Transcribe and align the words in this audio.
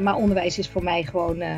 maar 0.00 0.16
onderwijs 0.16 0.58
is 0.58 0.68
voor 0.68 0.82
mij 0.82 1.02
gewoon 1.02 1.42
uh, 1.42 1.56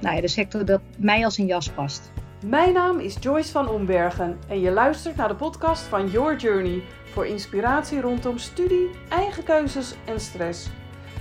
nou 0.00 0.14
ja, 0.14 0.20
de 0.20 0.28
sector 0.28 0.64
dat 0.64 0.80
mij 0.98 1.24
als 1.24 1.38
een 1.38 1.46
jas 1.46 1.70
past. 1.70 2.12
Mijn 2.44 2.72
naam 2.72 2.98
is 2.98 3.16
Joyce 3.20 3.50
van 3.50 3.68
Ombergen 3.68 4.38
en 4.48 4.60
je 4.60 4.70
luistert 4.70 5.16
naar 5.16 5.28
de 5.28 5.34
podcast 5.34 5.82
van 5.82 6.10
Your 6.10 6.36
Journey 6.36 6.82
voor 7.04 7.26
inspiratie 7.26 8.00
rondom 8.00 8.38
studie, 8.38 8.90
eigen 9.08 9.44
keuzes 9.44 9.94
en 10.04 10.20
stress. 10.20 10.68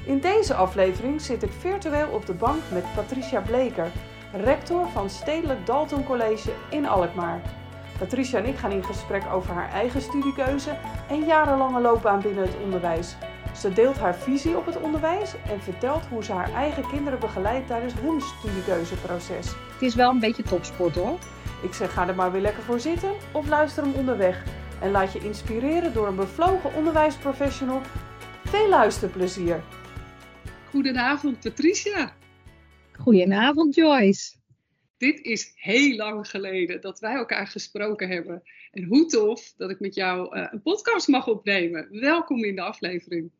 In 0.05 0.19
deze 0.19 0.53
aflevering 0.53 1.21
zit 1.21 1.43
ik 1.43 1.51
virtueel 1.51 2.09
op 2.09 2.25
de 2.25 2.33
bank 2.33 2.61
met 2.71 2.83
Patricia 2.95 3.41
Bleker, 3.41 3.91
rector 4.33 4.87
van 4.89 5.09
Stedelijk 5.09 5.65
Dalton 5.65 6.03
College 6.03 6.51
in 6.69 6.85
Alkmaar. 6.87 7.41
Patricia 7.97 8.39
en 8.39 8.45
ik 8.45 8.57
gaan 8.57 8.71
in 8.71 8.83
gesprek 8.83 9.23
over 9.33 9.53
haar 9.53 9.69
eigen 9.69 10.01
studiekeuze 10.01 10.77
en 11.09 11.25
jarenlange 11.25 11.81
loopbaan 11.81 12.21
binnen 12.21 12.43
het 12.43 12.57
onderwijs. 12.63 13.15
Ze 13.59 13.73
deelt 13.73 13.97
haar 13.97 14.15
visie 14.15 14.57
op 14.57 14.65
het 14.65 14.81
onderwijs 14.81 15.33
en 15.47 15.61
vertelt 15.61 16.05
hoe 16.05 16.23
ze 16.23 16.31
haar 16.31 16.53
eigen 16.53 16.87
kinderen 16.87 17.19
begeleidt 17.19 17.67
tijdens 17.67 17.93
hun 17.93 18.21
studiekeuzeproces. 18.21 19.47
Het 19.47 19.81
is 19.81 19.95
wel 19.95 20.09
een 20.09 20.19
beetje 20.19 20.43
topsport 20.43 20.95
hoor. 20.95 21.19
Ik 21.63 21.73
zeg 21.73 21.93
ga 21.93 22.07
er 22.07 22.15
maar 22.15 22.31
weer 22.31 22.41
lekker 22.41 22.63
voor 22.63 22.79
zitten 22.79 23.13
of 23.33 23.47
luister 23.47 23.83
hem 23.83 23.93
onderweg. 23.93 24.43
En 24.81 24.91
laat 24.91 25.13
je 25.13 25.19
inspireren 25.19 25.93
door 25.93 26.07
een 26.07 26.15
bevlogen 26.15 26.75
onderwijsprofessional. 26.75 27.81
Veel 28.43 28.69
luisterplezier! 28.69 29.63
Goedenavond 30.69 31.39
Patricia. 31.39 32.13
Goedenavond 32.91 33.75
Joyce. 33.75 34.35
Dit 34.97 35.19
is 35.21 35.53
heel 35.55 35.95
lang 35.95 36.29
geleden 36.29 36.81
dat 36.81 36.99
wij 36.99 37.13
elkaar 37.13 37.47
gesproken 37.47 38.09
hebben. 38.09 38.41
En 38.71 38.83
hoe 38.83 39.05
tof 39.05 39.53
dat 39.57 39.69
ik 39.69 39.79
met 39.79 39.95
jou 39.95 40.37
uh, 40.37 40.47
een 40.51 40.61
podcast 40.61 41.07
mag 41.07 41.27
opnemen. 41.27 41.87
Welkom 41.99 42.43
in 42.43 42.55
de 42.55 42.61
aflevering. 42.61 43.31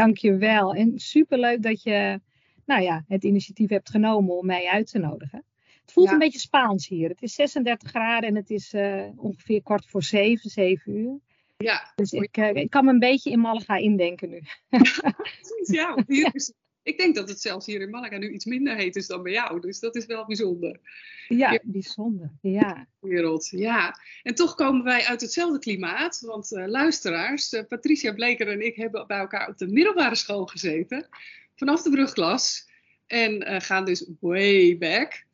Dankjewel. 0.00 0.74
En 0.74 0.98
superleuk 0.98 1.62
dat 1.62 1.82
je 1.82 2.20
nou 2.64 2.82
ja, 2.82 3.04
het 3.08 3.24
initiatief 3.24 3.68
hebt 3.68 3.90
genomen 3.90 4.36
om 4.36 4.46
mij 4.46 4.66
uit 4.66 4.90
te 4.90 4.98
nodigen. 4.98 5.44
Het 5.80 5.92
voelt 5.92 6.10
een 6.10 6.18
beetje 6.18 6.38
Spaans 6.38 6.88
hier. 6.88 7.08
Het 7.08 7.22
is 7.22 7.34
36 7.34 7.88
graden 7.88 8.28
en 8.28 8.34
het 8.34 8.50
is 8.50 8.74
uh, 8.74 9.04
ongeveer 9.16 9.62
kwart 9.62 9.86
voor 9.86 10.02
zeven, 10.02 10.50
zeven 10.50 10.96
uur. 10.96 11.18
Ja. 11.56 11.92
Dus 11.94 12.12
ik, 12.12 12.36
uh, 12.36 12.54
ik 12.54 12.70
kan 12.70 12.84
me 12.84 12.90
een 12.90 12.98
beetje 12.98 13.30
in 13.30 13.40
Malaga 13.40 13.76
indenken 13.76 14.28
nu. 14.28 14.42
ja, 15.78 16.04
hier 16.06 16.30
is 16.32 16.52
ik 16.90 16.98
denk 16.98 17.14
dat 17.14 17.28
het 17.28 17.40
zelfs 17.40 17.66
hier 17.66 17.80
in 17.80 17.90
Malaga 17.90 18.18
nu 18.18 18.30
iets 18.30 18.44
minder 18.44 18.76
heet 18.76 18.96
is 18.96 19.06
dan 19.06 19.22
bij 19.22 19.32
jou. 19.32 19.60
Dus 19.60 19.80
dat 19.80 19.96
is 19.96 20.06
wel 20.06 20.26
bijzonder. 20.26 20.80
Ja, 21.28 21.60
bijzonder. 21.62 22.30
Ja. 22.40 22.86
Wereld, 23.00 23.48
ja. 23.48 24.00
En 24.22 24.34
toch 24.34 24.54
komen 24.54 24.84
wij 24.84 25.04
uit 25.04 25.20
hetzelfde 25.20 25.58
klimaat. 25.58 26.20
Want 26.20 26.52
uh, 26.52 26.66
luisteraars, 26.66 27.52
uh, 27.52 27.62
Patricia 27.68 28.12
Bleker 28.12 28.48
en 28.48 28.66
ik 28.66 28.76
hebben 28.76 29.06
bij 29.06 29.18
elkaar 29.18 29.48
op 29.48 29.58
de 29.58 29.66
middelbare 29.66 30.14
school 30.14 30.46
gezeten. 30.46 31.08
Vanaf 31.54 31.82
de 31.82 31.90
brugklas. 31.90 32.68
En 33.06 33.48
uh, 33.48 33.60
gaan 33.60 33.84
dus 33.84 34.10
way 34.20 34.78
back. 34.78 35.24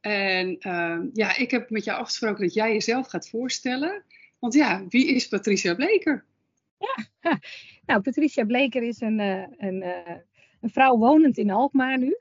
En 0.00 0.58
ehm, 0.58 1.08
ja, 1.12 1.36
ik 1.36 1.50
heb 1.50 1.70
met 1.70 1.84
jou 1.84 1.98
afgesproken 1.98 2.42
dat 2.42 2.54
jij 2.54 2.72
jezelf 2.72 3.08
gaat 3.08 3.28
voorstellen. 3.28 4.04
Want 4.38 4.54
ja, 4.54 4.84
wie 4.88 5.06
is 5.06 5.28
Patricia 5.28 5.74
Bleker? 5.74 6.24
Ja, 6.78 7.06
nou, 7.86 8.00
Patricia 8.00 8.44
Bleker 8.44 8.82
is 8.82 9.00
een, 9.00 9.18
een 9.58 9.84
een 10.66 10.72
vrouw 10.72 10.96
wonend 10.96 11.38
in 11.38 11.50
Alkmaar 11.50 11.98
nu. 11.98 12.16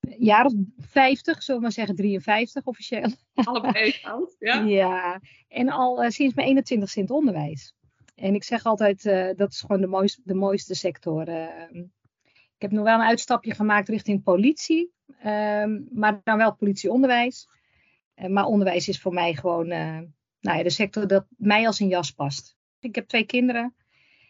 Een 0.00 0.24
jaar 0.24 0.44
of 0.44 0.52
50, 0.76 1.42
zullen 1.42 1.60
we 1.60 1.66
maar 1.66 1.76
zeggen 1.76 1.96
53 1.96 2.64
officieel. 2.64 3.10
Allebei 3.34 3.98
oud, 4.02 4.36
ja. 4.38 4.60
Ja, 4.60 5.20
en 5.48 5.68
al 5.68 6.04
uh, 6.04 6.10
sinds 6.10 6.34
mijn 6.34 6.56
21ste 6.56 6.72
in 6.72 7.02
het 7.02 7.10
onderwijs. 7.10 7.74
En 8.14 8.34
ik 8.34 8.44
zeg 8.44 8.64
altijd, 8.64 9.04
uh, 9.04 9.30
dat 9.36 9.52
is 9.52 9.60
gewoon 9.60 9.80
de 9.80 9.86
mooiste, 9.86 10.20
de 10.24 10.34
mooiste 10.34 10.74
sector. 10.74 11.28
Uh, 11.28 11.82
ik 12.22 12.58
heb 12.58 12.70
nog 12.70 12.84
wel 12.84 12.94
een 12.94 13.06
uitstapje 13.06 13.54
gemaakt 13.54 13.88
richting 13.88 14.22
politie. 14.22 14.92
Ehm, 15.22 15.80
maar 15.92 16.20
dan 16.24 16.36
wel 16.36 16.54
politieonderwijs. 16.54 17.48
maar 18.28 18.44
onderwijs 18.44 18.88
is 18.88 19.00
voor 19.00 19.12
mij 19.12 19.34
gewoon 19.34 19.66
nou 20.40 20.56
ja, 20.56 20.62
de 20.62 20.70
sector 20.70 21.06
dat 21.06 21.26
mij 21.36 21.66
als 21.66 21.80
een 21.80 21.88
jas 21.88 22.10
past. 22.10 22.56
Ik 22.80 22.94
heb 22.94 23.08
twee 23.08 23.26
kinderen. 23.26 23.74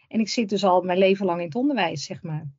En 0.07 0.19
ik 0.19 0.29
zit 0.29 0.49
dus 0.49 0.63
al 0.63 0.81
mijn 0.81 0.97
leven 0.97 1.25
lang 1.25 1.39
in 1.39 1.45
het 1.45 1.55
onderwijs, 1.55 2.05
zeg 2.05 2.21
maar 2.21 2.51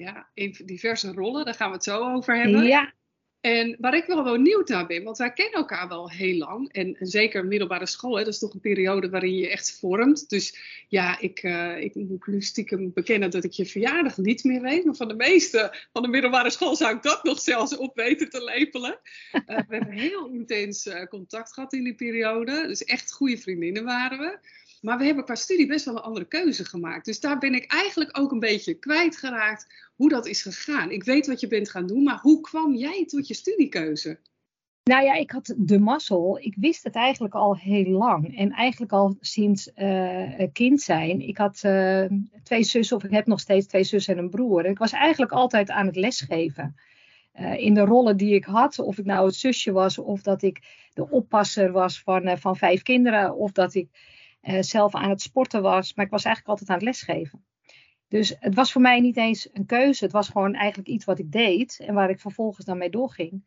ja, 0.00 0.28
in 0.34 0.56
diverse 0.64 1.12
rollen. 1.12 1.44
Daar 1.44 1.54
gaan 1.54 1.68
we 1.68 1.74
het 1.74 1.84
zo 1.84 2.14
over 2.14 2.36
hebben. 2.36 2.64
Ja. 2.64 2.92
En 3.40 3.76
waar 3.78 3.94
ik 3.94 4.06
wel 4.06 4.34
nieuw 4.34 4.62
naar 4.64 4.86
ben, 4.86 5.04
want 5.04 5.18
wij 5.18 5.32
kennen 5.32 5.54
elkaar 5.54 5.88
wel 5.88 6.10
heel 6.10 6.36
lang. 6.36 6.72
En, 6.72 6.96
zeker 7.00 7.46
middelbare 7.46 7.86
school, 7.86 8.16
hè, 8.16 8.24
dat 8.24 8.32
is 8.32 8.38
toch 8.38 8.54
een 8.54 8.60
periode 8.60 9.10
waarin 9.10 9.34
je 9.34 9.48
echt 9.48 9.78
vormt. 9.78 10.28
Dus 10.28 10.58
ja, 10.88 11.18
ik, 11.20 11.42
uh, 11.42 11.80
ik 11.80 11.94
moet 11.94 12.26
nu 12.26 12.42
stiekem 12.42 12.92
bekennen 12.92 13.30
dat 13.30 13.44
ik 13.44 13.52
je 13.52 13.66
verjaardag 13.66 14.16
niet 14.16 14.44
meer 14.44 14.60
weet. 14.60 14.84
Maar 14.84 14.94
van 14.94 15.08
de 15.08 15.14
meeste 15.14 15.86
van 15.92 16.02
de 16.02 16.08
middelbare 16.08 16.50
school 16.50 16.76
zou 16.76 16.96
ik 16.96 17.02
dat 17.02 17.24
nog 17.24 17.40
zelfs 17.40 17.76
op 17.76 17.96
weten 17.96 18.30
te 18.30 18.44
lepelen. 18.44 18.98
Uh, 19.32 19.40
we 19.46 19.74
hebben 19.76 19.92
heel 19.92 20.30
intens 20.30 20.86
uh, 20.86 21.04
contact 21.04 21.52
gehad 21.52 21.72
in 21.72 21.84
die 21.84 21.94
periode. 21.94 22.66
Dus 22.66 22.84
echt 22.84 23.12
goede 23.12 23.38
vriendinnen 23.38 23.84
waren 23.84 24.18
we. 24.18 24.38
Maar 24.80 24.98
we 24.98 25.04
hebben 25.04 25.24
qua 25.24 25.34
studie 25.34 25.66
best 25.66 25.84
wel 25.84 25.96
een 25.96 26.02
andere 26.02 26.26
keuze 26.26 26.64
gemaakt. 26.64 27.04
Dus 27.04 27.20
daar 27.20 27.38
ben 27.38 27.54
ik 27.54 27.72
eigenlijk 27.72 28.18
ook 28.18 28.32
een 28.32 28.38
beetje 28.38 28.74
kwijtgeraakt 28.74 29.90
hoe 29.96 30.08
dat 30.08 30.26
is 30.26 30.42
gegaan. 30.42 30.90
Ik 30.90 31.04
weet 31.04 31.26
wat 31.26 31.40
je 31.40 31.46
bent 31.46 31.70
gaan 31.70 31.86
doen, 31.86 32.02
maar 32.02 32.18
hoe 32.20 32.40
kwam 32.40 32.74
jij 32.74 33.04
tot 33.06 33.28
je 33.28 33.34
studiekeuze? 33.34 34.18
Nou 34.84 35.04
ja, 35.04 35.14
ik 35.14 35.30
had 35.30 35.54
de 35.56 35.78
mazzel. 35.78 36.38
Ik 36.38 36.54
wist 36.58 36.84
het 36.84 36.94
eigenlijk 36.94 37.34
al 37.34 37.56
heel 37.56 37.90
lang. 37.90 38.36
En 38.38 38.50
eigenlijk 38.50 38.92
al 38.92 39.16
sinds 39.20 39.70
uh, 39.76 40.46
kind 40.52 40.80
zijn. 40.80 41.20
Ik 41.20 41.36
had 41.36 41.62
uh, 41.66 42.04
twee 42.42 42.62
zussen, 42.62 42.96
of 42.96 43.04
ik 43.04 43.10
heb 43.10 43.26
nog 43.26 43.40
steeds 43.40 43.66
twee 43.66 43.84
zussen 43.84 44.16
en 44.16 44.22
een 44.22 44.30
broer. 44.30 44.64
Ik 44.64 44.78
was 44.78 44.92
eigenlijk 44.92 45.32
altijd 45.32 45.70
aan 45.70 45.86
het 45.86 45.96
lesgeven. 45.96 46.76
Uh, 47.40 47.58
in 47.58 47.74
de 47.74 47.80
rollen 47.80 48.16
die 48.16 48.34
ik 48.34 48.44
had. 48.44 48.78
Of 48.78 48.98
ik 48.98 49.04
nou 49.04 49.26
het 49.26 49.34
zusje 49.34 49.72
was, 49.72 49.98
of 49.98 50.22
dat 50.22 50.42
ik 50.42 50.88
de 50.94 51.10
oppasser 51.10 51.72
was 51.72 52.00
van, 52.00 52.38
van 52.38 52.56
vijf 52.56 52.82
kinderen. 52.82 53.36
Of 53.36 53.52
dat 53.52 53.74
ik 53.74 53.88
zelf 54.60 54.94
aan 54.94 55.10
het 55.10 55.22
sporten 55.22 55.62
was. 55.62 55.94
Maar 55.94 56.04
ik 56.04 56.10
was 56.10 56.24
eigenlijk 56.24 56.58
altijd 56.58 56.70
aan 56.70 56.86
het 56.86 56.96
lesgeven. 56.96 57.44
Dus 58.08 58.34
het 58.38 58.54
was 58.54 58.72
voor 58.72 58.80
mij 58.80 59.00
niet 59.00 59.16
eens 59.16 59.48
een 59.52 59.66
keuze. 59.66 60.04
Het 60.04 60.12
was 60.12 60.28
gewoon 60.28 60.54
eigenlijk 60.54 60.88
iets 60.88 61.04
wat 61.04 61.18
ik 61.18 61.32
deed 61.32 61.80
en 61.86 61.94
waar 61.94 62.10
ik 62.10 62.20
vervolgens 62.20 62.66
dan 62.66 62.78
mee 62.78 62.90
doorging. 62.90 63.44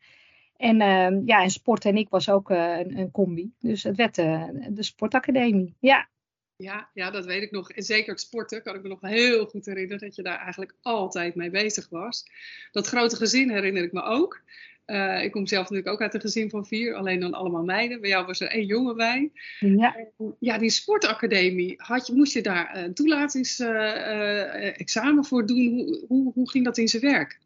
En 0.56 0.80
uh, 0.80 1.26
ja, 1.26 1.42
en 1.42 1.50
sport 1.50 1.84
en 1.84 1.96
ik 1.96 2.08
was 2.08 2.28
ook 2.28 2.50
uh, 2.50 2.78
een, 2.78 2.98
een, 2.98 3.10
combi. 3.10 3.52
Dus 3.58 3.82
het 3.82 3.96
werd 3.96 4.18
uh, 4.18 4.48
de 4.68 4.82
sportacademie. 4.82 5.76
Ja. 5.80 6.08
ja. 6.56 6.90
Ja, 6.94 7.10
dat 7.10 7.24
weet 7.24 7.42
ik 7.42 7.50
nog. 7.50 7.70
En 7.70 7.82
zeker 7.82 8.10
het 8.12 8.20
sporten 8.20 8.62
kan 8.62 8.74
ik 8.74 8.82
me 8.82 8.88
nog 8.88 9.00
heel 9.00 9.46
goed 9.46 9.66
herinneren 9.66 9.98
dat 9.98 10.14
je 10.16 10.22
daar 10.22 10.38
eigenlijk 10.38 10.74
altijd 10.82 11.34
mee 11.34 11.50
bezig 11.50 11.88
was. 11.88 12.24
Dat 12.72 12.86
grote 12.86 13.16
gezin 13.16 13.50
herinner 13.50 13.82
ik 13.82 13.92
me 13.92 14.02
ook. 14.02 14.42
Uh, 14.86 15.24
ik 15.24 15.32
kom 15.32 15.46
zelf 15.46 15.62
natuurlijk 15.62 15.94
ook 15.94 16.02
uit 16.02 16.14
een 16.14 16.20
gezin 16.20 16.50
van 16.50 16.66
vier, 16.66 16.94
alleen 16.94 17.20
dan 17.20 17.34
allemaal 17.34 17.62
meiden. 17.62 18.00
Bij 18.00 18.10
jou 18.10 18.26
was 18.26 18.40
er 18.40 18.48
één 18.48 18.66
jongen 18.66 18.96
bij. 18.96 19.32
Ja, 19.58 19.96
ja 20.38 20.58
die 20.58 20.70
sportacademie, 20.70 21.74
had 21.76 22.06
je, 22.06 22.14
moest 22.14 22.32
je 22.32 22.42
daar 22.42 22.76
een 22.76 22.94
toelatingsexamen 22.94 25.12
uh, 25.12 25.16
uh, 25.16 25.22
voor 25.22 25.46
doen? 25.46 25.68
Hoe, 25.68 26.04
hoe, 26.08 26.32
hoe, 26.32 26.50
ging 26.50 26.64
dat 26.64 26.78
in 26.78 26.88
zijn 26.88 27.02
werk? 27.02 27.40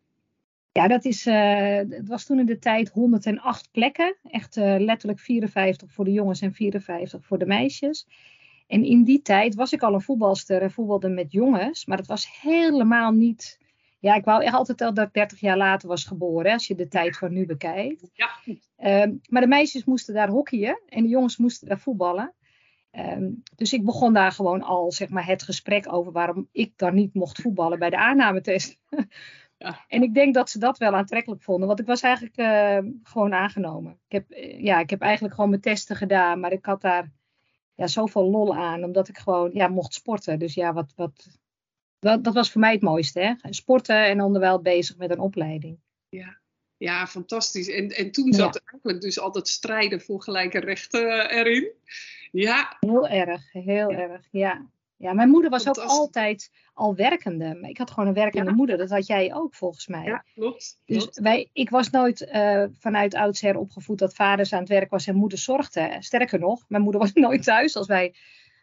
Ja, 0.73 0.89
dat 0.89 1.05
is, 1.05 1.25
het 1.25 2.09
was 2.09 2.25
toen 2.25 2.39
in 2.39 2.47
de 2.47 2.59
tijd 2.59 2.89
108 2.89 3.69
plekken. 3.73 4.17
Echt 4.23 4.57
letterlijk 4.57 5.19
54 5.19 5.93
voor 5.93 6.05
de 6.05 6.13
jongens 6.13 6.41
en 6.41 6.55
54 6.55 7.25
voor 7.25 7.39
de 7.39 7.47
meisjes. 7.47 8.07
En 8.67 8.85
in 8.85 9.05
die 9.05 9.23
tijd 9.23 9.55
was 9.55 9.73
ik 9.73 9.83
al 9.83 9.95
een 9.95 10.01
voetbalster 10.01 10.63
en 10.63 10.71
voetbalde 10.71 11.09
met 11.09 11.33
jongens. 11.33 11.87
Maar 11.87 11.99
het 11.99 12.07
was 12.07 12.41
helemaal 12.41 13.13
niet 13.13 13.59
ja, 13.99 14.15
ik 14.15 14.25
wou 14.25 14.43
echt 14.43 14.55
altijd 14.55 14.81
al 14.81 14.95
dat 14.95 15.07
ik 15.07 15.13
30 15.13 15.41
jaar 15.41 15.57
later 15.57 15.89
was 15.89 16.05
geboren, 16.05 16.53
als 16.53 16.67
je 16.67 16.75
de 16.75 16.89
tijd 16.89 17.17
van 17.17 17.33
nu 17.33 17.47
bekijkt. 17.47 18.11
Ja. 18.13 18.29
Um, 19.03 19.21
maar 19.29 19.41
de 19.41 19.49
meisjes 19.49 19.85
moesten 19.85 20.15
daar 20.15 20.29
hockeyen 20.29 20.81
en 20.87 21.03
de 21.03 21.09
jongens 21.09 21.37
moesten 21.37 21.69
daar 21.69 21.79
voetballen. 21.79 22.35
Um, 22.93 23.43
dus 23.57 23.73
ik 23.73 23.85
begon 23.85 24.13
daar 24.13 24.33
gewoon 24.33 24.63
al 24.63 24.93
zeg 24.93 25.09
maar, 25.09 25.27
het 25.27 25.43
gesprek 25.43 25.93
over 25.93 26.13
waarom 26.13 26.49
ik 26.53 26.73
dan 26.77 26.95
niet 26.95 27.15
mocht 27.15 27.41
voetballen 27.41 27.79
bij 27.79 27.91
de 27.91 27.99
aannametest. 27.99 28.79
Ja. 29.59 29.85
En 29.89 30.03
ik 30.03 30.15
denk 30.15 30.35
dat 30.35 30.51
ze 30.51 30.59
dat 30.59 30.79
wel 30.79 30.95
aantrekkelijk 30.95 31.43
vonden, 31.43 31.67
want 31.67 31.81
ik 31.81 31.87
was 31.87 32.01
eigenlijk 32.01 32.39
uh, 32.39 32.93
gewoon 33.03 33.35
aangenomen. 33.35 33.93
Ik 34.09 34.13
heb, 34.13 34.31
uh, 34.31 34.63
ja, 34.63 34.79
ik 34.79 34.91
heb 34.91 35.01
eigenlijk 35.01 35.35
gewoon 35.35 35.51
mijn 35.51 35.63
testen 35.63 35.97
gedaan, 35.97 36.41
maar 36.41 36.53
ik 36.53 36.65
had 36.65 36.81
daar 36.81 37.13
ja, 37.75 37.87
zoveel 37.87 38.31
lol 38.31 38.57
aan, 38.57 38.85
omdat 38.85 39.09
ik 39.09 39.19
gewoon 39.19 39.51
ja, 39.53 39.69
mocht 39.69 39.95
sporten. 39.95 40.39
Dus 40.39 40.55
ja, 40.55 40.73
wat, 40.73 40.93
wat, 40.97 41.39
dat, 41.99 42.25
dat 42.25 42.35
was 42.35 42.51
voor 42.51 42.61
mij 42.61 42.73
het 42.73 42.83
mooiste. 42.83 43.21
Hè? 43.21 43.53
Sporten 43.53 44.05
en 44.05 44.21
onderwijl 44.21 44.61
bezig 44.63 44.97
met 44.97 45.11
een 45.11 45.19
opleiding. 45.19 45.79
Ja, 46.09 46.39
ja 46.77 47.07
fantastisch. 47.07 47.69
En, 47.69 47.89
en 47.89 48.11
toen 48.11 48.33
zat 48.33 48.55
ja. 48.55 48.61
eigenlijk 48.65 49.01
dus 49.01 49.19
altijd 49.19 49.49
strijden 49.49 50.01
voor 50.01 50.23
gelijke 50.23 50.59
rechten 50.59 51.29
eh, 51.29 51.39
erin. 51.39 51.73
Ja. 52.33 52.77
Heel 52.81 53.09
erg, 53.09 53.53
heel 53.53 53.91
erg, 53.91 54.29
ja. 54.31 54.67
Ja, 54.99 55.13
mijn 55.13 55.29
moeder 55.29 55.51
was 55.51 55.69
ook 55.69 55.77
altijd 55.77 56.51
al 56.75 56.95
werkende. 56.95 57.59
Ik 57.63 57.79
had 57.79 57.91
gewoon 57.91 58.09
een 58.09 58.15
werkende 58.15 58.51
ja. 58.51 58.57
moeder. 58.57 58.77
Dat 58.77 58.91
had 58.91 59.07
jij 59.07 59.35
ook 59.35 59.55
volgens 59.55 59.87
mij. 59.87 60.05
Ja, 60.05 60.25
klopt. 60.35 60.81
Dus 60.87 61.09
wij, 61.13 61.51
ik 61.53 61.71
was 61.71 61.91
nooit 61.91 62.29
uh, 62.33 62.65
vanuit 62.79 63.15
oudsher 63.15 63.57
opgevoed 63.57 63.99
dat 63.99 64.15
vaders 64.15 64.53
aan 64.53 64.61
het 64.61 64.69
werk 64.69 64.91
was 64.91 65.07
en 65.07 65.17
moeder 65.17 65.39
zorgde. 65.39 65.97
Sterker 66.01 66.39
nog, 66.39 66.65
mijn 66.69 66.83
moeder 66.83 67.01
was 67.01 67.13
nooit 67.29 67.43
thuis 67.43 67.77
als 67.77 67.87
wij 67.87 68.15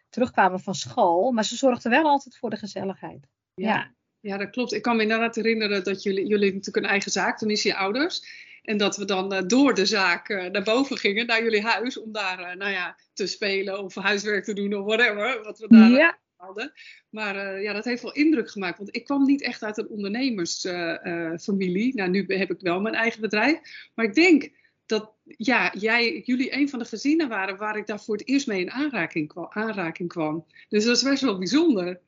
terugkwamen 0.08 0.60
van 0.60 0.74
school. 0.74 1.32
Maar 1.32 1.44
ze 1.44 1.56
zorgden 1.56 1.90
wel 1.90 2.04
altijd 2.04 2.36
voor 2.36 2.50
de 2.50 2.56
gezelligheid. 2.56 3.26
Ja. 3.54 3.94
ja, 4.20 4.36
dat 4.36 4.50
klopt. 4.50 4.72
Ik 4.72 4.82
kan 4.82 4.96
me 4.96 5.02
inderdaad 5.02 5.34
herinneren 5.34 5.84
dat 5.84 6.02
jullie, 6.02 6.26
jullie 6.26 6.54
natuurlijk 6.54 6.84
een 6.84 6.90
eigen 6.90 7.10
zaak, 7.10 7.38
toen 7.38 7.50
is 7.50 7.62
je 7.62 7.76
ouders. 7.76 8.44
En 8.62 8.76
dat 8.76 8.96
we 8.96 9.04
dan 9.04 9.34
uh, 9.34 9.40
door 9.46 9.74
de 9.74 9.86
zaak 9.86 10.28
uh, 10.28 10.44
naar 10.44 10.62
boven 10.62 10.98
gingen, 10.98 11.26
naar 11.26 11.42
jullie 11.42 11.62
huis, 11.62 11.98
om 11.98 12.12
daar 12.12 12.40
uh, 12.40 12.54
nou 12.54 12.70
ja, 12.70 12.96
te 13.12 13.26
spelen 13.26 13.84
of 13.84 13.94
huiswerk 13.94 14.44
te 14.44 14.52
doen 14.52 14.74
of 14.74 14.84
whatever. 14.84 15.42
Wat 15.42 15.58
we 15.58 15.68
daar 15.68 15.90
ja. 15.90 16.18
hadden. 16.36 16.72
Maar 17.10 17.62
ja, 17.62 17.72
dat 17.72 17.84
heeft 17.84 18.02
wel 18.02 18.12
indruk 18.12 18.50
gemaakt. 18.50 18.78
Want 18.78 18.96
ik 18.96 19.04
kwam 19.04 19.24
niet 19.24 19.42
echt 19.42 19.62
uit 19.62 19.78
een 19.78 19.88
ondernemersfamilie. 19.88 21.94
nou, 21.94 22.10
nu 22.10 22.24
heb 22.26 22.50
ik 22.50 22.60
wel 22.60 22.80
mijn 22.80 22.94
eigen 22.94 23.20
bedrijf. 23.20 23.60
Maar 23.94 24.04
ik 24.04 24.14
denk 24.14 24.50
dat 24.86 25.12
ja, 25.24 25.72
jij, 25.78 26.22
jullie 26.24 26.56
een 26.56 26.68
van 26.68 26.78
de 26.78 26.84
gezinnen 26.84 27.28
waren 27.28 27.56
waar 27.56 27.76
ik 27.76 27.86
daar 27.86 28.00
voor 28.00 28.16
het 28.16 28.28
eerst 28.28 28.46
mee 28.46 28.60
in 28.60 28.70
aanraking 28.70 29.28
kwam. 29.28 29.46
Aanraking 29.50 30.08
kwam. 30.08 30.44
Dus 30.68 30.84
dat 30.84 30.96
is 30.96 31.02
best 31.02 31.22
wel 31.22 31.38
bijzonder. 31.38 32.00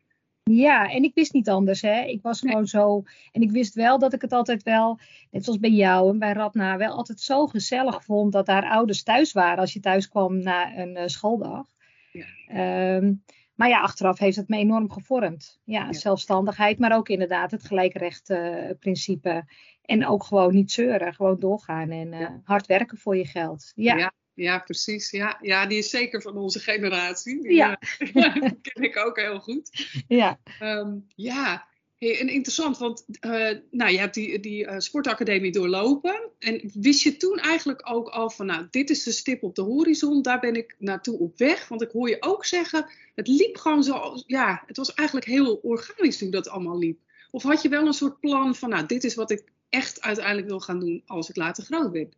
Ja, 0.42 0.90
en 0.90 1.02
ik 1.02 1.14
wist 1.14 1.32
niet 1.32 1.48
anders. 1.48 1.82
Hè. 1.82 2.00
Ik 2.04 2.22
was 2.22 2.40
gewoon 2.40 2.66
zo. 2.66 3.02
En 3.32 3.42
ik 3.42 3.50
wist 3.50 3.74
wel 3.74 3.98
dat 3.98 4.12
ik 4.12 4.20
het 4.20 4.32
altijd 4.32 4.62
wel, 4.62 4.98
net 5.30 5.44
zoals 5.44 5.58
bij 5.58 5.70
jou 5.70 6.10
en 6.10 6.18
bij 6.18 6.32
Radna, 6.32 6.76
wel 6.76 6.92
altijd 6.92 7.20
zo 7.20 7.46
gezellig 7.46 8.04
vond 8.04 8.32
dat 8.32 8.46
daar 8.46 8.70
ouders 8.70 9.02
thuis 9.02 9.32
waren 9.32 9.58
als 9.58 9.72
je 9.72 9.80
thuis 9.80 10.08
kwam 10.08 10.38
na 10.38 10.76
een 10.76 10.96
uh, 10.96 11.02
schooldag. 11.06 11.66
Ja. 12.12 12.96
Um, 12.96 13.22
maar 13.54 13.68
ja, 13.68 13.80
achteraf 13.80 14.18
heeft 14.18 14.36
het 14.36 14.48
me 14.48 14.56
enorm 14.56 14.90
gevormd. 14.90 15.60
Ja, 15.64 15.92
zelfstandigheid, 15.92 16.78
maar 16.78 16.96
ook 16.96 17.08
inderdaad 17.08 17.50
het 17.50 17.64
gelijkrechtprincipe. 17.64 19.28
Uh, 19.28 19.42
en 19.88 20.06
ook 20.06 20.24
gewoon 20.24 20.54
niet 20.54 20.72
zeuren, 20.72 21.14
gewoon 21.14 21.40
doorgaan 21.40 21.90
en 21.90 22.12
uh, 22.12 22.28
hard 22.44 22.66
werken 22.66 22.98
voor 22.98 23.16
je 23.16 23.26
geld. 23.26 23.72
Ja. 23.74 23.96
ja. 23.96 24.12
Ja, 24.34 24.58
precies. 24.58 25.10
Ja, 25.10 25.38
ja, 25.42 25.66
die 25.66 25.78
is 25.78 25.90
zeker 25.90 26.22
van 26.22 26.36
onze 26.36 26.58
generatie. 26.58 27.42
Die, 27.42 27.54
ja. 27.54 27.78
Uh, 28.14 28.34
ken 28.62 28.82
ik 28.82 28.96
ook 28.96 29.16
heel 29.16 29.40
goed. 29.40 29.86
Ja. 30.08 30.38
Um, 30.62 31.06
ja, 31.14 31.68
hey, 31.96 32.20
en 32.20 32.28
interessant, 32.28 32.78
want 32.78 33.04
uh, 33.26 33.58
nou, 33.70 33.90
je 33.90 33.98
hebt 33.98 34.14
die, 34.14 34.40
die 34.40 34.64
uh, 34.64 34.78
sportacademie 34.78 35.52
doorlopen. 35.52 36.30
En 36.38 36.70
wist 36.74 37.02
je 37.02 37.16
toen 37.16 37.38
eigenlijk 37.38 37.90
ook 37.90 38.08
al 38.08 38.30
van, 38.30 38.46
nou, 38.46 38.66
dit 38.70 38.90
is 38.90 39.02
de 39.02 39.12
stip 39.12 39.42
op 39.42 39.54
de 39.54 39.62
horizon, 39.62 40.22
daar 40.22 40.40
ben 40.40 40.54
ik 40.54 40.74
naartoe 40.78 41.18
op 41.18 41.38
weg. 41.38 41.68
Want 41.68 41.82
ik 41.82 41.90
hoor 41.90 42.08
je 42.08 42.22
ook 42.22 42.44
zeggen, 42.44 42.86
het 43.14 43.28
liep 43.28 43.56
gewoon 43.56 43.82
zo, 43.82 44.22
ja, 44.26 44.62
het 44.66 44.76
was 44.76 44.94
eigenlijk 44.94 45.26
heel 45.26 45.54
organisch 45.54 46.18
toen 46.18 46.30
dat 46.30 46.48
allemaal 46.48 46.78
liep. 46.78 46.98
Of 47.30 47.42
had 47.42 47.62
je 47.62 47.68
wel 47.68 47.86
een 47.86 47.92
soort 47.92 48.20
plan 48.20 48.54
van, 48.54 48.68
nou, 48.68 48.86
dit 48.86 49.04
is 49.04 49.14
wat 49.14 49.30
ik 49.30 49.44
echt 49.68 50.00
uiteindelijk 50.00 50.46
wil 50.46 50.60
gaan 50.60 50.80
doen 50.80 51.02
als 51.06 51.28
ik 51.28 51.36
later 51.36 51.64
groot 51.64 51.92
ben? 51.92 52.08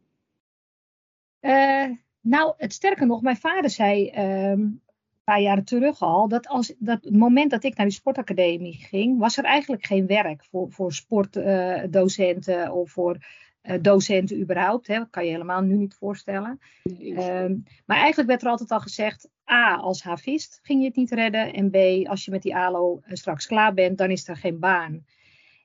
Uh, 1.40 1.96
nou, 2.20 2.54
het 2.56 2.72
sterker 2.72 3.06
nog, 3.06 3.22
mijn 3.22 3.36
vader 3.36 3.70
zei 3.70 4.10
um, 4.10 4.60
een 4.60 4.82
paar 5.24 5.40
jaren 5.40 5.64
terug 5.64 6.02
al 6.02 6.28
dat 6.28 6.48
als 6.48 6.74
dat 6.78 7.04
het 7.04 7.16
moment 7.16 7.50
dat 7.50 7.64
ik 7.64 7.76
naar 7.76 7.86
die 7.86 7.94
sportacademie 7.94 8.74
ging, 8.74 9.18
was 9.18 9.36
er 9.36 9.44
eigenlijk 9.44 9.86
geen 9.86 10.06
werk 10.06 10.44
voor, 10.44 10.72
voor 10.72 10.92
sportdocenten 10.92 12.66
uh, 12.66 12.74
of 12.74 12.90
voor 12.90 13.16
uh, 13.62 13.74
docenten 13.80 14.40
überhaupt. 14.40 14.86
Hè. 14.86 14.98
Dat 14.98 15.10
kan 15.10 15.24
je 15.24 15.30
helemaal 15.30 15.60
nu 15.60 15.74
niet 15.74 15.94
voorstellen. 15.94 16.60
Um, 17.00 17.64
maar 17.86 17.96
eigenlijk 17.96 18.28
werd 18.28 18.42
er 18.42 18.48
altijd 18.48 18.70
al 18.70 18.80
gezegd: 18.80 19.28
A, 19.50 19.76
als 19.76 20.02
havist 20.02 20.60
ging 20.62 20.80
je 20.80 20.86
het 20.86 20.96
niet 20.96 21.10
redden. 21.10 21.52
En 21.52 21.70
B, 21.70 22.08
als 22.08 22.24
je 22.24 22.30
met 22.30 22.42
die 22.42 22.56
ALO 22.56 23.00
straks 23.06 23.46
klaar 23.46 23.74
bent, 23.74 23.98
dan 23.98 24.10
is 24.10 24.28
er 24.28 24.36
geen 24.36 24.58
baan. 24.58 25.04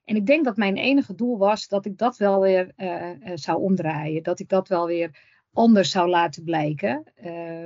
En 0.05 0.15
ik 0.15 0.25
denk 0.25 0.45
dat 0.45 0.57
mijn 0.57 0.77
enige 0.77 1.15
doel 1.15 1.37
was 1.37 1.67
dat 1.67 1.85
ik 1.85 1.97
dat 1.97 2.17
wel 2.17 2.41
weer 2.41 2.71
uh, 2.77 3.31
zou 3.35 3.61
omdraaien. 3.61 4.23
Dat 4.23 4.39
ik 4.39 4.49
dat 4.49 4.67
wel 4.67 4.85
weer 4.85 5.17
anders 5.53 5.91
zou 5.91 6.09
laten 6.09 6.43
blijken. 6.43 7.03
Uh, 7.23 7.63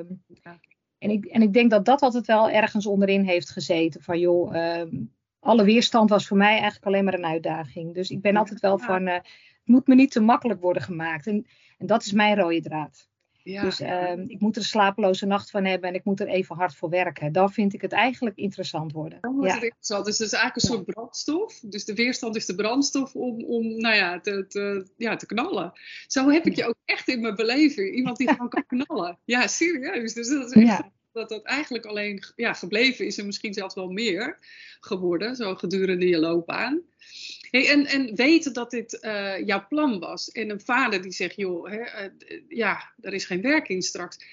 en, 0.97 1.09
ik, 1.09 1.25
en 1.25 1.41
ik 1.41 1.53
denk 1.53 1.69
dat 1.69 1.86
dat 1.86 2.01
altijd 2.01 2.25
wel 2.25 2.50
ergens 2.50 2.86
onderin 2.86 3.24
heeft 3.24 3.50
gezeten. 3.50 4.01
Van 4.01 4.19
joh, 4.19 4.56
uh, 4.56 4.81
alle 5.39 5.63
weerstand 5.63 6.09
was 6.09 6.27
voor 6.27 6.38
mij 6.38 6.51
eigenlijk 6.51 6.86
alleen 6.86 7.03
maar 7.03 7.13
een 7.13 7.25
uitdaging. 7.25 7.94
Dus 7.94 8.09
ik 8.09 8.21
ben 8.21 8.36
altijd 8.36 8.59
wel 8.59 8.77
van, 8.77 9.07
uh, 9.07 9.13
het 9.13 9.27
moet 9.63 9.88
me 9.88 9.95
niet 9.95 10.12
te 10.12 10.19
makkelijk 10.19 10.62
worden 10.62 10.81
gemaakt. 10.81 11.27
En, 11.27 11.45
en 11.77 11.86
dat 11.86 12.06
is 12.06 12.12
mijn 12.12 12.36
rode 12.36 12.62
draad. 12.62 13.09
Ja. 13.51 13.62
Dus 13.62 13.81
uh, 13.81 14.12
ik 14.28 14.40
moet 14.40 14.56
er 14.56 14.62
een 14.62 14.68
slapeloze 14.68 15.25
nacht 15.25 15.50
van 15.50 15.66
hebben 15.66 15.90
en 15.90 15.96
ik 15.96 16.04
moet 16.04 16.19
er 16.19 16.28
even 16.28 16.56
hard 16.56 16.75
voor 16.75 16.90
werken. 16.90 17.31
Dan 17.31 17.51
vind 17.51 17.74
ik 17.74 17.81
het 17.81 17.92
eigenlijk 17.92 18.38
interessant 18.38 18.92
worden. 18.92 19.18
Dan 19.22 19.34
wordt 19.34 19.48
ja. 19.48 19.54
het 19.54 19.63
interessant. 19.63 20.06
Dus 20.06 20.18
het 20.18 20.28
is 20.28 20.34
eigenlijk 20.34 20.66
een 20.66 20.74
soort 20.74 20.96
brandstof. 20.96 21.60
Dus 21.60 21.86
de 21.86 21.94
weerstand 21.94 22.36
is 22.36 22.46
de 22.46 22.56
brandstof 22.56 23.16
om, 23.16 23.44
om 23.44 23.78
nou 23.78 23.96
ja, 23.96 24.19
te, 24.19 24.46
te, 24.48 24.88
ja, 24.98 25.16
te 25.16 25.25
knallen. 25.25 25.74
Zo 26.07 26.30
heb 26.30 26.46
ik 26.46 26.56
je 26.56 26.68
ook 26.68 26.78
echt 26.86 27.07
in 27.07 27.22
mijn 27.22 27.36
beleving. 27.36 27.96
Iemand 27.96 28.18
die 28.18 28.30
gewoon 28.30 28.50
kan 28.50 28.66
knallen. 28.66 29.18
Ja, 29.25 29.48
serieus. 29.48 30.13
Dus 30.13 30.28
dat 30.30 30.56
is 30.56 30.63
echt 30.63 30.84
dat 31.12 31.30
dat 31.30 31.44
eigenlijk 31.44 31.86
alleen 31.86 32.24
ja, 32.36 32.54
gebleven 32.54 33.06
is 33.06 33.18
en 33.18 33.25
misschien 33.25 33.54
zelfs 33.54 33.75
wel 33.75 33.90
meer 33.90 34.38
geworden, 34.80 35.36
zo 35.36 35.56
gedurende 35.56 36.07
je 36.07 36.19
loopbaan. 36.19 36.81
Hey, 37.50 37.69
en, 37.69 37.86
en 37.86 38.16
weten 38.16 38.54
dat 38.54 38.72
dit 38.72 39.00
uh, 39.01 39.46
jouw 39.46 39.68
plan 39.68 40.00
was. 40.00 40.30
En 40.30 40.50
een 40.50 40.62
vader 40.62 41.01
die 41.01 41.12
zegt, 41.12 41.36
joh, 41.36 41.69
hè, 41.69 41.78
uh, 41.78 42.42
ja, 42.48 42.94
er 43.01 43.13
is 43.13 43.25
geen 43.25 43.42
werk 43.42 43.69
in 43.69 43.81
straks. 43.81 44.25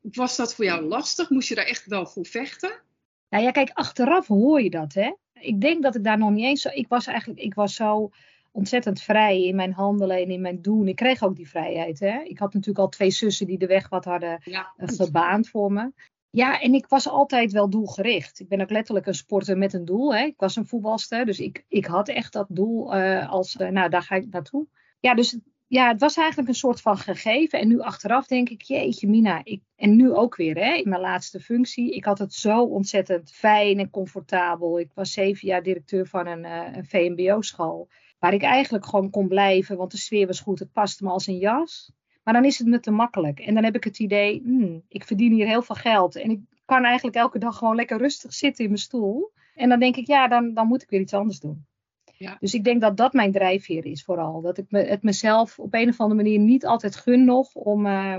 Was 0.00 0.36
dat 0.36 0.54
voor 0.54 0.64
jou 0.64 0.82
lastig? 0.82 1.30
Moest 1.30 1.48
je 1.48 1.54
daar 1.54 1.64
echt 1.64 1.86
wel 1.86 2.06
voor 2.06 2.26
vechten? 2.26 2.80
Nou 3.28 3.44
ja, 3.44 3.50
kijk, 3.50 3.70
achteraf 3.72 4.26
hoor 4.26 4.62
je 4.62 4.70
dat, 4.70 4.94
hè. 4.94 5.12
Ik 5.32 5.60
denk 5.60 5.82
dat 5.82 5.94
ik 5.94 6.04
daar 6.04 6.18
nog 6.18 6.30
niet 6.30 6.44
eens 6.44 6.62
zo... 6.62 6.68
Ik 6.72 6.88
was 6.88 7.06
eigenlijk, 7.06 7.40
ik 7.40 7.54
was 7.54 7.74
zo 7.74 8.10
ontzettend 8.52 9.02
vrij 9.02 9.42
in 9.42 9.56
mijn 9.56 9.72
handelen 9.72 10.16
en 10.16 10.30
in 10.30 10.40
mijn 10.40 10.62
doen. 10.62 10.88
Ik 10.88 10.96
kreeg 10.96 11.22
ook 11.22 11.36
die 11.36 11.48
vrijheid, 11.48 12.00
hè. 12.00 12.20
Ik 12.22 12.38
had 12.38 12.52
natuurlijk 12.52 12.78
al 12.78 12.88
twee 12.88 13.10
zussen 13.10 13.46
die 13.46 13.58
de 13.58 13.66
weg 13.66 13.88
wat 13.88 14.04
hadden 14.04 14.40
ja, 14.44 14.72
uh, 14.78 14.88
gebaand 14.88 15.48
voor 15.48 15.72
me. 15.72 15.92
Ja, 16.30 16.60
en 16.60 16.74
ik 16.74 16.86
was 16.86 17.08
altijd 17.08 17.52
wel 17.52 17.70
doelgericht. 17.70 18.40
Ik 18.40 18.48
ben 18.48 18.60
ook 18.60 18.70
letterlijk 18.70 19.06
een 19.06 19.14
sporter 19.14 19.58
met 19.58 19.72
een 19.72 19.84
doel. 19.84 20.14
Hè. 20.14 20.24
Ik 20.24 20.38
was 20.40 20.56
een 20.56 20.66
voetbalster, 20.66 21.26
dus 21.26 21.38
ik, 21.38 21.64
ik 21.68 21.86
had 21.86 22.08
echt 22.08 22.32
dat 22.32 22.46
doel 22.48 22.96
uh, 22.96 23.30
als, 23.30 23.56
uh, 23.56 23.68
nou, 23.68 23.88
daar 23.88 24.02
ga 24.02 24.14
ik 24.14 24.30
naartoe. 24.30 24.66
Ja, 25.00 25.14
dus 25.14 25.38
ja, 25.66 25.88
het 25.88 26.00
was 26.00 26.16
eigenlijk 26.16 26.48
een 26.48 26.54
soort 26.54 26.80
van 26.80 26.98
gegeven. 26.98 27.60
En 27.60 27.68
nu 27.68 27.80
achteraf 27.80 28.26
denk 28.26 28.48
ik, 28.48 28.62
jeetje 28.62 29.08
Mina, 29.08 29.40
ik, 29.44 29.62
en 29.76 29.96
nu 29.96 30.12
ook 30.12 30.36
weer 30.36 30.56
hè, 30.56 30.74
in 30.74 30.88
mijn 30.88 31.00
laatste 31.00 31.40
functie. 31.40 31.94
Ik 31.94 32.04
had 32.04 32.18
het 32.18 32.34
zo 32.34 32.62
ontzettend 32.62 33.32
fijn 33.32 33.78
en 33.78 33.90
comfortabel. 33.90 34.78
Ik 34.78 34.90
was 34.94 35.12
zeven 35.12 35.48
jaar 35.48 35.62
directeur 35.62 36.06
van 36.06 36.26
een, 36.26 36.44
uh, 36.44 36.76
een 36.76 36.86
VMBO-school. 36.86 37.88
Waar 38.18 38.34
ik 38.34 38.42
eigenlijk 38.42 38.86
gewoon 38.86 39.10
kon 39.10 39.28
blijven, 39.28 39.76
want 39.76 39.90
de 39.90 39.98
sfeer 39.98 40.26
was 40.26 40.40
goed. 40.40 40.58
Het 40.58 40.72
paste 40.72 41.04
me 41.04 41.10
als 41.10 41.26
een 41.26 41.38
jas. 41.38 41.92
Maar 42.30 42.40
dan 42.40 42.50
is 42.50 42.58
het 42.58 42.66
me 42.66 42.80
te 42.80 42.90
makkelijk. 42.90 43.40
En 43.40 43.54
dan 43.54 43.64
heb 43.64 43.74
ik 43.74 43.84
het 43.84 43.98
idee, 43.98 44.42
hmm, 44.44 44.82
ik 44.88 45.04
verdien 45.04 45.32
hier 45.32 45.46
heel 45.46 45.62
veel 45.62 45.74
geld. 45.74 46.16
En 46.16 46.30
ik 46.30 46.40
kan 46.64 46.84
eigenlijk 46.84 47.16
elke 47.16 47.38
dag 47.38 47.56
gewoon 47.56 47.76
lekker 47.76 47.98
rustig 47.98 48.32
zitten 48.34 48.64
in 48.64 48.70
mijn 48.70 48.82
stoel. 48.82 49.32
En 49.54 49.68
dan 49.68 49.78
denk 49.78 49.96
ik, 49.96 50.06
ja, 50.06 50.28
dan, 50.28 50.54
dan 50.54 50.66
moet 50.66 50.82
ik 50.82 50.90
weer 50.90 51.00
iets 51.00 51.14
anders 51.14 51.40
doen. 51.40 51.66
Ja. 52.16 52.36
Dus 52.40 52.54
ik 52.54 52.64
denk 52.64 52.80
dat 52.80 52.96
dat 52.96 53.12
mijn 53.12 53.32
drijfveer 53.32 53.86
is 53.86 54.04
vooral. 54.04 54.40
Dat 54.40 54.58
ik 54.58 54.70
me, 54.70 54.82
het 54.82 55.02
mezelf 55.02 55.58
op 55.58 55.74
een 55.74 55.88
of 55.88 56.00
andere 56.00 56.22
manier 56.22 56.38
niet 56.38 56.66
altijd 56.66 56.96
gun 56.96 57.24
nog 57.24 57.54
om... 57.54 57.86
Uh, 57.86 58.16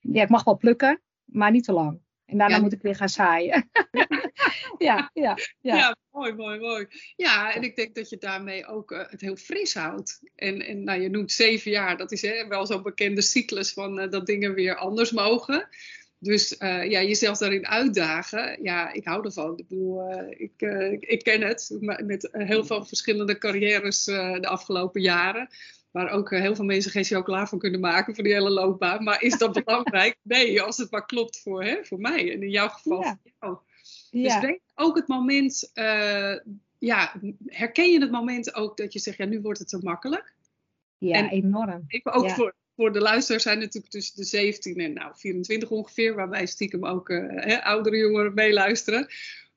ja, 0.00 0.22
ik 0.22 0.28
mag 0.28 0.44
wel 0.44 0.56
plukken, 0.56 1.00
maar 1.24 1.50
niet 1.50 1.64
te 1.64 1.72
lang. 1.72 2.00
En 2.26 2.38
daarna 2.38 2.58
moet 2.58 2.72
ik 2.72 2.82
weer 2.82 2.96
gaan 2.96 3.08
zaaien. 3.08 3.70
ja, 4.78 5.10
ja, 5.12 5.38
ja. 5.60 5.76
ja, 5.76 5.96
mooi, 6.10 6.32
mooi, 6.32 6.58
mooi. 6.58 6.86
Ja, 7.16 7.54
en 7.54 7.62
ik 7.62 7.76
denk 7.76 7.94
dat 7.94 8.08
je 8.08 8.18
daarmee 8.18 8.66
ook 8.66 8.90
uh, 8.90 9.00
het 9.08 9.20
heel 9.20 9.36
fris 9.36 9.74
houdt. 9.74 10.20
En, 10.34 10.66
en 10.66 10.84
nou, 10.84 11.00
je 11.00 11.08
noemt 11.08 11.32
zeven 11.32 11.70
jaar, 11.70 11.96
dat 11.96 12.12
is 12.12 12.22
hè, 12.22 12.46
wel 12.46 12.66
zo'n 12.66 12.82
bekende 12.82 13.22
cyclus 13.22 13.72
van 13.72 14.00
uh, 14.00 14.10
dat 14.10 14.26
dingen 14.26 14.54
weer 14.54 14.76
anders 14.76 15.10
mogen. 15.10 15.68
Dus 16.18 16.52
uh, 16.58 16.90
ja, 16.90 17.02
jezelf 17.02 17.38
daarin 17.38 17.66
uitdagen, 17.66 18.62
ja, 18.62 18.92
ik 18.92 19.04
hou 19.04 19.24
ervan. 19.24 19.58
Ik 19.58 19.68
bedoel, 19.68 20.10
ik, 20.28 20.60
ik 21.00 21.22
ken 21.22 21.42
het 21.42 21.76
met 21.80 22.28
heel 22.32 22.64
veel 22.64 22.84
verschillende 22.84 23.38
carrières 23.38 24.04
de 24.04 24.46
afgelopen 24.46 25.00
jaren. 25.00 25.48
Waar 25.92 26.10
ook 26.10 26.30
heel 26.30 26.54
veel 26.54 26.64
mensen 26.64 26.90
geen 26.90 27.04
chocola 27.04 27.46
van 27.46 27.58
kunnen 27.58 27.80
maken 27.80 28.14
voor 28.14 28.24
die 28.24 28.32
hele 28.32 28.50
loopbaan. 28.50 29.04
Maar 29.04 29.22
is 29.22 29.38
dat 29.38 29.52
belangrijk? 29.64 30.16
Nee, 30.22 30.62
als 30.62 30.76
het 30.76 30.90
maar 30.90 31.06
klopt 31.06 31.40
voor, 31.40 31.64
hè, 31.64 31.84
voor 31.84 32.00
mij. 32.00 32.32
En 32.32 32.42
in 32.42 32.50
jouw 32.50 32.68
geval 32.68 33.02
ja. 33.02 33.18
voor 33.22 33.32
jou. 33.40 33.58
Dus 34.10 34.40
denk 34.40 34.60
ook 34.74 34.96
het 34.96 35.08
moment, 35.08 35.70
uh, 35.74 36.36
ja, 36.78 37.14
herken 37.46 37.90
je 37.90 38.00
het 38.00 38.10
moment 38.10 38.54
ook 38.54 38.76
dat 38.76 38.92
je 38.92 38.98
zegt, 38.98 39.16
ja, 39.16 39.24
nu 39.24 39.40
wordt 39.40 39.58
het 39.58 39.68
te 39.68 39.78
makkelijk? 39.82 40.34
Ja, 40.98 41.16
en 41.16 41.28
enorm. 41.28 41.84
Even 41.86 42.12
ook 42.12 42.30
voor, 42.30 42.54
voor 42.76 42.92
de 42.92 43.00
luisteraars 43.00 43.42
zijn 43.42 43.58
natuurlijk 43.58 43.92
tussen 43.92 44.16
de 44.16 44.24
17 44.24 44.76
en 44.76 44.92
nou, 44.92 45.12
24 45.16 45.70
ongeveer, 45.70 46.14
waarbij 46.14 46.46
stiekem 46.46 46.84
ook 46.84 47.08
uh, 47.08 47.24
hè, 47.28 47.64
oudere 47.64 47.96
jongeren 47.96 48.34
meeluisteren. 48.34 49.08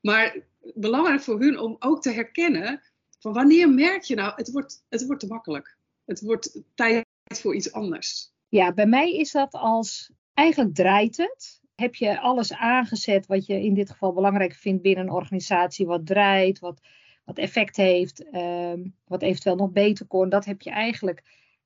Maar 0.02 0.38
belangrijk 0.74 1.22
voor 1.22 1.40
hun 1.40 1.60
om 1.60 1.76
ook 1.80 2.02
te 2.02 2.12
herkennen 2.12 2.82
van 3.20 3.34
wanneer 3.34 3.70
merk 3.70 4.02
je 4.02 4.16
nou, 4.16 4.34
het 4.36 4.52
wordt, 4.52 4.84
het 4.90 5.06
wordt 5.06 5.22
te 5.22 5.28
makkelijk. 5.28 5.78
Het 6.06 6.22
wordt 6.22 6.62
tijd 6.76 7.06
voor 7.18 7.56
iets 7.56 7.72
anders. 7.72 8.34
Ja, 8.48 8.74
bij 8.74 8.86
mij 8.86 9.14
is 9.14 9.32
dat 9.32 9.54
als, 9.54 10.12
eigenlijk 10.34 10.76
draait 10.76 11.18
het 11.18 11.64
heb 11.76 11.96
je 11.96 12.20
alles 12.20 12.54
aangezet 12.54 13.26
wat 13.26 13.46
je 13.46 13.64
in 13.64 13.74
dit 13.74 13.90
geval 13.90 14.14
belangrijk 14.14 14.54
vindt 14.54 14.82
binnen 14.82 15.04
een 15.04 15.14
organisatie, 15.14 15.86
wat 15.86 16.06
draait, 16.06 16.60
wat, 16.60 16.82
wat 17.24 17.38
effect 17.38 17.76
heeft, 17.76 18.24
uh, 18.32 18.74
wat 19.06 19.22
eventueel 19.22 19.56
nog 19.56 19.72
beter 19.72 20.06
kon, 20.06 20.30
dat 20.30 20.46
heb 20.46 20.62
je 20.62 20.70
eigenlijk 20.70 21.24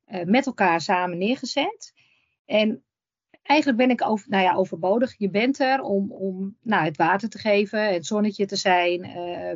uh, 0.07 0.23
met 0.23 0.45
elkaar 0.45 0.81
samen 0.81 1.17
neergezet. 1.17 1.93
En 2.45 2.83
eigenlijk 3.43 3.79
ben 3.79 3.89
ik 3.89 4.05
over, 4.07 4.29
nou 4.29 4.43
ja, 4.43 4.53
overbodig. 4.53 5.15
Je 5.17 5.29
bent 5.29 5.59
er 5.59 5.81
om, 5.81 6.11
om 6.11 6.57
nou, 6.61 6.85
het 6.85 6.97
water 6.97 7.29
te 7.29 7.37
geven, 7.37 7.93
het 7.93 8.05
zonnetje 8.05 8.45
te 8.45 8.55
zijn. 8.55 9.05
Uh, 9.05 9.53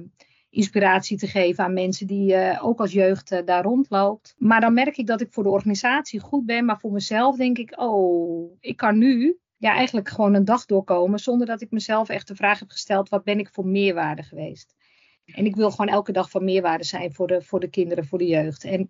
inspiratie 0.54 1.18
te 1.18 1.28
geven 1.28 1.64
aan 1.64 1.74
mensen 1.74 2.08
die 2.08 2.34
uh, 2.34 2.66
ook 2.66 2.80
als 2.80 2.92
jeugd 2.92 3.32
uh, 3.32 3.40
daar 3.46 3.64
rondloopt. 3.64 4.36
Maar 4.38 4.62
dan 4.62 4.74
merk 4.74 4.98
ik 4.98 5.08
dat 5.08 5.22
ik 5.22 5.32
voor 5.32 5.44
de 5.44 5.50
organisatie 5.50 6.20
goed 6.20 6.46
ben, 6.46 6.66
maar 6.66 6.80
voor 6.80 6.92
mezelf 6.92 7.36
denk 7.36 7.58
ik, 7.58 7.80
oh, 7.80 8.58
ik 8.60 8.78
kan 8.78 8.98
nu 8.98 9.38
ja, 9.58 9.74
eigenlijk 9.74 10.10
gewoon 10.10 10.34
een 10.34 10.46
dag 10.46 10.66
doorkomen 10.66 11.20
zonder 11.20 11.48
dat 11.48 11.62
ik 11.62 11.72
mezelf 11.72 12.10
echt 12.10 12.28
de 12.28 12.36
vraag 12.36 12.60
heb 12.60 12.70
gesteld, 12.70 13.10
wat 13.10 13.24
ben 13.24 13.40
ik 13.40 13.50
voor 13.52 13.68
meerwaarde 13.68 14.24
geweest? 14.24 14.76
En 15.26 15.46
ik 15.46 15.56
wil 15.56 15.72
gewoon 15.72 15.94
elke 15.94 16.12
dag 16.12 16.30
van 16.30 16.44
meerwaarde 16.44 16.84
zijn 16.84 17.14
voor 17.14 17.28
de, 17.28 17.42
voor 17.42 17.60
de 17.60 17.70
kinderen, 17.70 18.06
voor 18.06 18.18
de 18.18 18.28
jeugd. 18.28 18.64
En 18.64 18.90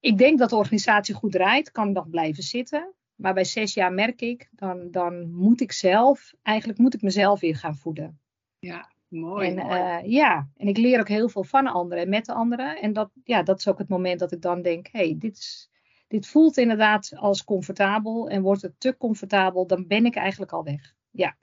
ik 0.00 0.18
denk 0.18 0.38
dat 0.38 0.50
de 0.50 0.56
organisatie 0.56 1.14
goed 1.14 1.32
draait, 1.32 1.70
kan 1.70 1.92
nog 1.92 2.10
blijven 2.10 2.42
zitten. 2.42 2.94
Maar 3.14 3.34
bij 3.34 3.44
zes 3.44 3.74
jaar 3.74 3.92
merk 3.92 4.20
ik, 4.20 4.48
dan, 4.50 4.90
dan 4.90 5.30
moet 5.30 5.60
ik 5.60 5.72
zelf, 5.72 6.34
eigenlijk 6.42 6.78
moet 6.78 6.94
ik 6.94 7.02
mezelf 7.02 7.40
weer 7.40 7.56
gaan 7.56 7.76
voeden. 7.76 8.20
Ja, 8.58 8.93
mooi. 9.14 9.48
En, 9.48 9.56
Uh, 9.56 10.10
ja, 10.12 10.48
en 10.56 10.68
ik 10.68 10.76
leer 10.76 11.00
ook 11.00 11.08
heel 11.08 11.28
veel 11.28 11.44
van 11.44 11.66
anderen 11.66 12.04
en 12.04 12.08
met 12.08 12.26
de 12.26 12.32
anderen. 12.32 12.80
En 12.80 12.92
dat, 12.92 13.10
ja, 13.24 13.42
dat 13.42 13.58
is 13.58 13.68
ook 13.68 13.78
het 13.78 13.88
moment 13.88 14.20
dat 14.20 14.32
ik 14.32 14.42
dan 14.42 14.62
denk, 14.62 14.88
hé, 14.92 14.98
hey, 14.98 15.16
dit, 15.18 15.36
is, 15.36 15.70
dit 16.08 16.26
voelt 16.26 16.56
inderdaad 16.56 17.12
als 17.16 17.44
comfortabel. 17.44 18.28
En 18.28 18.42
wordt 18.42 18.62
het 18.62 18.74
te 18.78 18.96
comfortabel, 18.96 19.66
dan 19.66 19.86
ben 19.86 20.04
ik 20.04 20.14
eigenlijk 20.14 20.52
al 20.52 20.64
weg. 20.64 20.94
Ja. 21.10 21.36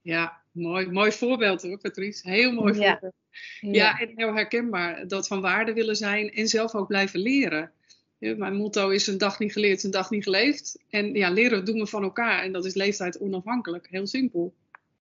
Ja, 0.00 0.42
mooi, 0.52 0.90
mooi 0.90 1.12
voorbeeld 1.12 1.62
hoor, 1.62 1.78
Patrice. 1.78 2.30
Heel 2.30 2.52
mooi 2.52 2.74
voorbeeld. 2.74 3.14
Ja. 3.60 3.72
ja, 3.72 3.98
en 3.98 4.12
heel 4.14 4.34
herkenbaar. 4.34 5.06
Dat 5.06 5.26
van 5.26 5.40
waarde 5.40 5.72
willen 5.72 5.96
zijn 5.96 6.30
en 6.30 6.48
zelf 6.48 6.74
ook 6.74 6.86
blijven 6.86 7.20
leren. 7.20 7.72
Ja, 8.18 8.36
mijn 8.36 8.54
motto 8.54 8.88
is 8.88 9.06
een 9.06 9.18
dag 9.18 9.38
niet 9.38 9.52
geleerd, 9.52 9.84
een 9.84 9.90
dag 9.90 10.10
niet 10.10 10.22
geleefd. 10.22 10.84
En 10.90 11.14
ja, 11.14 11.30
leren 11.30 11.64
doen 11.64 11.78
we 11.78 11.86
van 11.86 12.02
elkaar. 12.02 12.42
En 12.42 12.52
dat 12.52 12.64
is 12.64 12.74
leeftijd 12.74 13.18
onafhankelijk. 13.18 13.86
Heel 13.90 14.06
simpel. 14.06 14.54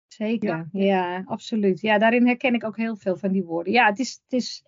Zeker, 0.07 0.67
ja. 0.71 1.23
absoluut. 1.25 1.81
Ja, 1.81 1.97
daarin 1.97 2.25
herken 2.25 2.53
ik 2.53 2.63
ook 2.63 2.77
heel 2.77 2.95
veel 2.95 3.15
van 3.17 3.31
die 3.31 3.43
woorden. 3.43 3.73
Ja, 3.73 3.85
het 3.85 3.99
is, 3.99 4.21
het 4.23 4.33
is 4.33 4.63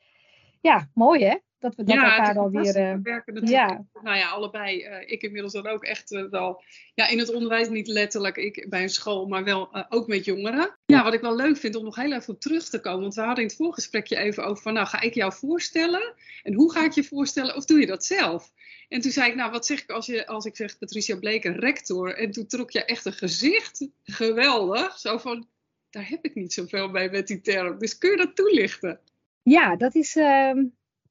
ja, 0.62 0.90
mooi 0.94 1.24
hè? 1.24 1.38
Dat 1.60 1.76
we 1.76 1.84
dat 1.84 1.96
ja, 1.96 2.18
elkaar 2.18 2.38
alweer... 2.38 2.78
Uh, 2.78 2.94
we 2.94 3.00
werken 3.04 3.34
natuurlijk, 3.34 3.70
ja. 3.70 4.02
nou 4.02 4.18
ja, 4.18 4.30
allebei. 4.30 4.86
Uh, 4.86 5.12
ik 5.12 5.22
inmiddels 5.22 5.54
dan 5.54 5.68
ook 5.68 5.84
echt 5.84 6.12
uh, 6.12 6.30
wel, 6.30 6.64
ja, 6.94 7.08
in 7.08 7.20
het 7.20 7.34
onderwijs 7.34 7.70
niet 7.70 7.88
letterlijk 7.88 8.38
ik, 8.38 8.66
bij 8.70 8.82
een 8.82 8.90
school, 8.90 9.28
maar 9.28 9.44
wel 9.44 9.86
ook 9.90 10.08
met 10.08 10.26
jongeren. 10.26 10.78
Ja, 10.86 11.04
wat 11.04 11.14
ik 11.14 11.22
wel 11.22 11.36
leuk 11.36 11.58
vind 11.58 11.76
om 11.76 11.84
nog 11.84 11.96
heel 11.96 12.14
even 12.14 12.34
op 12.34 12.40
terug 12.40 12.70
te 12.70 12.80
komen, 12.80 13.02
want 13.02 13.14
we 13.14 13.22
hadden 13.22 13.44
in 13.44 13.50
het 13.50 13.58
voorgesprekje 13.58 14.18
even 14.18 14.46
over 14.46 14.64
van, 14.64 14.74
nou 14.74 14.88
ga 14.88 15.02
ik 15.02 15.14
jou 15.14 15.34
voorstellen 15.34 16.14
en 16.44 16.54
hoe 16.54 16.72
ga 16.72 16.86
ik 16.86 16.92
je 16.92 17.04
voorstellen 17.04 17.56
of 17.56 17.66
doe 17.66 17.80
je 17.80 17.86
dat 17.86 18.06
zelf? 18.06 18.52
En 18.88 19.02
toen 19.02 19.12
zei 19.12 19.30
ik, 19.30 19.36
nou 19.36 19.52
wat 19.52 19.66
zeg 19.66 19.82
ik 19.82 19.90
als, 19.90 20.06
je, 20.06 20.28
als 20.28 20.46
ik 20.46 20.56
zeg 20.56 20.78
Patricia 20.78 21.16
Bleker, 21.16 21.60
rector, 21.60 22.16
en 22.16 22.32
toen 22.32 22.48
trok 22.48 22.72
je 22.72 22.86
echt 22.86 23.06
een 23.06 23.14
gezicht, 23.14 23.88
geweldig, 24.04 25.00
zo 25.00 25.18
van, 25.18 25.48
daar 25.90 26.10
heb 26.10 26.26
ik 26.26 26.36
niet 26.36 26.54
zoveel 26.54 26.90
mee 26.90 27.10
met 27.10 27.28
die 27.28 27.42
term, 27.42 27.80
dus 27.80 27.98
kun 27.98 28.12
je 28.12 28.18
dat 28.18 28.36
toelichten? 28.36 29.00
Ja, 29.44 29.76
dat 29.76 29.96
is... 29.96 30.16
Ehm, 30.16 30.66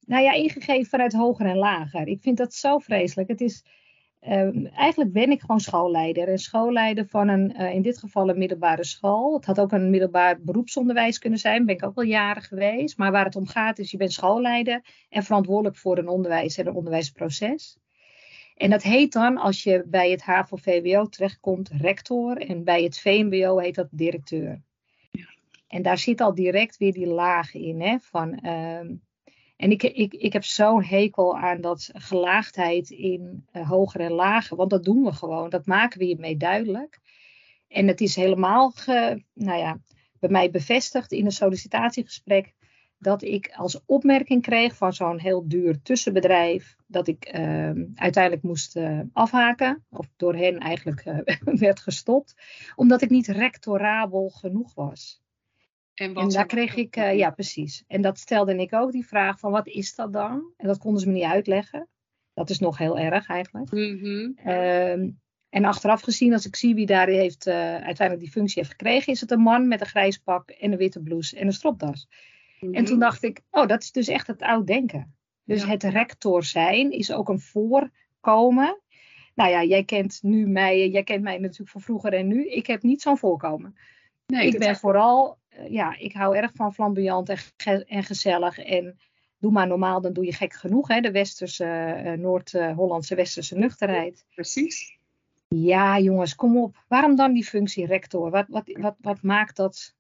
nou 0.08 0.22
ja, 0.22 0.32
ingegeven 0.32 0.86
vanuit 0.86 1.12
hoger 1.12 1.46
en 1.46 1.56
lager. 1.56 2.06
Ik 2.06 2.22
vind 2.22 2.36
dat 2.36 2.54
zo 2.54 2.78
vreselijk. 2.78 3.28
Het 3.28 3.40
is, 3.40 3.64
ehm, 4.20 4.66
eigenlijk 4.66 5.12
ben 5.12 5.30
ik 5.30 5.40
gewoon 5.40 5.60
schoolleider. 5.60 6.28
En 6.28 6.38
schoolleider 6.38 7.06
van 7.06 7.28
een, 7.28 7.54
uh, 7.60 7.74
in 7.74 7.82
dit 7.82 7.98
geval 7.98 8.28
een 8.28 8.38
middelbare 8.38 8.84
school. 8.84 9.34
Het 9.34 9.44
had 9.44 9.60
ook 9.60 9.72
een 9.72 9.90
middelbaar 9.90 10.40
beroepsonderwijs 10.40 11.18
kunnen 11.18 11.38
zijn. 11.38 11.66
Ben 11.66 11.74
ik 11.74 11.84
ook 11.84 11.94
wel 11.94 12.04
jaren 12.04 12.42
geweest. 12.42 12.98
Maar 12.98 13.12
waar 13.12 13.24
het 13.24 13.36
om 13.36 13.46
gaat 13.46 13.78
is, 13.78 13.90
je 13.90 13.96
bent 13.96 14.12
schoolleider 14.12 14.84
en 15.08 15.22
verantwoordelijk 15.22 15.76
voor 15.76 15.98
een 15.98 16.08
onderwijs 16.08 16.58
en 16.58 16.66
een 16.66 16.74
onderwijsproces. 16.74 17.78
En 18.56 18.70
dat 18.70 18.82
heet 18.82 19.12
dan, 19.12 19.36
als 19.36 19.62
je 19.62 19.84
bij 19.86 20.10
het 20.10 20.22
HAVO-VWO 20.22 21.06
terechtkomt, 21.06 21.68
rector. 21.68 22.36
En 22.36 22.64
bij 22.64 22.82
het 22.82 22.98
VMBO 22.98 23.58
heet 23.58 23.74
dat 23.74 23.88
directeur. 23.90 24.62
En 25.66 25.82
daar 25.82 25.98
zit 25.98 26.20
al 26.20 26.34
direct 26.34 26.76
weer 26.76 26.92
die 26.92 27.06
laag 27.06 27.54
in, 27.54 27.80
hè, 27.80 27.98
van... 27.98 28.34
Ehm, 28.34 28.94
en 29.58 29.70
ik, 29.70 29.82
ik, 29.82 30.14
ik 30.14 30.32
heb 30.32 30.44
zo'n 30.44 30.84
hekel 30.84 31.38
aan 31.38 31.60
dat 31.60 31.90
gelaagdheid 31.92 32.90
in 32.90 33.46
uh, 33.52 33.68
hoger 33.68 34.00
en 34.00 34.12
lager. 34.12 34.56
Want 34.56 34.70
dat 34.70 34.84
doen 34.84 35.04
we 35.04 35.12
gewoon. 35.12 35.50
Dat 35.50 35.66
maken 35.66 35.98
we 35.98 36.04
hiermee 36.04 36.36
duidelijk. 36.36 37.00
En 37.68 37.86
het 37.86 38.00
is 38.00 38.16
helemaal 38.16 38.72
nou 39.34 39.58
ja, 39.58 39.80
bij 40.20 40.30
mij 40.30 40.50
bevestigd 40.50 41.12
in 41.12 41.24
een 41.24 41.30
sollicitatiegesprek. 41.30 42.54
Dat 42.98 43.22
ik 43.22 43.52
als 43.56 43.80
opmerking 43.86 44.42
kreeg 44.42 44.76
van 44.76 44.92
zo'n 44.92 45.20
heel 45.20 45.48
duur 45.48 45.82
tussenbedrijf. 45.82 46.76
Dat 46.86 47.08
ik 47.08 47.34
uh, 47.34 47.70
uiteindelijk 47.94 48.42
moest 48.42 48.76
uh, 48.76 49.00
afhaken. 49.12 49.84
Of 49.90 50.08
door 50.16 50.34
hen 50.34 50.58
eigenlijk 50.58 51.00
eh, 51.00 51.18
werd 51.66 51.80
gestopt. 51.80 52.34
Omdat 52.74 53.02
ik 53.02 53.10
niet 53.10 53.26
rectorabel 53.26 54.28
genoeg 54.28 54.74
was. 54.74 55.22
En, 55.98 56.14
en 56.14 56.28
daar 56.28 56.46
kreeg 56.46 56.74
ik, 56.74 56.96
uh, 56.96 57.16
ja 57.16 57.30
precies. 57.30 57.84
En 57.86 58.02
dat 58.02 58.18
stelde 58.18 58.56
ik 58.56 58.72
ook 58.72 58.92
die 58.92 59.06
vraag 59.06 59.38
van 59.38 59.50
wat 59.50 59.66
is 59.66 59.94
dat 59.94 60.12
dan? 60.12 60.52
En 60.56 60.66
dat 60.66 60.78
konden 60.78 61.00
ze 61.00 61.06
me 61.06 61.12
niet 61.12 61.22
uitleggen. 61.22 61.88
Dat 62.34 62.50
is 62.50 62.58
nog 62.58 62.78
heel 62.78 62.98
erg 62.98 63.28
eigenlijk. 63.28 63.72
Mm-hmm. 63.72 64.38
Um, 64.46 65.20
en 65.48 65.64
achteraf 65.64 66.00
gezien, 66.00 66.32
als 66.32 66.46
ik 66.46 66.56
zie 66.56 66.74
wie 66.74 66.86
daar 66.86 67.08
heeft, 67.08 67.46
uh, 67.46 67.54
uiteindelijk 67.54 68.20
die 68.20 68.30
functie 68.30 68.62
heeft 68.62 68.70
gekregen, 68.70 69.12
is 69.12 69.20
het 69.20 69.30
een 69.30 69.40
man 69.40 69.68
met 69.68 69.80
een 69.80 69.86
grijs 69.86 70.18
pak 70.18 70.50
en 70.50 70.72
een 70.72 70.78
witte 70.78 71.00
blouse 71.00 71.36
en 71.36 71.46
een 71.46 71.52
stropdas. 71.52 72.08
En 72.72 72.84
toen 72.84 72.98
dacht 72.98 73.22
ik, 73.22 73.40
oh, 73.50 73.66
dat 73.66 73.82
is 73.82 73.92
dus 73.92 74.08
echt 74.08 74.26
het 74.26 74.42
oud 74.42 74.66
denken. 74.66 75.14
Dus 75.44 75.66
het 75.66 75.82
rector 75.82 76.44
zijn 76.44 76.90
is 76.90 77.12
ook 77.12 77.28
een 77.28 77.40
voorkomen. 77.40 78.80
Nou 79.34 79.50
ja, 79.50 79.64
jij 79.64 79.84
kent 79.84 80.18
nu 80.22 80.46
mij, 80.46 80.88
jij 80.88 81.02
kent 81.02 81.22
mij 81.22 81.38
natuurlijk 81.38 81.70
van 81.70 81.80
vroeger 81.80 82.12
en 82.12 82.26
nu. 82.26 82.48
Ik 82.48 82.66
heb 82.66 82.82
niet 82.82 83.02
zo'n 83.02 83.18
voorkomen. 83.18 83.76
Nee, 84.26 84.46
ik 84.46 84.58
ben 84.58 84.76
vooral 84.76 85.38
eh, 85.47 85.47
ja, 85.68 85.98
ik 85.98 86.12
hou 86.12 86.36
erg 86.36 86.50
van 86.54 86.74
flamboyant 86.74 87.28
en, 87.28 87.86
en, 87.86 88.02
gezellig. 88.02 88.58
En 88.58 88.98
doe 89.38 89.52
maar 89.52 89.66
normaal, 89.66 90.00
dan 90.00 90.12
doe 90.12 90.24
je 90.24 90.32
gek 90.32 90.52
genoeg. 90.52 90.88
Hè? 90.88 91.00
De 91.00 91.10
westerse, 91.10 92.00
uh, 92.04 92.12
Noord-Hollandse 92.12 93.14
westerse 93.14 93.56
nuchterheid. 93.56 94.24
Precies. 94.34 94.98
Ja, 95.48 95.98
jongens, 95.98 96.34
kom 96.34 96.56
op. 96.56 96.84
Waarom 96.88 97.16
dan 97.16 97.32
die 97.32 97.44
functie 97.44 97.86
rector? 97.86 98.30
Wat, 98.30 98.46
wat, 98.48 98.70
wat, 98.72 98.96
wat 99.00 99.22
maakt 99.22 99.56
dat 99.56 99.94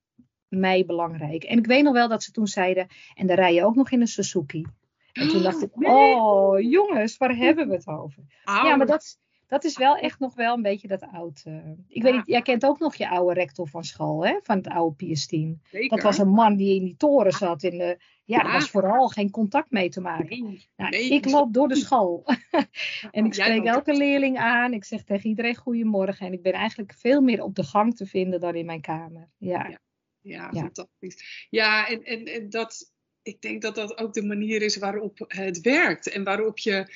mij 0.48 0.84
belangrijk? 0.84 1.44
En 1.44 1.58
ik 1.58 1.66
weet 1.66 1.82
nog 1.82 1.92
wel 1.92 2.08
dat 2.08 2.22
ze 2.22 2.30
toen 2.30 2.46
zeiden, 2.46 2.86
en 3.14 3.26
dan 3.26 3.36
rij 3.36 3.54
je 3.54 3.64
ook 3.64 3.74
nog 3.74 3.90
in 3.90 4.00
een 4.00 4.06
Suzuki. 4.06 4.64
En 5.12 5.28
toen 5.28 5.42
dacht 5.42 5.62
ik, 5.66 5.70
oh 5.88 6.60
jongens, 6.60 7.16
waar 7.16 7.36
hebben 7.36 7.68
we 7.68 7.74
het 7.74 7.86
over? 7.86 8.22
Ja, 8.44 8.76
maar 8.76 8.86
dat, 8.86 9.18
dat 9.48 9.64
is 9.64 9.76
wel 9.76 9.96
echt 9.96 10.18
nog 10.18 10.34
wel 10.34 10.54
een 10.54 10.62
beetje 10.62 10.88
dat 10.88 11.06
oud. 11.12 11.42
Uh, 11.46 11.54
ik 11.88 12.02
weet 12.02 12.14
niet, 12.14 12.26
jij 12.26 12.42
kent 12.42 12.64
ook 12.64 12.78
nog 12.78 12.94
je 12.94 13.08
oude 13.08 13.34
rector 13.34 13.68
van 13.68 13.84
school, 13.84 14.26
hè? 14.26 14.38
Van 14.42 14.56
het 14.56 14.68
oude 14.68 14.96
Piestien. 14.96 15.62
Dat 15.88 16.02
was 16.02 16.18
een 16.18 16.28
man 16.28 16.56
die 16.56 16.74
in 16.74 16.84
die 16.84 16.96
toren 16.96 17.32
zat. 17.32 17.62
In 17.62 17.78
de, 17.78 17.98
ja, 18.24 18.44
er 18.44 18.52
was 18.52 18.70
vooral 18.70 19.08
geen 19.08 19.30
contact 19.30 19.70
mee 19.70 19.88
te 19.88 20.00
maken. 20.00 20.42
Nee, 20.44 20.68
nou, 20.76 20.96
ik 20.96 21.30
loop 21.30 21.52
door 21.52 21.68
de 21.68 21.76
school. 21.76 22.24
en 23.10 23.24
ik 23.24 23.34
spreek 23.34 23.64
elke 23.64 23.96
leerling 23.96 24.38
aan. 24.38 24.72
Ik 24.72 24.84
zeg 24.84 25.04
tegen 25.04 25.28
iedereen 25.28 25.56
goedemorgen. 25.56 26.26
En 26.26 26.32
ik 26.32 26.42
ben 26.42 26.52
eigenlijk 26.52 26.94
veel 26.94 27.20
meer 27.20 27.42
op 27.42 27.54
de 27.54 27.64
gang 27.64 27.96
te 27.96 28.06
vinden 28.06 28.40
dan 28.40 28.54
in 28.54 28.66
mijn 28.66 28.80
kamer. 28.80 29.28
Ja, 29.36 29.68
ja, 29.68 29.78
ja, 30.20 30.48
ja. 30.52 30.60
fantastisch. 30.60 31.46
Ja, 31.50 31.88
en, 31.88 32.02
en, 32.02 32.24
en 32.24 32.50
dat, 32.50 32.92
ik 33.22 33.40
denk 33.40 33.62
dat 33.62 33.74
dat 33.74 33.98
ook 33.98 34.12
de 34.12 34.24
manier 34.24 34.62
is 34.62 34.76
waarop 34.76 35.24
het 35.28 35.60
werkt. 35.60 36.08
En 36.08 36.24
waarop 36.24 36.58
je 36.58 36.86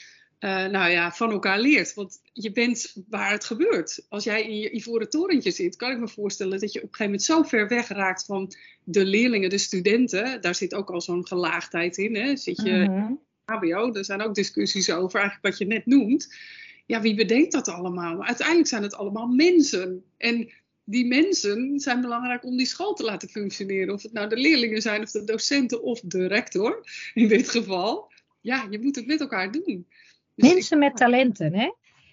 uh, 0.45 0.67
nou 0.67 0.91
ja, 0.91 1.13
van 1.13 1.31
elkaar 1.31 1.61
leert. 1.61 1.95
Want 1.95 2.21
je 2.33 2.53
bent 2.53 2.95
waar 3.09 3.31
het 3.31 3.45
gebeurt. 3.45 4.07
Als 4.09 4.25
jij 4.25 4.43
in 4.43 4.59
je 4.59 4.71
ivoren 4.71 5.11
torentje 5.11 5.51
zit, 5.51 5.77
kan 5.77 5.91
ik 5.91 5.99
me 5.99 6.09
voorstellen 6.09 6.61
dat 6.61 6.73
je 6.73 6.79
op 6.79 6.89
een 6.89 6.95
gegeven 6.95 7.05
moment 7.05 7.23
zo 7.23 7.43
ver 7.43 7.69
weg 7.69 7.89
raakt 7.89 8.25
van 8.25 8.53
de 8.85 9.05
leerlingen, 9.05 9.51
de 9.51 9.59
studenten. 9.59 10.41
Daar 10.41 10.55
zit 10.55 10.75
ook 10.75 10.91
al 10.91 11.01
zo'n 11.01 11.27
gelaagdheid 11.27 11.97
in. 11.97 12.17
Hè? 12.17 12.37
Zit 12.37 12.63
je 12.63 12.87
mm 12.89 13.21
HBO, 13.45 13.93
er 13.93 14.05
zijn 14.05 14.23
ook 14.23 14.35
discussies 14.35 14.91
over, 14.91 15.21
eigenlijk 15.21 15.49
wat 15.49 15.59
je 15.59 15.75
net 15.75 15.87
noemt. 15.87 16.35
Ja, 16.87 17.01
wie 17.01 17.15
bedenkt 17.15 17.53
dat 17.53 17.69
allemaal? 17.69 18.17
Maar 18.17 18.27
uiteindelijk 18.27 18.69
zijn 18.69 18.83
het 18.83 18.95
allemaal 18.95 19.27
mensen. 19.27 20.05
En 20.17 20.53
die 20.85 21.07
mensen 21.07 21.81
zijn 21.81 22.01
belangrijk 22.01 22.45
om 22.45 22.57
die 22.57 22.67
school 22.67 22.95
te 22.95 23.05
laten 23.05 23.29
functioneren. 23.29 23.95
Of 23.95 24.03
het 24.03 24.13
nou 24.13 24.29
de 24.29 24.37
leerlingen 24.37 24.83
zijn, 24.83 25.03
of 25.03 25.11
de 25.11 25.25
docenten, 25.25 25.83
of 25.83 26.01
de 26.01 26.27
rector 26.27 26.87
in 27.15 27.29
dit 27.29 27.49
geval. 27.49 28.13
Ja, 28.41 28.67
je 28.71 28.79
moet 28.79 28.97
het 28.97 29.07
met 29.07 29.21
elkaar 29.21 29.53
doen. 29.53 29.87
Dus 30.35 30.53
mensen 30.53 30.79
met 30.79 30.97
talenten, 30.97 31.55
hè? 31.55 31.73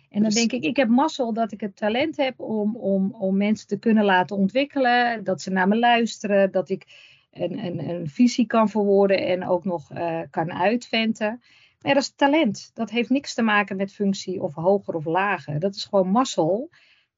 En 0.09 0.21
dan 0.21 0.31
denk 0.31 0.51
ik, 0.51 0.63
ik 0.63 0.75
heb 0.75 0.88
mazzel 0.88 1.33
dat 1.33 1.51
ik 1.51 1.61
het 1.61 1.75
talent 1.75 2.17
heb 2.17 2.39
om, 2.39 2.75
om, 2.75 3.13
om 3.13 3.38
mensen 3.38 3.67
te 3.67 3.79
kunnen 3.79 4.03
laten 4.03 4.35
ontwikkelen. 4.35 5.23
Dat 5.23 5.41
ze 5.41 5.51
naar 5.51 5.67
me 5.67 5.77
luisteren. 5.77 6.51
Dat 6.51 6.69
ik 6.69 6.85
een, 7.31 7.65
een, 7.65 7.89
een 7.89 8.07
visie 8.07 8.45
kan 8.45 8.69
verwoorden 8.69 9.25
en 9.25 9.47
ook 9.47 9.63
nog 9.65 9.91
uh, 9.91 10.21
kan 10.29 10.53
uitventen. 10.53 11.41
Maar 11.81 11.93
dat 11.93 12.03
is 12.03 12.13
talent. 12.15 12.71
Dat 12.73 12.89
heeft 12.89 13.09
niks 13.09 13.33
te 13.33 13.41
maken 13.41 13.77
met 13.77 13.93
functie 13.93 14.41
of 14.41 14.53
hoger 14.53 14.95
of 14.95 15.05
lager. 15.05 15.59
Dat 15.59 15.75
is 15.75 15.85
gewoon 15.85 16.11
mazzel. 16.11 16.69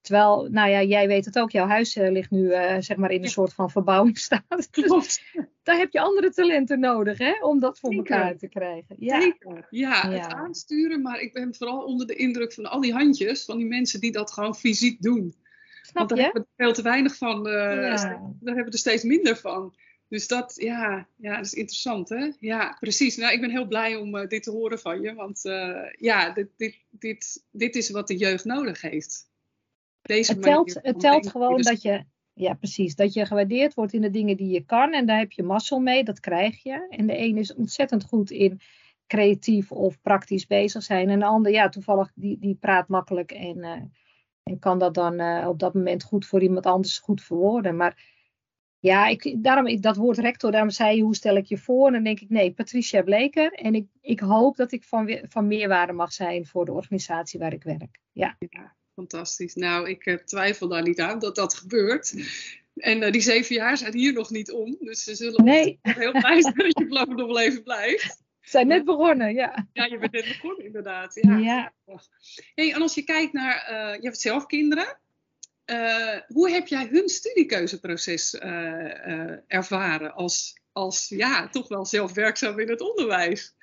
Terwijl, 0.02 0.48
nou 0.52 0.70
ja, 0.70 0.84
jij 0.84 1.08
weet 1.08 1.26
het 1.26 1.40
ook, 1.40 1.52
jouw 1.52 1.68
huis 1.68 1.96
uh, 1.96 2.12
ligt 2.12 2.32
nu 2.32 2.44
uh, 2.44 2.76
zeg 2.80 2.98
maar 2.98 3.12
in 3.12 3.24
een 3.24 3.30
soort 3.30 3.54
van 3.54 3.70
verbouwingsstaat. 3.70 4.68
Dus 4.72 5.22
daar 5.64 5.78
heb 5.78 5.92
je 5.92 6.00
andere 6.00 6.32
talenten 6.32 6.80
nodig, 6.80 7.18
hè, 7.18 7.34
om 7.42 7.60
dat 7.60 7.80
voor 7.80 7.94
elkaar 7.94 8.38
te 8.38 8.48
krijgen. 8.48 8.96
Ja. 9.00 9.22
Zeker. 9.22 9.68
Ja, 9.70 10.10
ja, 10.10 10.12
het 10.12 10.34
aansturen, 10.34 11.02
maar 11.02 11.20
ik 11.20 11.34
ben 11.34 11.56
vooral 11.56 11.84
onder 11.84 12.08
de 12.08 12.16
indruk 12.16 12.54
van 12.54 12.66
al 12.66 12.82
die 12.82 12.94
handjes, 12.94 13.46
van 13.46 13.58
die 13.58 13.68
mensen 13.68 14.00
die 14.00 14.12
dat 14.12 14.32
gewoon 14.32 14.56
fysiek 14.56 15.02
doen. 15.02 15.36
Snap 15.82 15.96
Want 15.96 16.10
daar 16.10 16.18
je? 16.18 16.24
hebben 16.24 16.42
we 16.42 16.64
veel 16.64 16.74
te 16.74 16.82
weinig 16.82 17.16
van, 17.16 17.48
uh, 17.48 17.54
daar 17.54 18.20
hebben 18.40 18.66
we 18.66 18.72
er 18.72 18.78
steeds 18.78 19.04
minder 19.04 19.38
van. 19.38 19.76
Dus 20.12 20.28
dat, 20.28 20.54
ja, 20.56 21.08
ja, 21.16 21.36
dat 21.36 21.46
is 21.46 21.54
interessant, 21.54 22.10
hè? 22.10 22.32
Ja, 22.40 22.78
precies. 22.80 23.18
Nou, 23.18 23.34
ik 23.34 23.42
ben 23.42 23.50
heel 23.50 23.68
blij 23.68 23.96
om 23.96 24.16
uh, 24.16 24.28
dit 24.28 24.44
te 24.44 24.52
horen 24.52 24.80
van 24.80 25.02
je. 25.02 25.14
Want 25.14 25.46
uh, 25.46 25.90
ja, 25.92 26.30
dit, 26.30 26.48
dit, 26.58 26.76
dit, 26.90 27.44
dit 27.52 27.76
is 27.76 27.90
wat 27.90 28.08
de 28.08 28.18
jeugd 28.18 28.46
nodig 28.46 28.82
heeft. 28.82 29.30
Deze 30.02 30.34
het 30.34 30.42
telt, 30.42 30.80
het 30.82 31.00
telt 31.00 31.30
gewoon 31.30 31.58
dus... 31.58 31.66
dat 31.66 31.82
je, 31.82 32.04
ja 32.34 32.54
precies, 32.54 32.96
dat 32.96 33.14
je 33.14 33.26
gewaardeerd 33.26 33.74
wordt 33.74 33.94
in 33.94 34.02
de 34.02 34.10
dingen 34.10 34.38
die 34.38 34.50
je 34.50 34.66
kan. 34.66 34.94
En 34.94 35.06
daar 35.06 35.20
heb 35.20 35.32
je 35.32 35.44
mazzel 35.44 35.80
mee, 35.80 36.04
dat 36.04 36.20
krijg 36.20 36.64
je. 36.64 36.88
En 36.90 37.08
de 37.08 37.18
een 37.18 37.38
is 37.38 37.54
ontzettend 37.54 38.04
goed 38.04 38.32
in 38.32 38.60
creatief 39.08 39.72
of 39.72 40.02
praktisch 40.02 40.48
bezig 40.48 40.84
zijn. 40.84 41.10
En 41.10 41.20
de 41.20 41.26
ander, 41.26 41.52
ja, 41.52 41.70
toevallig, 41.70 42.12
die, 42.16 42.38
die 42.40 42.56
praat 42.56 42.88
makkelijk 42.88 43.32
en, 43.32 43.58
uh, 43.58 43.72
en 44.44 44.60
kan 44.60 44.80
dat 44.80 44.94
dan 44.94 45.22
uh, 45.22 45.48
op 45.48 45.60
dat 45.60 45.74
moment 45.74 46.04
goed 46.04 46.26
voor 46.26 46.42
iemand 46.42 46.66
anders 46.66 47.00
goed 47.00 47.22
verwoorden. 47.22 47.76
Maar 47.76 48.10
ja, 48.80 49.08
ik, 49.08 49.44
daarom, 49.44 49.68
ik, 49.68 49.82
dat 49.82 49.96
woord 49.96 50.18
rector, 50.18 50.52
daarom 50.52 50.70
zei 50.70 50.96
je, 50.96 51.02
hoe 51.02 51.16
stel 51.16 51.36
ik 51.36 51.46
je 51.46 51.58
voor? 51.58 51.88
En 51.88 51.94
dan 51.94 52.04
denk 52.04 52.20
ik, 52.20 52.30
nee, 52.30 52.52
Patricia 52.52 53.02
Bleker. 53.02 53.54
En 53.54 53.76
ik, 53.76 53.88
ik 54.02 54.20
hoop 54.20 54.56
dat 54.56 54.72
ik 54.72 54.84
van, 54.84 55.20
van 55.24 55.48
meerwaarde 55.48 55.94
mag 55.94 56.14
zijn 56.14 56.46
voor 56.46 56.66
de 56.66 56.74
organisatie 56.74 57.40
waar 57.40 57.54
ik 57.54 57.64
werk. 57.64 58.00
Ja, 58.12 58.36
ja 58.40 58.76
fantastisch. 58.94 59.56
Nou, 59.56 59.90
ik 59.90 60.06
uh, 60.06 60.16
twijfel 60.16 60.68
daar 60.68 60.84
niet 60.84 61.00
aan 61.00 61.20
dat 61.20 61.36
dat 61.36 61.54
gebeurt. 61.54 62.14
En 62.76 63.02
uh, 63.02 63.12
die 63.12 63.22
zeven 63.22 63.56
jaar 63.56 63.78
zijn 63.78 63.94
hier 63.94 64.14
nog 64.14 64.30
niet 64.30 64.52
om. 64.52 64.78
Dus 64.80 65.04
ze 65.04 65.16
zullen 65.16 65.44
nee. 65.44 65.80
heel 65.82 66.12
blij 66.12 66.42
zijn 66.42 66.56
dat 66.56 66.80
je 66.80 66.86
voorlopig 66.88 67.16
nog 67.16 67.28
wel 67.28 67.40
even 67.40 67.64
blijft 67.64 68.20
zijn 68.52 68.68
net 68.68 68.86
begonnen, 68.86 69.34
ja. 69.34 69.68
Ja, 69.74 69.86
je 69.86 69.98
bent 69.98 70.12
net 70.12 70.28
begonnen, 70.28 70.66
inderdaad. 70.66 71.16
Ja. 71.22 71.38
ja. 71.38 71.74
Hey, 72.56 72.74
en 72.74 72.82
als 72.82 72.96
je 72.96 73.04
kijkt 73.04 73.34
naar, 73.34 73.68
uh, 73.72 73.96
je 73.96 74.06
hebt 74.06 74.22
zelf 74.22 74.46
kinderen. 74.46 75.00
Uh, 75.66 76.20
hoe 76.28 76.50
heb 76.50 76.68
jij 76.68 76.88
hun 76.92 77.10
studiekeuzeproces 77.10 78.36
ervaren 79.48 80.14
als, 80.14 80.60
als, 80.72 81.08
ja, 81.10 81.50
toch 81.50 81.68
wel 81.68 81.86
zelfwerkzaam 81.86 82.60
in 82.60 82.70
het 82.70 82.82
onderwijs? 82.82 83.56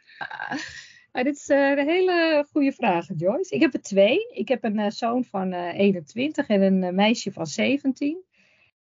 Uh, 1.18 1.24
dit 1.24 1.36
is 1.36 1.48
een 1.48 1.78
hele 1.78 2.46
goede 2.50 2.72
vraag, 2.72 3.06
Joyce. 3.16 3.54
Ik 3.54 3.60
heb 3.60 3.74
er 3.74 3.82
twee. 3.82 4.26
Ik 4.28 4.48
heb 4.48 4.64
een 4.64 4.92
zoon 4.92 5.24
van 5.24 5.52
21 5.52 6.46
en 6.46 6.62
een 6.62 6.94
meisje 6.94 7.32
van 7.32 7.46
17. 7.46 8.24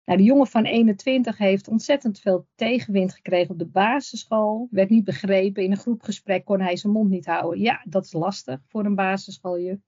Nou, 0.05 0.19
de 0.19 0.25
jongen 0.25 0.47
van 0.47 0.65
21 0.65 1.39
heeft 1.39 1.69
ontzettend 1.69 2.21
veel 2.21 2.47
tegenwind 2.55 3.15
gekregen 3.15 3.51
op 3.51 3.59
de 3.59 3.67
basisschool. 3.67 4.69
Werd 4.71 4.91
niet 4.91 5.05
begrepen. 5.05 5.63
In 5.63 5.71
een 5.71 5.77
groepgesprek 5.77 6.45
kon 6.45 6.61
hij 6.61 6.77
zijn 6.77 6.93
mond 6.93 7.11
niet 7.11 7.27
houden. 7.27 7.61
Ja, 7.61 7.85
dat 7.89 8.05
is 8.05 8.13
lastig 8.13 8.61
voor 8.67 8.85
een 8.85 8.95
basisschooljuf. 8.95 9.79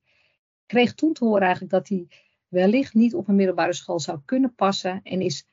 Kreeg 0.66 0.94
toen 0.94 1.12
te 1.12 1.25
horen 1.25 1.42
eigenlijk 1.42 1.73
dat 1.73 1.88
hij 1.88 2.06
wellicht 2.49 2.94
niet 2.94 3.14
op 3.14 3.28
een 3.28 3.37
middelbare 3.37 3.73
school 3.73 4.00
zou 4.00 4.18
kunnen 4.25 4.54
passen. 4.54 5.00
En 5.02 5.20
is 5.20 5.47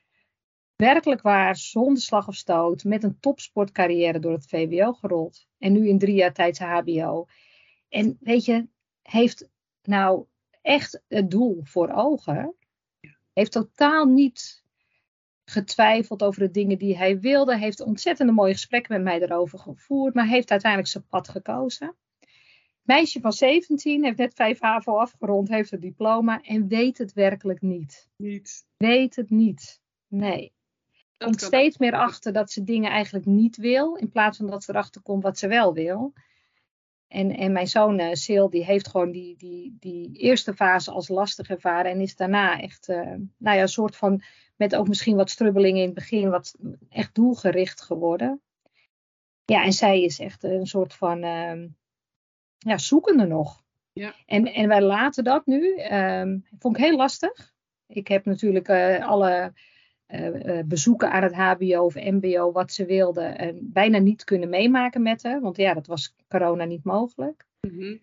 werkelijk 0.78 1.22
waar 1.22 1.56
zonder 1.56 2.02
slag 2.02 2.28
of 2.28 2.34
stoot 2.34 2.84
met 2.84 3.04
een 3.04 3.20
topsportcarrière 3.20 4.18
door 4.18 4.32
het 4.32 4.46
VWO 4.48 4.92
gerold. 4.92 5.46
En 5.58 5.72
nu 5.72 5.88
in 5.88 5.98
drie 5.98 6.14
jaar 6.14 6.32
tijd 6.32 6.56
zijn 6.56 6.70
HBO. 6.70 7.26
En 7.88 8.16
weet 8.20 8.44
je, 8.44 8.68
heeft 9.02 9.48
nou 9.82 10.26
echt 10.62 11.02
het 11.08 11.30
doel 11.30 11.60
voor 11.64 11.90
ogen 11.90 12.56
heeft 13.38 13.52
totaal 13.52 14.06
niet 14.06 14.64
getwijfeld 15.44 16.22
over 16.22 16.40
de 16.40 16.50
dingen 16.50 16.78
die 16.78 16.96
hij 16.96 17.20
wilde. 17.20 17.58
Heeft 17.58 17.80
ontzettende 17.80 18.32
mooie 18.32 18.52
gesprekken 18.52 18.92
met 18.92 19.02
mij 19.02 19.22
erover 19.22 19.58
gevoerd. 19.58 20.14
Maar 20.14 20.26
heeft 20.26 20.50
uiteindelijk 20.50 20.90
zijn 20.90 21.06
pad 21.06 21.28
gekozen. 21.28 21.96
Meisje 22.82 23.20
van 23.20 23.32
17 23.32 24.04
heeft 24.04 24.18
net 24.18 24.34
5 24.34 24.60
HAVO 24.60 24.96
afgerond, 24.96 25.48
heeft 25.48 25.70
het 25.70 25.80
diploma 25.80 26.42
en 26.42 26.68
weet 26.68 26.98
het 26.98 27.12
werkelijk 27.12 27.62
niet. 27.62 28.08
Niet. 28.16 28.66
Weet 28.76 29.16
het 29.16 29.30
niet. 29.30 29.80
Nee. 30.06 30.52
Komt 31.18 31.40
steeds 31.40 31.78
meer 31.78 31.92
achter 31.92 32.32
dat 32.32 32.50
ze 32.50 32.64
dingen 32.64 32.90
eigenlijk 32.90 33.26
niet 33.26 33.56
wil, 33.56 33.94
in 33.94 34.10
plaats 34.10 34.36
van 34.36 34.46
dat 34.46 34.64
ze 34.64 34.70
erachter 34.70 35.02
komt 35.02 35.22
wat 35.22 35.38
ze 35.38 35.48
wel 35.48 35.72
wil. 35.74 36.12
En, 37.08 37.36
en 37.36 37.52
mijn 37.52 37.66
zoon 37.66 38.00
uh, 38.00 38.12
Sil, 38.24 38.46
die 38.50 38.64
heeft 38.64 38.88
gewoon 38.88 39.10
die, 39.10 39.36
die, 39.36 39.76
die 39.80 40.12
eerste 40.12 40.54
fase 40.54 40.90
als 40.90 41.08
lastig 41.08 41.50
ervaren. 41.50 41.90
En 41.90 42.00
is 42.00 42.16
daarna 42.16 42.60
echt, 42.60 42.88
uh, 42.88 42.96
nou 43.36 43.56
ja, 43.56 43.60
een 43.60 43.68
soort 43.68 43.96
van, 43.96 44.22
met 44.56 44.76
ook 44.76 44.88
misschien 44.88 45.16
wat 45.16 45.30
strubbelingen 45.30 45.80
in 45.80 45.86
het 45.86 45.94
begin, 45.94 46.30
wat 46.30 46.56
echt 46.88 47.14
doelgericht 47.14 47.80
geworden. 47.80 48.40
Ja, 49.44 49.64
en 49.64 49.72
zij 49.72 50.02
is 50.02 50.18
echt 50.18 50.44
een 50.44 50.66
soort 50.66 50.94
van, 50.94 51.24
uh, 51.24 51.64
ja, 52.58 52.78
zoekende 52.78 53.26
nog. 53.26 53.62
Ja. 53.92 54.14
En, 54.26 54.52
en 54.52 54.68
wij 54.68 54.82
laten 54.82 55.24
dat 55.24 55.46
nu. 55.46 55.82
Um, 55.92 56.44
vond 56.58 56.76
ik 56.76 56.84
heel 56.84 56.96
lastig. 56.96 57.52
Ik 57.86 58.08
heb 58.08 58.24
natuurlijk 58.24 58.68
uh, 58.68 59.08
alle 59.08 59.52
uh, 60.14 60.60
bezoeken 60.64 61.10
aan 61.10 61.22
het 61.22 61.34
HBO 61.34 61.84
of 61.84 61.94
MBO, 61.94 62.52
wat 62.52 62.72
ze 62.72 62.84
wilde, 62.84 63.20
en 63.20 63.58
bijna 63.62 63.98
niet 63.98 64.24
kunnen 64.24 64.48
meemaken 64.48 65.02
met 65.02 65.22
haar. 65.22 65.40
Want 65.40 65.56
ja, 65.56 65.74
dat 65.74 65.86
was 65.86 66.14
corona 66.28 66.64
niet 66.64 66.84
mogelijk. 66.84 67.46
Mm 67.60 68.00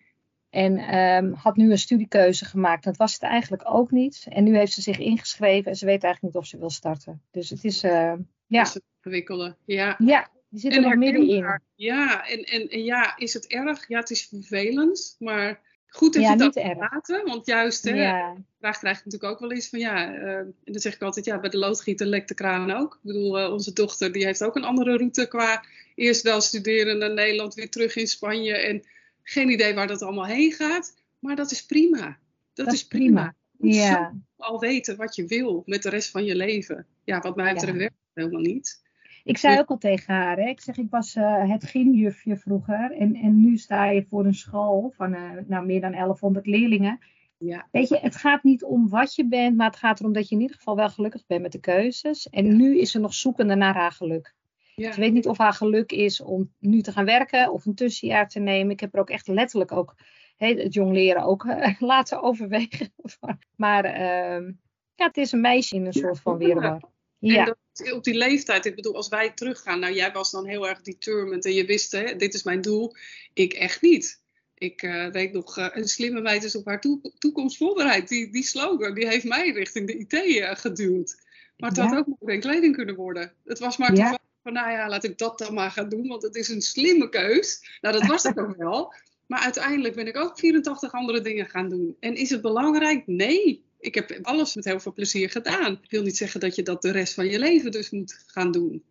En 0.50 0.98
um, 0.98 1.32
had 1.32 1.56
nu 1.56 1.70
een 1.70 1.78
studiekeuze 1.78 2.44
gemaakt. 2.44 2.84
Dat 2.84 2.96
was 2.96 3.12
het 3.12 3.22
eigenlijk 3.22 3.62
ook 3.66 3.90
niet. 3.90 4.26
En 4.28 4.44
nu 4.44 4.56
heeft 4.56 4.72
ze 4.72 4.82
zich 4.82 4.98
ingeschreven 4.98 5.70
en 5.70 5.76
ze 5.76 5.86
weet 5.86 6.04
eigenlijk 6.04 6.34
niet 6.34 6.42
of 6.42 6.48
ze 6.48 6.58
wil 6.58 6.70
starten. 6.70 7.22
Dus 7.30 7.50
het 7.50 7.64
is, 7.64 7.84
uh, 7.84 8.12
ja. 8.46 8.62
Is 8.62 8.74
het 8.74 8.82
ingewikkelde, 9.02 9.56
ja. 9.64 9.94
Ja, 9.98 10.30
die 10.48 10.60
zit 10.60 10.74
er 10.74 10.80
nog 10.80 10.94
middenin. 10.94 11.60
Ja, 11.74 12.28
en, 12.28 12.42
en, 12.42 12.68
en 12.68 12.84
ja, 12.84 13.16
is 13.16 13.34
het 13.34 13.46
erg? 13.46 13.88
Ja, 13.88 13.98
het 13.98 14.10
is 14.10 14.26
vervelend, 14.26 15.16
maar 15.18 15.60
Goed 15.96 16.12
dat 16.12 16.22
ja, 16.22 16.30
je 16.30 16.36
dat 16.36 16.54
laten, 16.76 17.24
want 17.24 17.46
juist, 17.46 17.84
hè, 17.84 17.94
ja. 17.94 18.36
vraag 18.58 18.78
krijg 18.78 18.98
ik 18.98 19.04
natuurlijk 19.04 19.32
ook 19.32 19.40
wel 19.40 19.52
eens 19.52 19.68
van 19.68 19.78
ja, 19.78 20.14
uh, 20.14 20.36
en 20.36 20.54
dan 20.64 20.80
zeg 20.80 20.94
ik 20.94 21.02
altijd, 21.02 21.24
ja, 21.24 21.40
bij 21.40 21.50
de 21.50 21.58
loodgieter 21.58 22.06
lekt 22.06 22.28
de 22.28 22.34
kraan 22.34 22.70
ook. 22.70 22.94
Ik 22.94 23.00
bedoel, 23.02 23.40
uh, 23.40 23.52
onze 23.52 23.72
dochter 23.72 24.12
die 24.12 24.24
heeft 24.24 24.44
ook 24.44 24.56
een 24.56 24.64
andere 24.64 24.96
route 24.96 25.28
qua 25.28 25.64
eerst 25.94 26.22
wel 26.22 26.40
studeren 26.40 26.98
naar 26.98 27.14
Nederland, 27.14 27.54
weer 27.54 27.70
terug 27.70 27.96
in 27.96 28.06
Spanje 28.06 28.56
en 28.56 28.84
geen 29.22 29.50
idee 29.50 29.74
waar 29.74 29.86
dat 29.86 30.02
allemaal 30.02 30.26
heen 30.26 30.52
gaat. 30.52 30.96
Maar 31.18 31.36
dat 31.36 31.50
is 31.50 31.66
prima. 31.66 32.18
Dat, 32.54 32.72
is 32.72 32.86
prima. 32.86 33.34
prima. 33.58 33.74
Ja. 33.74 34.14
Al 34.36 34.60
weten 34.60 34.96
wat 34.96 35.14
je 35.14 35.26
wil 35.26 35.62
met 35.66 35.82
de 35.82 35.88
rest 35.88 36.10
van 36.10 36.24
je 36.24 36.36
leven. 36.36 36.86
Ja, 37.04 37.20
wat 37.20 37.36
mij 37.36 37.54
betreft 37.54 37.78
werkt 37.78 37.94
helemaal 38.14 38.40
niet. 38.40 38.82
Ik 39.26 39.38
zei 39.38 39.58
ook 39.58 39.68
al 39.68 39.78
tegen 39.78 40.14
haar, 40.14 40.36
hè, 40.36 40.48
ik 40.48 40.60
zeg, 40.60 40.76
ik 40.76 40.90
was 40.90 41.16
uh, 41.16 41.50
het 41.50 41.64
gymjufje 41.64 42.36
vroeger 42.36 42.92
en, 42.92 43.14
en 43.14 43.40
nu 43.40 43.56
sta 43.56 43.84
je 43.84 44.04
voor 44.08 44.24
een 44.24 44.34
school 44.34 44.92
van 44.96 45.14
uh, 45.14 45.30
nou, 45.46 45.66
meer 45.66 45.80
dan 45.80 45.92
1100 45.92 46.46
leerlingen. 46.46 46.98
Ja. 47.38 47.68
Weet 47.70 47.88
je, 47.88 47.98
het 47.98 48.16
gaat 48.16 48.42
niet 48.42 48.64
om 48.64 48.88
wat 48.88 49.14
je 49.14 49.28
bent, 49.28 49.56
maar 49.56 49.66
het 49.66 49.76
gaat 49.76 50.00
erom 50.00 50.12
dat 50.12 50.28
je 50.28 50.34
in 50.34 50.40
ieder 50.40 50.56
geval 50.56 50.76
wel 50.76 50.88
gelukkig 50.88 51.26
bent 51.26 51.42
met 51.42 51.52
de 51.52 51.60
keuzes. 51.60 52.28
En 52.28 52.56
nu 52.56 52.78
is 52.78 52.90
ze 52.90 52.98
nog 52.98 53.14
zoekende 53.14 53.54
naar 53.54 53.74
haar 53.74 53.92
geluk. 53.92 54.34
Ja. 54.74 54.92
Ze 54.92 55.00
weet 55.00 55.12
niet 55.12 55.28
of 55.28 55.38
haar 55.38 55.52
geluk 55.52 55.92
is 55.92 56.20
om 56.20 56.52
nu 56.58 56.80
te 56.80 56.92
gaan 56.92 57.04
werken 57.04 57.52
of 57.52 57.66
een 57.66 57.74
tussenjaar 57.74 58.28
te 58.28 58.40
nemen. 58.40 58.72
Ik 58.72 58.80
heb 58.80 58.94
er 58.94 59.00
ook 59.00 59.10
echt 59.10 59.28
letterlijk 59.28 59.72
ook 59.72 59.94
het 60.36 60.74
jong 60.74 60.92
leren 60.92 61.22
ook 61.22 61.44
uh, 61.44 61.80
laten 61.92 62.22
overwegen. 62.22 62.92
maar 63.56 63.84
ehm, 63.84 64.52
ja, 64.94 65.06
het 65.06 65.16
is 65.16 65.32
een 65.32 65.40
meisje 65.40 65.74
in 65.74 65.86
een 65.86 65.92
soort 65.92 66.20
van 66.20 66.38
weerwar. 66.38 66.80
Ja. 67.18 67.38
En 67.38 67.44
dat, 67.44 67.56
op 67.92 68.04
die 68.04 68.14
leeftijd, 68.14 68.66
ik 68.66 68.74
bedoel, 68.74 68.94
als 68.94 69.08
wij 69.08 69.30
teruggaan, 69.30 69.80
nou 69.80 69.94
jij 69.94 70.12
was 70.12 70.30
dan 70.30 70.46
heel 70.46 70.68
erg 70.68 70.80
determined 70.80 71.44
en 71.44 71.52
je 71.52 71.64
wist, 71.64 71.92
hè, 71.92 72.16
dit 72.16 72.34
is 72.34 72.42
mijn 72.42 72.60
doel. 72.60 72.94
Ik 73.32 73.52
echt 73.52 73.82
niet. 73.82 74.20
Ik 74.54 74.82
uh, 74.82 75.10
weet 75.10 75.32
nog, 75.32 75.58
uh, 75.58 75.68
een 75.70 75.88
slimme 75.88 76.20
meid 76.20 76.44
is 76.44 76.56
op 76.56 76.66
haar 76.66 76.84
toekomst 77.18 77.56
voorbereid. 77.56 78.08
Die, 78.08 78.32
die 78.32 78.42
slogan, 78.42 78.94
die 78.94 79.08
heeft 79.08 79.24
mij 79.24 79.50
richting 79.50 79.86
de 79.86 79.98
IT 79.98 80.12
uh, 80.12 80.50
eh, 80.50 80.56
geduwd. 80.56 81.24
Maar 81.56 81.70
het 81.70 81.78
had 81.78 81.96
ook 81.96 82.06
nog 82.06 82.18
geen 82.20 82.40
kleding 82.40 82.76
kunnen 82.76 82.94
worden. 82.94 83.32
Het 83.44 83.58
was 83.58 83.76
maar 83.76 83.94
ja. 83.94 84.18
van, 84.42 84.52
nou 84.52 84.70
ja, 84.70 84.88
laat 84.88 85.04
ik 85.04 85.18
dat 85.18 85.38
dan 85.38 85.54
maar 85.54 85.70
gaan 85.70 85.88
doen, 85.88 86.06
want 86.06 86.22
het 86.22 86.36
is 86.36 86.48
een 86.48 86.62
slimme 86.62 87.08
keus. 87.08 87.78
Nou, 87.80 87.98
dat 87.98 88.06
was 88.06 88.22
het 88.22 88.38
ook 88.38 88.56
wel. 88.56 88.94
Maar 89.26 89.40
uiteindelijk 89.40 89.94
ben 89.94 90.06
ik 90.06 90.16
ook 90.16 90.38
84 90.38 90.92
andere 90.92 91.20
dingen 91.20 91.46
gaan 91.46 91.68
doen. 91.68 91.96
En 92.00 92.14
is 92.14 92.30
het 92.30 92.42
belangrijk? 92.42 93.06
Nee 93.06 93.65
ik 93.78 93.94
heb 93.94 94.18
alles 94.22 94.54
met 94.54 94.64
heel 94.64 94.80
veel 94.80 94.92
plezier 94.92 95.30
gedaan. 95.30 95.72
Ik 95.82 95.90
wil 95.90 96.02
niet 96.02 96.16
zeggen 96.16 96.40
dat 96.40 96.54
je 96.54 96.62
dat 96.62 96.82
de 96.82 96.90
rest 96.90 97.14
van 97.14 97.26
je 97.26 97.38
leven 97.38 97.70
dus 97.70 97.90
moet 97.90 98.24
gaan 98.26 98.50
doen. 98.50 98.84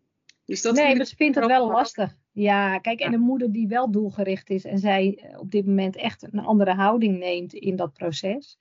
Dus 0.46 0.62
dat 0.62 0.76
nee, 0.76 0.96
maar 0.96 1.06
ze 1.06 1.16
vindt 1.16 1.36
het 1.36 1.46
wel 1.46 1.72
lastig. 1.72 2.18
Ja, 2.32 2.80
kijk, 2.80 3.00
en 3.00 3.14
een 3.14 3.20
moeder 3.20 3.52
die 3.52 3.68
wel 3.68 3.92
doelgericht 3.92 4.50
is 4.50 4.66
en 4.66 4.80
zij 4.80 5.20
eh, 5.22 5.40
op 5.40 5.52
dit 5.52 5.66
moment 5.66 5.96
echt 5.96 6.24
een 6.24 6.40
andere 6.40 6.74
houding 6.74 7.18
neemt 7.18 7.54
in 7.54 7.76
dat 7.76 7.94
proces. 7.94 8.58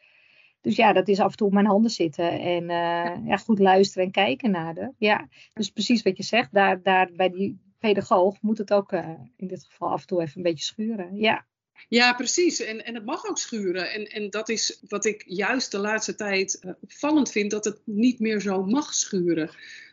Dus 0.60 0.76
ja, 0.76 0.92
dat 0.92 1.08
is 1.08 1.20
af 1.20 1.30
en 1.30 1.36
toe 1.36 1.46
op 1.46 1.52
mijn 1.52 1.66
handen 1.66 1.90
zitten 1.90 2.40
en 2.40 2.62
uh, 2.62 3.26
ja, 3.26 3.36
goed 3.36 3.58
luisteren 3.58 4.04
en 4.04 4.10
kijken 4.10 4.50
naar 4.50 4.74
de. 4.74 4.92
Ja, 4.98 5.28
dus 5.52 5.70
precies 5.70 6.02
wat 6.02 6.16
je 6.16 6.22
zegt, 6.22 6.52
daar, 6.52 6.82
daar 6.82 7.10
bij 7.16 7.30
die 7.30 7.58
pedagoog 7.78 8.40
moet 8.40 8.58
het 8.58 8.72
ook 8.72 8.92
uh, 8.92 9.08
in 9.36 9.46
dit 9.46 9.64
geval 9.64 9.90
af 9.90 10.00
en 10.00 10.06
toe 10.06 10.22
even 10.22 10.36
een 10.36 10.42
beetje 10.42 10.64
schuren. 10.64 11.16
Ja. 11.16 11.46
Ja, 11.88 12.12
precies. 12.14 12.60
En, 12.60 12.84
en 12.84 12.94
het 12.94 13.04
mag 13.04 13.28
ook 13.28 13.38
schuren. 13.38 13.92
En, 13.92 14.04
en 14.04 14.30
dat 14.30 14.48
is 14.48 14.78
wat 14.88 15.04
ik 15.04 15.24
juist 15.26 15.70
de 15.70 15.78
laatste 15.78 16.14
tijd 16.14 16.58
uh, 16.60 16.72
opvallend 16.80 17.30
vind, 17.30 17.50
dat 17.50 17.64
het 17.64 17.80
niet 17.84 18.18
meer 18.18 18.40
zo 18.40 18.64
mag 18.64 18.94
schuren. 18.94 19.50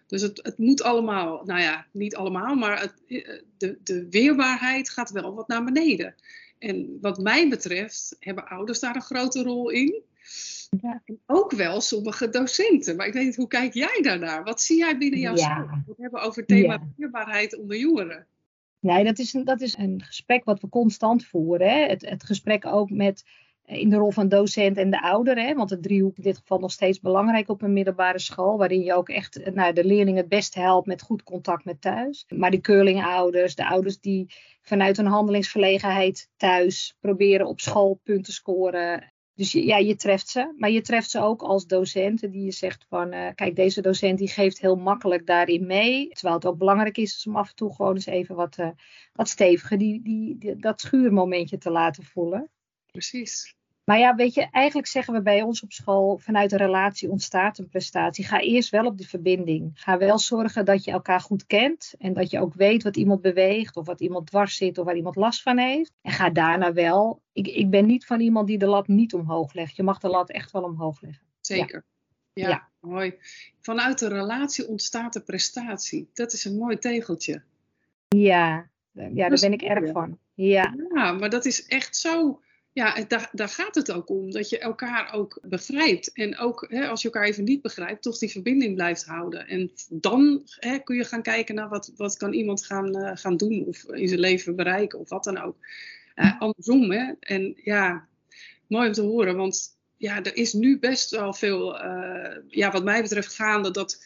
Dus 0.08 0.22
het, 0.22 0.40
het 0.44 0.58
moet 0.58 0.82
allemaal, 0.82 1.44
nou 1.46 1.62
ja, 1.62 1.88
niet 1.92 2.16
allemaal, 2.16 2.56
maar 2.56 2.82
het, 2.82 2.94
eh, 3.08 3.42
de, 3.58 3.78
de 3.84 4.08
weerbaarheid 4.10 4.90
gaat 4.90 5.12
wel 5.12 5.36
wat 5.36 5.48
naar 5.48 5.64
beneden. 5.64 6.16
En 6.60 6.98
wat 7.02 7.18
mij 7.18 7.50
betreft 7.50 8.16
hebben 8.20 8.48
ouders 8.48 8.80
daar 8.80 8.96
een 8.96 9.02
grote 9.02 9.44
rol 9.44 9.70
in. 9.70 10.04
Ja. 10.82 11.02
En 11.06 11.20
ook 11.26 11.52
wel 11.52 11.82
sommige 11.82 12.30
docenten. 12.30 12.96
Maar 12.96 13.08
ik 13.08 13.14
weet 13.14 13.26
niet, 13.26 13.36
hoe 13.36 13.48
kijk 13.48 13.74
jij 13.74 14.00
daarnaar? 14.02 14.44
Wat 14.44 14.62
zie 14.62 14.78
jij 14.78 14.98
binnen 14.98 15.20
jouw 15.20 15.36
ja. 15.36 15.44
school? 15.44 15.84
We 15.86 16.02
hebben 16.02 16.22
over 16.22 16.38
het 16.38 16.48
thema 16.48 16.80
ja. 16.98 17.48
onder 17.58 17.78
jongeren. 17.78 18.28
Nee, 18.82 19.04
dat 19.04 19.20
is, 19.20 19.34
een, 19.34 19.44
dat 19.44 19.62
is 19.62 19.78
een 19.78 20.02
gesprek 20.04 20.44
wat 20.44 20.60
we 20.60 20.70
constant 20.70 21.26
voeren. 21.26 21.70
Hè? 21.70 21.86
Het, 21.86 22.10
het 22.10 22.24
gesprek 22.24 22.66
ook 22.66 22.90
met 22.90 23.24
in 23.66 23.90
de 23.90 23.96
rol 23.96 24.12
van 24.12 24.30
docent 24.30 24.78
en 24.78 24.90
de 24.90 25.02
ouder. 25.02 25.38
Hè? 25.38 25.54
Want 25.54 25.70
het 25.70 25.84
driehoek 25.84 26.18
in 26.18 26.24
dit 26.24 26.38
geval 26.38 26.60
nog 26.60 26.72
steeds 26.72 27.00
belangrijk 27.00 27.50
op 27.50 27.62
een 27.62 27.74
middelbare 27.74 28.20
school. 28.20 28.58
Waarin 28.58 28.84
je 28.84 28.94
ook 28.94 29.10
echt 29.10 29.54
nou, 29.54 29.74
de 29.74 29.86
leerling 29.86 30.18
het 30.18 30.30
beste 30.30 30.60
helpt 30.60 30.88
met 30.88 31.02
goed 31.02 31.24
contact 31.24 31.66
met 31.66 31.82
thuis. 31.82 32.26
Maar 32.28 32.52
die 32.52 32.62
curlingouders, 32.62 33.56
de 33.56 33.68
ouders 33.68 34.00
die 34.00 34.34
vanuit 34.62 34.98
een 34.98 35.06
handelingsverlegenheid 35.06 36.30
thuis 36.38 36.96
proberen 37.00 37.48
op 37.48 37.60
school 37.60 38.00
punten 38.04 38.34
scoren. 38.34 39.11
Dus 39.34 39.52
ja, 39.52 39.78
je 39.78 39.96
treft 39.96 40.28
ze. 40.28 40.54
Maar 40.58 40.70
je 40.70 40.82
treft 40.82 41.10
ze 41.10 41.20
ook 41.20 41.42
als 41.42 41.66
docenten 41.66 42.32
die 42.32 42.44
je 42.44 42.52
zegt 42.52 42.86
van... 42.90 43.14
Uh, 43.14 43.28
kijk, 43.36 43.56
deze 43.56 43.82
docent 43.82 44.18
die 44.18 44.28
geeft 44.28 44.60
heel 44.60 44.76
makkelijk 44.76 45.26
daarin 45.26 45.66
mee. 45.66 46.10
Terwijl 46.10 46.36
het 46.36 46.46
ook 46.46 46.58
belangrijk 46.58 46.98
is 46.98 47.28
om 47.28 47.36
af 47.36 47.50
en 47.50 47.56
toe 47.56 47.76
gewoon 47.76 47.94
eens 47.94 48.06
even 48.06 48.36
wat, 48.36 48.58
uh, 48.58 48.70
wat 49.14 49.30
steviger 49.30 49.78
die, 49.78 50.02
die, 50.02 50.38
die, 50.38 50.56
dat 50.56 50.82
schuurmomentje 50.82 51.58
te 51.58 51.72
laten 51.72 52.04
voelen. 52.04 52.50
Precies. 52.86 53.56
Maar 53.84 54.00
ja, 54.00 54.16
weet 54.16 54.34
je, 54.34 54.48
eigenlijk 54.52 54.88
zeggen 54.88 55.14
we 55.14 55.22
bij 55.22 55.42
ons 55.42 55.62
op 55.62 55.72
school, 55.72 56.18
vanuit 56.18 56.52
een 56.52 56.58
relatie 56.58 57.10
ontstaat 57.10 57.58
een 57.58 57.68
prestatie. 57.68 58.26
Ga 58.26 58.40
eerst 58.40 58.70
wel 58.70 58.86
op 58.86 58.98
de 58.98 59.08
verbinding. 59.08 59.72
Ga 59.74 59.98
wel 59.98 60.20
zorgen 60.20 60.66
dat 60.66 60.84
je 60.84 60.92
elkaar 60.92 61.20
goed 61.20 61.46
kent 61.46 61.94
en 61.98 62.14
dat 62.14 62.32
je 62.32 62.40
ook 62.40 62.54
weet 62.54 62.84
wat 62.84 62.98
iemand 62.98 63.22
beweegt 63.22 63.76
of 63.76 63.86
wat 63.86 64.02
iemand 64.02 64.28
dwars 64.28 64.56
zit 64.56 64.78
of 64.78 64.86
waar 64.86 64.96
iemand 64.96 65.16
last 65.16 65.42
van 65.42 65.58
heeft. 65.58 65.94
En 66.02 66.12
ga 66.12 66.30
daarna 66.30 66.74
wel. 66.74 67.22
Ik, 67.32 67.48
ik 67.48 67.70
ben 67.70 67.86
niet 67.86 68.06
van 68.06 68.20
iemand 68.20 68.48
die 68.48 68.58
de 68.58 68.66
lat 68.66 68.88
niet 68.88 69.14
omhoog 69.14 69.54
legt. 69.54 69.76
Je 69.76 69.84
mag 69.84 70.00
de 70.00 70.08
lat 70.08 70.30
echt 70.30 70.52
wel 70.52 70.64
omhoog 70.64 71.02
leggen. 71.02 71.24
Zeker. 71.40 71.86
Ja, 72.34 72.50
ja. 72.50 72.70
mooi. 72.80 73.16
Vanuit 73.62 74.00
de 74.00 74.08
relatie 74.08 74.68
ontstaat 74.68 75.14
de 75.14 75.22
prestatie. 75.22 76.10
Dat 76.14 76.34
is 76.34 76.46
een 76.46 76.58
mooi 76.58 76.78
tegeltje. 76.78 77.44
Ja, 78.08 78.70
ja 78.92 79.30
daar 79.30 79.40
ben 79.40 79.54
ik 79.54 79.62
erg 79.62 79.92
van. 79.92 80.18
Ja. 80.34 80.76
ja, 80.94 81.12
maar 81.12 81.30
dat 81.30 81.46
is 81.46 81.66
echt 81.66 81.96
zo 81.96 82.42
ja, 82.74 83.04
daar, 83.08 83.30
daar 83.32 83.50
gaat 83.50 83.76
het 83.76 83.92
ook 83.92 84.10
om. 84.10 84.32
Dat 84.32 84.50
je 84.50 84.60
elkaar 84.60 85.14
ook 85.14 85.40
begrijpt. 85.42 86.12
En 86.14 86.38
ook 86.38 86.66
hè, 86.70 86.88
als 86.88 87.02
je 87.02 87.08
elkaar 87.08 87.28
even 87.28 87.44
niet 87.44 87.62
begrijpt, 87.62 88.02
toch 88.02 88.18
die 88.18 88.32
verbinding 88.32 88.76
blijft 88.76 89.06
houden. 89.06 89.48
En 89.48 89.72
dan 89.90 90.42
hè, 90.46 90.80
kun 90.80 90.96
je 90.96 91.04
gaan 91.04 91.22
kijken 91.22 91.56
naar 91.56 91.70
wat, 91.70 91.92
wat 91.96 92.18
kan 92.18 92.34
iemand 92.34 92.66
gaan, 92.66 92.98
uh, 92.98 93.12
gaan 93.14 93.38
doen. 93.38 93.66
Of 93.66 93.84
in 93.84 94.08
zijn 94.08 94.20
leven 94.20 94.56
bereiken 94.56 95.00
of 95.00 95.10
wat 95.10 95.24
dan 95.24 95.42
ook. 95.42 95.58
Uh, 96.16 96.42
andersom, 96.42 96.92
hè. 96.92 97.14
En 97.20 97.54
ja, 97.64 98.08
mooi 98.68 98.88
om 98.88 98.94
te 98.94 99.02
horen. 99.02 99.36
Want 99.36 99.78
ja, 99.98 100.24
er 100.24 100.36
is 100.36 100.54
nu 100.54 100.80
best 100.80 101.12
wel 101.12 101.34
veel, 101.34 101.86
uh, 101.86 102.36
ja, 102.48 102.72
wat 102.72 102.84
mij 102.84 103.02
betreft, 103.02 103.36
gaande 103.36 103.72
dat 103.72 104.06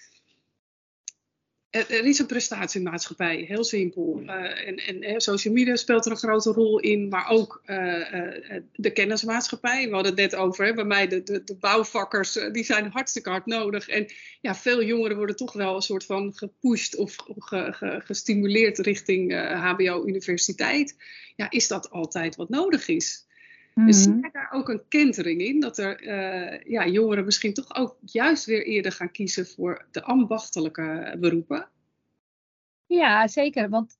er 1.75 2.05
is 2.05 2.19
een 2.19 2.25
prestatiemaatschappij, 2.25 3.45
heel 3.47 3.63
simpel. 3.63 4.21
Uh, 4.23 4.67
en, 4.67 5.01
en 5.01 5.21
social 5.21 5.53
media 5.53 5.75
speelt 5.75 6.05
er 6.05 6.11
een 6.11 6.17
grote 6.17 6.51
rol 6.51 6.79
in, 6.79 7.07
maar 7.07 7.29
ook 7.29 7.61
uh, 7.65 8.13
uh, 8.13 8.61
de 8.75 8.91
kennismaatschappij. 8.91 9.87
We 9.87 9.93
hadden 9.93 10.11
het 10.11 10.21
net 10.21 10.35
over, 10.35 10.65
hè, 10.65 10.73
bij 10.73 10.83
mij 10.83 11.07
de, 11.07 11.23
de, 11.23 11.43
de 11.43 11.55
bouwvakkers, 11.55 12.39
die 12.51 12.63
zijn 12.63 12.91
hartstikke 12.91 13.29
hard 13.29 13.45
nodig. 13.45 13.87
En 13.87 14.05
ja, 14.41 14.55
veel 14.55 14.83
jongeren 14.83 15.17
worden 15.17 15.35
toch 15.35 15.53
wel 15.53 15.75
een 15.75 15.81
soort 15.81 16.05
van 16.05 16.33
gepusht 16.35 16.95
of 16.95 17.15
ge, 17.25 17.73
ge, 17.73 18.01
gestimuleerd 18.03 18.77
richting 18.77 19.33
HBO-universiteit. 19.49 20.95
Ja, 21.35 21.49
is 21.49 21.67
dat 21.67 21.89
altijd 21.89 22.35
wat 22.35 22.49
nodig 22.49 22.87
is? 22.87 23.24
Dus 23.75 24.03
zie 24.03 24.29
daar 24.31 24.51
ook 24.51 24.69
een 24.69 24.87
kentering 24.87 25.41
in, 25.41 25.59
dat 25.59 25.77
er 25.77 26.03
uh, 26.03 26.71
ja, 26.71 26.87
jongeren 26.87 27.25
misschien 27.25 27.53
toch 27.53 27.75
ook 27.75 27.97
juist 28.01 28.45
weer 28.45 28.65
eerder 28.65 28.91
gaan 28.91 29.11
kiezen 29.11 29.47
voor 29.47 29.87
de 29.91 30.03
ambachtelijke 30.03 31.15
beroepen? 31.19 31.69
Ja, 32.85 33.27
zeker. 33.27 33.69
Want 33.69 33.97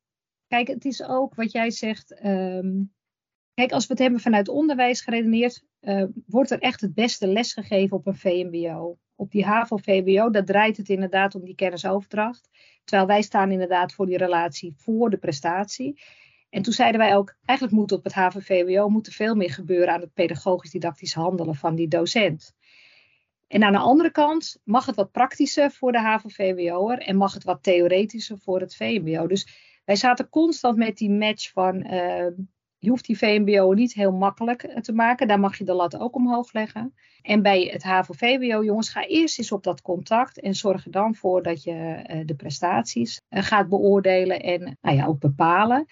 kijk, 0.47 0.67
het 0.67 0.85
is 0.85 1.03
ook 1.03 1.35
wat 1.35 1.51
jij 1.51 1.71
zegt. 1.71 2.25
Um, 2.25 2.93
kijk, 3.53 3.71
als 3.71 3.87
we 3.87 3.93
het 3.93 4.01
hebben 4.01 4.19
vanuit 4.19 4.47
onderwijs 4.47 5.01
geredeneerd, 5.01 5.63
uh, 5.81 6.03
wordt 6.25 6.51
er 6.51 6.59
echt 6.59 6.81
het 6.81 6.93
beste 6.93 7.27
les 7.27 7.53
gegeven 7.53 7.97
op 7.97 8.07
een 8.07 8.15
VMBO. 8.15 8.97
Op 9.15 9.31
die 9.31 9.45
HAVO-VBO, 9.45 10.29
daar 10.29 10.45
draait 10.45 10.77
het 10.77 10.89
inderdaad 10.89 11.35
om 11.35 11.45
die 11.45 11.55
kennisoverdracht. 11.55 12.49
Terwijl 12.83 13.07
wij 13.07 13.21
staan 13.21 13.51
inderdaad 13.51 13.93
voor 13.93 14.05
die 14.05 14.17
relatie 14.17 14.73
voor 14.77 15.09
de 15.09 15.17
prestatie. 15.17 16.01
En 16.55 16.61
toen 16.61 16.73
zeiden 16.73 17.01
wij 17.01 17.15
ook, 17.15 17.35
eigenlijk 17.45 17.79
moet 17.79 17.91
op 17.91 18.03
het 18.03 18.13
HAVO-VWO 18.13 18.89
moet 18.89 19.07
er 19.07 19.13
veel 19.13 19.35
meer 19.35 19.51
gebeuren 19.51 19.93
aan 19.93 20.01
het 20.01 20.13
pedagogisch-didactisch 20.13 21.13
handelen 21.13 21.55
van 21.55 21.75
die 21.75 21.87
docent. 21.87 22.55
En 23.47 23.63
aan 23.63 23.71
de 23.71 23.77
andere 23.77 24.11
kant 24.11 24.57
mag 24.63 24.85
het 24.85 24.95
wat 24.95 25.11
praktischer 25.11 25.71
voor 25.71 25.91
de 25.91 25.99
HAVO-VWO'er 25.99 26.97
en 26.97 27.15
mag 27.15 27.33
het 27.33 27.43
wat 27.43 27.63
theoretischer 27.63 28.37
voor 28.37 28.59
het 28.59 28.75
VMBO. 28.75 29.27
Dus 29.27 29.47
wij 29.85 29.95
zaten 29.95 30.29
constant 30.29 30.77
met 30.77 30.97
die 30.97 31.09
match 31.09 31.51
van, 31.51 31.75
uh, 31.75 32.27
je 32.77 32.89
hoeft 32.89 33.05
die 33.05 33.17
VMBO 33.17 33.73
niet 33.73 33.93
heel 33.93 34.11
makkelijk 34.11 34.63
eh, 34.63 34.81
te 34.81 34.93
maken, 34.93 35.27
daar 35.27 35.39
mag 35.39 35.57
je 35.57 35.63
de 35.63 35.73
lat 35.73 35.97
ook 35.97 36.15
omhoog 36.15 36.53
leggen. 36.53 36.93
En 37.21 37.41
bij 37.41 37.61
het 37.61 37.83
HAVO-VWO, 37.83 38.63
jongens, 38.63 38.89
ga 38.89 39.05
eerst 39.05 39.37
eens 39.37 39.51
op 39.51 39.63
dat 39.63 39.81
contact 39.81 40.39
en 40.39 40.55
zorg 40.55 40.85
er 40.85 40.91
dan 40.91 41.15
voor 41.15 41.43
dat 41.43 41.63
je 41.63 42.05
uh, 42.09 42.21
de 42.25 42.35
prestaties 42.35 43.21
gaat 43.29 43.69
beoordelen 43.69 44.41
en 44.41 44.77
nou 44.81 44.95
ja, 44.95 45.05
ook 45.05 45.19
bepalen. 45.19 45.85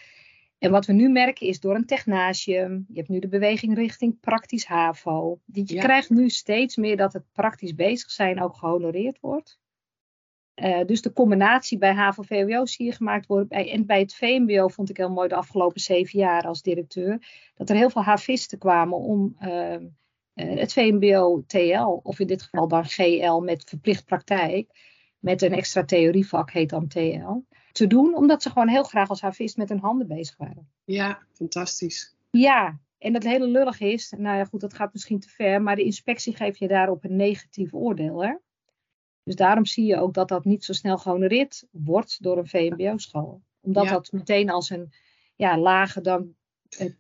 En 0.64 0.72
wat 0.72 0.86
we 0.86 0.94
nu 0.94 1.10
merken 1.10 1.48
is 1.48 1.60
door 1.60 1.76
een 1.76 1.86
technasium, 1.86 2.86
je 2.88 2.98
hebt 2.98 3.10
nu 3.10 3.20
de 3.20 3.28
beweging 3.28 3.76
richting 3.76 4.20
praktisch 4.20 4.66
HAVO. 4.66 5.40
Je 5.46 5.64
krijgt 5.64 6.10
nu 6.10 6.30
steeds 6.30 6.76
meer 6.76 6.98
dat 6.98 7.14
het 7.14 7.24
praktisch 7.32 7.76
bezig 7.76 8.12
zijn 8.12 8.42
ook 8.42 8.56
gehonoreerd 8.56 9.20
wordt. 9.20 9.60
Uh, 10.56 10.86
dus 10.86 11.02
de 11.02 11.14
combinatie 11.14 11.78
bij 11.78 11.94
HAVO-VWO 11.94 12.66
zie 12.66 12.86
je 12.86 12.92
gemaakt 12.92 13.26
worden. 13.26 13.48
Bij, 13.48 13.72
en 13.72 13.86
bij 13.86 14.00
het 14.00 14.16
VMBO 14.16 14.68
vond 14.68 14.90
ik 14.90 14.98
heel 14.98 15.12
mooi 15.12 15.28
de 15.28 15.36
afgelopen 15.36 15.82
zeven 15.82 16.20
jaar 16.20 16.44
als 16.44 16.62
directeur. 16.62 17.28
Dat 17.56 17.70
er 17.70 17.76
heel 17.76 17.90
veel 17.90 18.04
havisten 18.04 18.58
kwamen 18.58 18.98
om 18.98 19.36
uh, 19.42 19.76
het 20.34 20.74
VMBO-TL, 20.74 22.00
of 22.04 22.20
in 22.20 22.28
dit 22.28 22.42
geval 22.42 22.68
dan 22.68 22.86
GL 22.86 23.40
met 23.40 23.64
verplicht 23.64 24.06
praktijk. 24.06 24.70
Met 25.20 25.42
een 25.42 25.54
extra 25.54 25.86
theorievak 25.86 26.52
heet 26.52 26.70
dan 26.70 26.88
TL 26.88 27.42
te 27.74 27.88
doen, 27.88 28.16
omdat 28.16 28.42
ze 28.42 28.50
gewoon 28.50 28.68
heel 28.68 28.84
graag 28.84 29.10
als 29.10 29.22
havist 29.22 29.58
met 29.58 29.70
hun 29.70 29.80
handen 29.80 30.08
bezig 30.08 30.38
waren. 30.38 30.70
Ja, 30.84 31.20
fantastisch. 31.32 32.16
Ja, 32.32 32.80
en 32.98 33.14
het 33.14 33.24
hele 33.24 33.48
lullig 33.48 33.80
is, 33.80 34.14
nou 34.18 34.38
ja 34.38 34.46
goed, 34.46 34.62
dat 34.62 34.74
gaat 34.74 34.94
misschien 34.94 35.20
te 35.20 35.30
ver, 35.30 35.62
maar 35.62 35.76
de 35.76 35.84
inspectie 35.84 36.36
geeft 36.36 36.60
je 36.60 36.68
daarop 36.68 37.04
een 37.04 37.16
negatief 37.16 37.74
oordeel. 37.74 38.24
Hè? 38.24 38.36
Dus 39.24 39.36
daarom 39.36 39.66
zie 39.66 39.86
je 39.86 40.00
ook 40.00 40.14
dat 40.14 40.28
dat 40.28 40.46
niet 40.46 40.64
zo 40.64 40.74
snel 40.74 40.98
gehonoreerd 40.98 41.68
wordt 41.72 42.24
door 42.24 42.38
een 42.38 42.48
VMBO-school. 42.48 43.42
Omdat 43.62 43.88
dat 43.88 44.12
meteen 44.12 44.50
als 44.50 44.70
een 44.70 44.94
ja, 45.36 45.58
lager 45.58 46.04
dan 46.04 46.36
het 46.70 46.98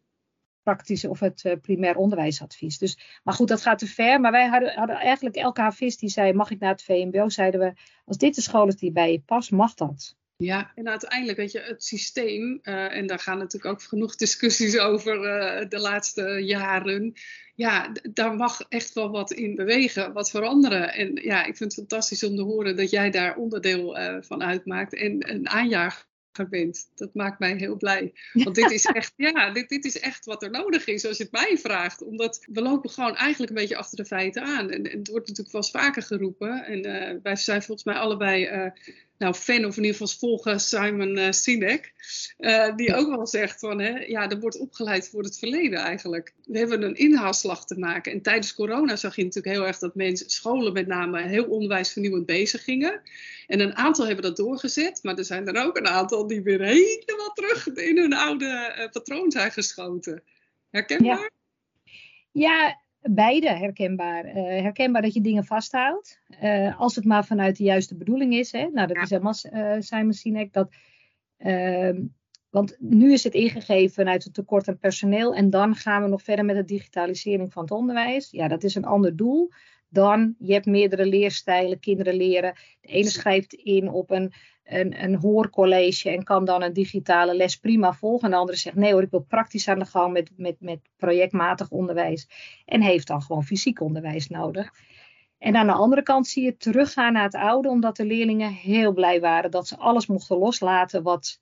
praktische 0.64 1.10
of 1.10 1.20
het 1.20 1.44
uh, 1.44 1.54
primair 1.62 1.96
onderwijsadvies. 1.96 2.78
Dus, 2.78 3.20
maar 3.24 3.34
goed, 3.34 3.48
dat 3.48 3.62
gaat 3.62 3.80
te 3.80 3.88
ver. 3.88 4.20
Maar 4.20 4.32
wij 4.32 4.48
hadden, 4.48 4.74
hadden 4.74 4.96
eigenlijk 4.96 5.36
elke 5.36 5.62
havist 5.62 6.00
die 6.00 6.10
zei, 6.10 6.34
mag 6.34 6.52
ik 6.52 6.60
naar 6.60 6.72
het 6.72 6.84
VMBO? 6.84 7.30
Zeiden 7.30 7.60
we, 7.60 7.74
als 8.06 8.18
dit 8.18 8.36
de 8.36 8.42
school 8.42 8.68
is 8.68 8.76
die 8.76 8.92
bij 8.92 9.12
je 9.12 9.22
past, 9.22 9.52
mag 9.52 9.74
dat. 9.74 10.16
Ja, 10.44 10.72
en 10.76 10.90
uiteindelijk, 10.90 11.38
weet 11.38 11.52
je, 11.52 11.60
het 11.60 11.84
systeem, 11.84 12.60
uh, 12.64 12.96
en 12.96 13.08
daar 13.08 13.20
gaan 13.20 13.38
natuurlijk 13.38 13.74
ook 13.74 13.82
genoeg 13.82 14.16
discussies 14.16 14.78
over 14.80 15.16
uh, 15.16 15.70
de 15.70 15.80
laatste 15.80 16.40
jaren. 16.44 17.14
Ja, 17.56 17.92
daar 18.14 18.36
mag 18.36 18.62
echt 18.70 18.94
wel 18.94 19.10
wat 19.10 19.32
in 19.32 19.56
bewegen, 19.56 20.14
wat 20.14 20.30
veranderen. 20.30 20.94
En 20.94 21.16
ja, 21.16 21.40
ik 21.46 21.58
vind 21.58 21.76
het 21.76 21.88
fantastisch 21.88 22.24
om 22.24 22.36
te 22.36 22.42
horen 22.42 22.76
dat 22.76 22.90
jij 22.90 23.12
daar 23.12 23.36
onderdeel 23.36 24.00
uh, 24.00 24.18
van 24.20 24.44
uitmaakt 24.44 24.94
en 24.94 25.30
een 25.30 25.50
aanjager 25.50 26.06
bent. 26.50 26.90
Dat 26.96 27.14
maakt 27.14 27.40
mij 27.40 27.56
heel 27.56 27.76
blij. 27.76 28.14
Want 28.34 28.56
dit 28.56 28.72
is 28.72 28.86
echt, 29.02 29.14
ja, 29.16 29.52
dit, 29.52 29.70
dit 29.70 29.86
is 29.86 30.00
echt 30.00 30.26
wat 30.26 30.44
er 30.44 30.52
nodig 30.52 30.88
is 30.88 31.06
als 31.06 31.18
je 31.18 31.24
het 31.24 31.32
mij 31.32 31.58
vraagt. 31.58 32.04
Omdat 32.04 32.46
we 32.52 32.62
lopen 32.62 32.90
gewoon 32.90 33.16
eigenlijk 33.16 33.52
een 33.52 33.58
beetje 33.58 33.78
achter 33.78 33.98
de 33.98 34.06
feiten 34.06 34.44
aan. 34.44 34.70
En, 34.70 34.92
en 34.92 34.98
het 35.00 35.08
wordt 35.08 35.28
natuurlijk 35.28 35.56
wel 35.56 35.62
eens 35.62 35.72
vaker 35.72 36.02
geroepen. 36.02 36.66
En 36.66 36.82
wij 37.24 37.36
zijn 37.36 37.64
volgens 37.64 37.86
mij 37.86 37.96
allebei 37.96 38.72
nou, 39.24 39.36
fan 39.36 39.66
of 39.66 39.78
in 39.78 39.84
ieder 39.84 39.98
geval 39.98 40.18
volgen 40.20 40.60
Simon 40.60 41.18
uh, 41.18 41.32
Sinek. 41.32 41.94
Uh, 42.40 42.76
die 42.76 42.96
ook 42.96 43.16
wel 43.16 43.28
zegt 43.28 43.60
van, 43.60 43.80
hè, 43.80 43.90
ja, 43.90 44.30
er 44.30 44.40
wordt 44.40 44.60
opgeleid 44.60 45.10
voor 45.10 45.24
het 45.24 45.40
verleden 45.40 45.80
eigenlijk. 45.80 46.34
We 46.46 46.58
hebben 46.58 46.82
een 46.82 46.96
inhaalslag 46.96 47.66
te 47.66 47.80
maken. 47.80 48.12
En 48.12 48.22
tijdens 48.22 48.54
corona 48.54 48.96
zag 48.96 49.16
je 49.16 49.24
natuurlijk 49.24 49.56
heel 49.56 49.68
erg 49.68 49.80
dat 49.80 49.96
mensen, 49.96 50.30
scholen 50.30 50.74
met 50.74 50.88
name, 50.88 51.22
heel 51.22 51.46
onderwijsvernieuwend 51.46 52.26
bezig 52.26 52.64
gingen. 52.64 53.02
En 53.48 53.60
een 53.60 53.76
aantal 53.76 54.06
hebben 54.06 54.24
dat 54.24 54.38
doorgezet, 54.38 55.00
maar 55.04 55.18
er 55.18 55.26
zijn 55.26 55.48
er 55.48 55.66
ook 55.66 55.78
een 55.78 55.88
aantal 55.88 56.28
die 56.28 56.42
weer 56.42 56.62
helemaal 56.62 57.34
terug 57.34 57.68
in 57.68 57.98
hun 57.98 58.14
oude 58.14 58.76
uh, 58.78 58.90
patroon 58.92 59.32
zijn 59.32 59.52
geschoten. 59.52 60.24
Herkenbaar? 60.70 61.32
Ja. 62.32 62.50
ja, 62.50 62.83
beide 63.12 63.50
herkenbaar. 63.50 64.26
Uh, 64.26 64.34
herkenbaar 64.44 65.02
dat 65.02 65.14
je 65.14 65.22
dingen 65.22 65.44
vasthoudt. 65.44 66.22
Uh, 66.44 66.80
als 66.80 66.96
het 66.96 67.06
maar 67.06 67.26
vanuit 67.26 67.58
de 67.58 67.64
juiste 67.64 67.96
bedoeling 67.96 68.34
is. 68.34 68.52
Hè? 68.52 68.68
Nou, 68.68 68.88
dat 68.88 68.98
is 68.98 69.10
helemaal 69.10 69.36
uh, 69.52 69.76
Simon 69.80 70.14
Sinek. 70.14 70.54
Dat, 70.54 70.74
ehm, 71.38 72.02
Want 72.50 72.76
nu 72.80 73.14
is 73.14 73.24
het 73.24 73.34
ingegeven 73.34 73.94
vanuit 73.94 74.24
het 74.24 74.34
tekort 74.34 74.68
aan 74.68 74.78
personeel. 74.78 75.36
En 75.36 75.50
dan 75.50 75.76
gaan 75.76 76.04
we 76.04 76.10
nog 76.10 76.24
verder 76.24 76.46
met 76.46 76.56
de 76.56 76.66
digitalisering 76.66 77.54
van 77.54 77.62
het 77.62 77.72
onderwijs. 77.72 78.32
Ja, 78.32 78.48
dat 78.48 78.64
is 78.64 78.76
een 78.76 78.86
ander 78.86 79.16
doel 79.16 79.52
dan 79.94 80.36
je 80.40 80.54
hebt 80.54 80.66
meerdere 80.66 81.06
leerstijlen, 81.06 81.80
kinderen 81.80 82.14
leren. 82.14 82.54
De 82.82 82.88
ene 82.88 83.10
schrijft 83.10 83.54
in 83.54 83.90
op 83.90 84.12
een, 84.12 84.34
een, 84.64 85.04
een 85.04 85.16
hoorcollege 85.16 86.10
en 86.10 86.24
kan 86.24 86.46
dan 86.46 86.62
een 86.62 86.74
digitale 86.74 87.36
les 87.36 87.58
prima 87.58 87.94
volgen. 87.94 88.26
En 88.26 88.32
de 88.32 88.38
andere 88.38 88.58
zegt 88.58 88.76
nee 88.76 88.94
hoor, 88.94 89.02
ik 89.02 89.12
wil 89.12 89.26
praktisch 89.28 89.68
aan 89.68 89.80
de 89.80 89.86
gang 89.86 90.14
met, 90.14 90.32
met, 90.38 90.56
met 90.60 90.80
projectmatig 90.98 91.70
onderwijs. 91.70 92.28
En 92.66 92.82
heeft 92.82 93.08
dan 93.08 93.22
gewoon 93.22 93.44
fysiek 93.44 93.82
onderwijs 93.82 94.28
nodig. 94.30 94.74
En 95.38 95.56
aan 95.56 95.68
de 95.68 95.74
andere 95.74 96.04
kant 96.04 96.28
zie 96.28 96.44
je 96.44 96.58
teruggaan 96.58 97.14
naar 97.14 97.24
het 97.24 97.36
oude, 97.36 97.70
omdat 97.70 97.96
de 97.96 98.06
leerlingen 98.06 98.52
heel 98.52 98.94
blij 98.94 99.20
waren 99.20 99.52
dat 99.52 99.68
ze 99.68 99.78
alles 99.78 100.08
mochten 100.08 100.38
loslaten 100.38 101.04
wat 101.04 101.40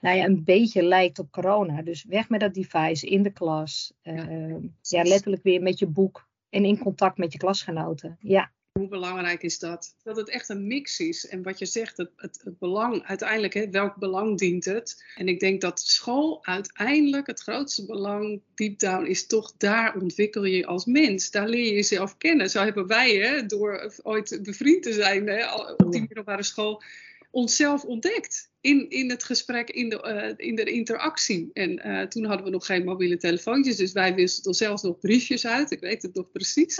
nou 0.00 0.16
ja, 0.16 0.24
een 0.24 0.44
beetje 0.44 0.82
lijkt 0.82 1.18
op 1.18 1.30
corona. 1.30 1.82
Dus 1.82 2.04
weg 2.04 2.28
met 2.28 2.40
dat 2.40 2.54
device 2.54 3.06
in 3.06 3.22
de 3.22 3.32
klas. 3.32 3.92
Uh, 4.02 4.56
ja, 4.80 5.02
letterlijk 5.02 5.42
weer 5.42 5.62
met 5.62 5.78
je 5.78 5.86
boek 5.86 6.28
en 6.50 6.64
in 6.64 6.78
contact 6.78 7.18
met 7.18 7.32
je 7.32 7.38
klasgenoten. 7.38 8.16
Ja. 8.20 8.50
Hoe 8.78 8.88
belangrijk 8.88 9.42
is 9.42 9.58
dat? 9.58 9.96
Dat 10.02 10.16
het 10.16 10.28
echt 10.28 10.48
een 10.48 10.66
mix 10.66 11.00
is. 11.00 11.26
En 11.26 11.42
wat 11.42 11.58
je 11.58 11.66
zegt, 11.66 11.96
het, 11.96 12.10
het, 12.16 12.40
het 12.44 12.58
belang, 12.58 13.02
uiteindelijk, 13.04 13.54
hè, 13.54 13.70
welk 13.70 13.96
belang 13.96 14.38
dient 14.38 14.64
het? 14.64 15.04
En 15.14 15.28
ik 15.28 15.40
denk 15.40 15.60
dat 15.60 15.80
school 15.80 16.44
uiteindelijk 16.44 17.26
het 17.26 17.40
grootste 17.40 17.86
belang, 17.86 18.40
deep 18.54 18.78
down, 18.78 19.06
is 19.06 19.26
toch 19.26 19.52
daar 19.56 19.96
ontwikkel 20.00 20.44
je 20.44 20.66
als 20.66 20.84
mens. 20.84 21.30
Daar 21.30 21.48
leer 21.48 21.64
je 21.64 21.72
jezelf 21.74 22.16
kennen. 22.16 22.50
Zo 22.50 22.62
hebben 22.62 22.86
wij, 22.86 23.16
hè, 23.16 23.46
door 23.46 23.92
ooit 24.02 24.38
bevriend 24.42 24.82
te 24.82 24.92
zijn 24.92 25.26
hè, 25.26 25.54
op 25.54 25.92
die 25.92 26.00
middelbare 26.00 26.42
school, 26.42 26.82
onszelf 27.30 27.84
ontdekt. 27.84 28.52
In, 28.60 28.90
in 28.90 29.10
het 29.10 29.24
gesprek, 29.24 29.70
in 29.70 29.88
de, 29.88 30.34
uh, 30.38 30.46
in 30.48 30.54
de 30.54 30.64
interactie. 30.64 31.50
En 31.52 31.86
uh, 31.86 32.02
toen 32.02 32.24
hadden 32.24 32.44
we 32.44 32.52
nog 32.52 32.66
geen 32.66 32.84
mobiele 32.84 33.16
telefoontjes, 33.16 33.76
dus 33.76 33.92
wij 33.92 34.14
wisselden 34.14 34.54
zelfs 34.54 34.82
nog 34.82 34.98
briefjes 34.98 35.46
uit. 35.46 35.70
Ik 35.70 35.80
weet 35.80 36.02
het 36.02 36.14
nog 36.14 36.30
precies. 36.30 36.78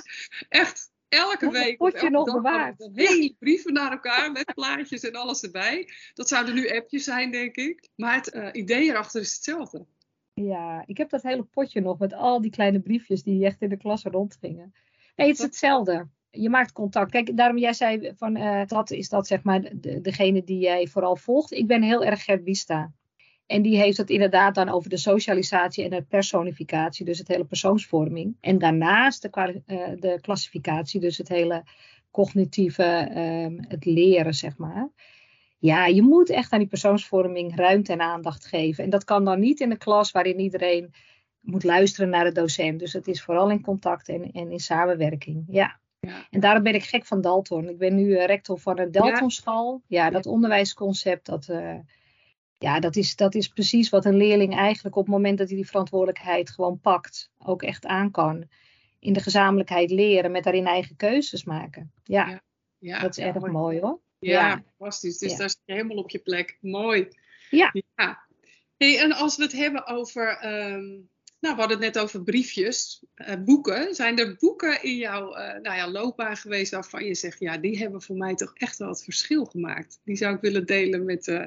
Echt, 0.48 0.92
elke 1.14 1.50
week. 1.50 1.78
Word 1.78 2.00
je 2.00 2.10
nog 2.10 2.32
bewaard? 2.32 2.90
Hele 2.94 3.34
brieven 3.38 3.72
naar 3.72 3.90
elkaar 3.90 4.32
met 4.32 4.54
plaatjes 4.54 5.02
en 5.02 5.14
alles 5.14 5.42
erbij. 5.42 5.88
Dat 6.14 6.28
zouden 6.28 6.54
nu 6.54 6.70
appjes 6.70 7.04
zijn, 7.04 7.30
denk 7.30 7.56
ik. 7.56 7.88
Maar 7.96 8.14
het 8.14 8.34
uh, 8.34 8.48
idee 8.52 8.88
erachter 8.88 9.20
is 9.20 9.34
hetzelfde. 9.34 9.86
Ja, 10.34 10.84
ik 10.86 10.96
heb 10.96 11.10
dat 11.10 11.22
hele 11.22 11.42
potje 11.42 11.80
nog 11.80 11.98
met 11.98 12.12
al 12.12 12.40
die 12.40 12.50
kleine 12.50 12.80
briefjes 12.80 13.22
die 13.22 13.44
echt 13.44 13.62
in 13.62 13.68
de 13.68 13.76
klas 13.76 14.02
rondgingen. 14.02 14.74
Nee, 15.16 15.28
het 15.28 15.38
is 15.38 15.44
hetzelfde 15.44 16.08
je 16.34 16.50
maakt 16.50 16.72
contact. 16.72 17.10
Kijk, 17.10 17.36
daarom 17.36 17.58
jij 17.58 17.72
zei 17.72 18.12
van 18.16 18.36
uh, 18.36 18.66
dat 18.66 18.90
is 18.90 19.08
dat 19.08 19.26
zeg 19.26 19.42
maar 19.42 19.60
de, 19.74 20.00
degene 20.00 20.44
die 20.44 20.58
jij 20.58 20.86
vooral 20.86 21.16
volgt. 21.16 21.52
Ik 21.52 21.66
ben 21.66 21.82
heel 21.82 22.04
erg 22.04 22.24
Gert 22.24 22.44
Bista. 22.44 22.92
En 23.46 23.62
die 23.62 23.76
heeft 23.76 23.96
het 23.96 24.10
inderdaad 24.10 24.54
dan 24.54 24.68
over 24.68 24.90
de 24.90 24.96
socialisatie 24.96 25.84
en 25.84 25.90
de 25.90 26.02
personificatie, 26.02 27.04
dus 27.04 27.18
het 27.18 27.28
hele 27.28 27.44
persoonsvorming. 27.44 28.36
En 28.40 28.58
daarnaast 28.58 29.22
de, 29.22 29.62
uh, 29.66 30.00
de 30.00 30.18
klassificatie, 30.20 31.00
dus 31.00 31.18
het 31.18 31.28
hele 31.28 31.64
cognitieve, 32.10 33.10
uh, 33.10 33.68
het 33.68 33.84
leren, 33.84 34.34
zeg 34.34 34.56
maar. 34.56 34.88
Ja, 35.58 35.86
je 35.86 36.02
moet 36.02 36.30
echt 36.30 36.52
aan 36.52 36.58
die 36.58 36.68
persoonsvorming 36.68 37.56
ruimte 37.56 37.92
en 37.92 38.00
aandacht 38.00 38.46
geven. 38.46 38.84
En 38.84 38.90
dat 38.90 39.04
kan 39.04 39.24
dan 39.24 39.40
niet 39.40 39.60
in 39.60 39.68
de 39.68 39.78
klas 39.78 40.10
waarin 40.10 40.38
iedereen 40.38 40.94
moet 41.40 41.64
luisteren 41.64 42.08
naar 42.08 42.24
de 42.24 42.32
docent. 42.32 42.78
Dus 42.78 42.92
het 42.92 43.08
is 43.08 43.22
vooral 43.22 43.50
in 43.50 43.60
contact 43.60 44.08
en, 44.08 44.32
en 44.32 44.50
in 44.50 44.60
samenwerking. 44.60 45.44
Ja. 45.48 45.80
Ja. 46.00 46.26
En 46.30 46.40
daarom 46.40 46.62
ben 46.62 46.74
ik 46.74 46.84
gek 46.84 47.06
van 47.06 47.20
Dalton. 47.20 47.68
Ik 47.68 47.78
ben 47.78 47.94
nu 47.94 48.16
eh, 48.16 48.26
rector 48.26 48.58
van 48.58 48.78
een 48.78 48.92
Daltonschool. 48.92 49.82
Ja, 49.86 50.04
ja 50.04 50.10
dat 50.10 50.26
onderwijsconcept, 50.26 51.26
dat, 51.26 51.48
uh, 51.48 51.74
ja, 52.64 52.80
dat, 52.80 52.96
is, 52.96 53.16
dat 53.16 53.34
is 53.34 53.48
precies 53.48 53.88
wat 53.88 54.04
een 54.04 54.16
leerling 54.16 54.56
eigenlijk 54.56 54.96
op 54.96 55.04
het 55.04 55.14
moment 55.14 55.38
dat 55.38 55.48
hij 55.48 55.56
die 55.56 55.66
verantwoordelijkheid 55.66 56.50
gewoon 56.50 56.80
pakt, 56.80 57.30
ook 57.38 57.62
echt 57.62 57.86
aan 57.86 58.10
kan. 58.10 58.48
In 58.98 59.12
de 59.12 59.20
gezamenlijkheid 59.20 59.90
leren, 59.90 60.30
met 60.30 60.44
daarin 60.44 60.66
eigen 60.66 60.96
keuzes 60.96 61.44
maken. 61.44 61.92
Ja, 62.04 62.42
ja. 62.78 63.00
dat 63.00 63.18
is 63.18 63.24
erg 63.24 63.46
mooi. 63.46 63.80
hoor. 63.80 64.00
Ja, 64.18 64.62
fantastisch. 64.78 65.18
Dus 65.18 65.36
daar 65.36 65.50
zit 65.50 65.60
je 65.64 65.72
helemaal 65.72 65.96
op 65.96 66.10
je 66.10 66.18
plek. 66.18 66.58
Mooi. 66.60 67.08
Ja. 67.50 67.72
ja. 67.96 68.26
Hey, 68.76 68.98
en 68.98 69.12
als 69.12 69.36
we 69.36 69.42
het 69.42 69.52
hebben 69.52 69.86
over 69.86 70.44
um, 70.44 71.08
nou, 71.40 71.54
we 71.54 71.60
hadden 71.60 71.82
het 71.82 71.94
net 71.94 72.02
over 72.02 72.22
briefjes, 72.22 73.04
uh, 73.16 73.34
boeken. 73.44 73.94
Zijn 73.94 74.18
er 74.18 74.36
boeken 74.38 74.82
in 74.82 74.96
jouw 74.96 75.36
uh, 75.36 75.60
nou 75.62 75.76
ja, 75.76 75.90
loopbaan 75.90 76.36
geweest 76.36 76.72
waarvan 76.72 77.04
je 77.04 77.14
zegt, 77.14 77.38
ja, 77.38 77.58
die 77.58 77.78
hebben 77.78 78.02
voor 78.02 78.16
mij 78.16 78.34
toch 78.34 78.52
echt 78.54 78.78
wel 78.78 78.88
het 78.88 79.04
verschil 79.04 79.44
gemaakt? 79.44 80.00
Die 80.04 80.16
zou 80.16 80.34
ik 80.34 80.40
willen 80.40 80.66
delen 80.66 81.04
met 81.04 81.26
uh, 81.26 81.44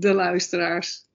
de 0.00 0.14
luisteraars. 0.14 1.08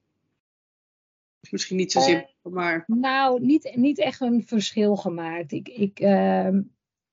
Of 1.41 1.51
misschien 1.51 1.77
niet 1.77 1.91
zo 1.91 1.99
simpel, 1.99 2.51
maar. 2.51 2.83
Nou, 2.87 3.45
niet, 3.45 3.71
niet 3.75 3.99
echt 3.99 4.21
een 4.21 4.43
verschil 4.45 4.95
gemaakt. 4.95 5.51
Ik, 5.51 5.69
ik 5.69 5.99
ehm, 5.99 6.61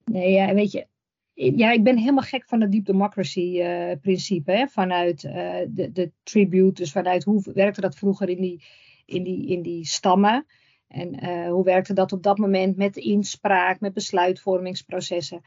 nee, 0.05 0.33
ja, 0.33 0.55
weet 0.55 0.73
je, 0.73 0.87
ja, 1.35 1.71
ik 1.71 1.83
ben 1.83 1.99
helemaal 1.99 2.25
gek 2.25 2.45
van 2.47 2.61
het 2.61 2.73
deep 2.73 2.85
democracy 2.85 3.63
principe. 4.01 4.53
Hè? 4.53 4.67
Vanuit 4.67 5.21
de, 5.21 5.91
de 5.93 6.13
tribute, 6.23 6.83
dus 6.83 6.93
vanuit 6.93 7.25
hoe 7.25 7.53
werkte 7.55 7.81
dat 7.81 7.97
vroeger 7.97 8.29
in 8.29 8.41
die, 8.41 8.65
in 9.07 9.23
die, 9.23 9.47
in 9.47 9.63
die 9.63 9.87
stammen. 9.87 10.47
En 10.89 11.25
uh, 11.25 11.49
hoe 11.49 11.65
werkte 11.65 11.93
dat 11.93 12.13
op 12.13 12.23
dat 12.23 12.39
moment 12.39 12.77
met 12.77 12.97
inspraak, 12.97 13.81
met 13.81 13.93
besluitvormingsprocessen? 13.93 15.43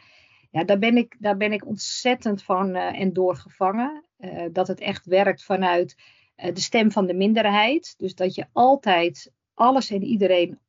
Ja, 0.51 0.63
daar 0.63 0.79
ben 0.79 0.97
ik, 0.97 1.15
daar 1.19 1.37
ben 1.37 1.51
ik 1.51 1.65
ontzettend 1.65 2.43
van 2.43 2.75
en 2.75 3.13
doorgevangen. 3.13 4.03
Dat 4.51 4.67
het 4.67 4.79
echt 4.79 5.05
werkt 5.05 5.43
vanuit 5.43 5.95
de 6.35 6.59
stem 6.59 6.91
van 6.91 7.05
de 7.05 7.13
minderheid. 7.13 7.93
Dus 7.97 8.15
dat 8.15 8.35
je 8.35 8.45
altijd 8.51 9.31
alles 9.53 9.89
en 9.89 10.03
iedereen 10.03 10.59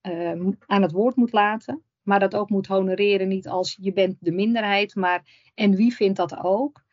aan 0.66 0.82
het 0.82 0.92
woord 0.92 1.16
moet 1.16 1.32
laten. 1.32 1.82
Maar 2.02 2.20
dat 2.20 2.34
ook 2.34 2.50
moet 2.50 2.66
honoreren, 2.66 3.28
niet 3.28 3.48
als 3.48 3.78
je 3.80 3.92
bent 3.92 4.16
de 4.20 4.32
minderheid, 4.32 4.94
maar 4.94 5.50
en 5.54 5.74
wie 5.74 5.94
vindt 5.94 6.16
dat 6.16 6.38
ook? 6.42 6.84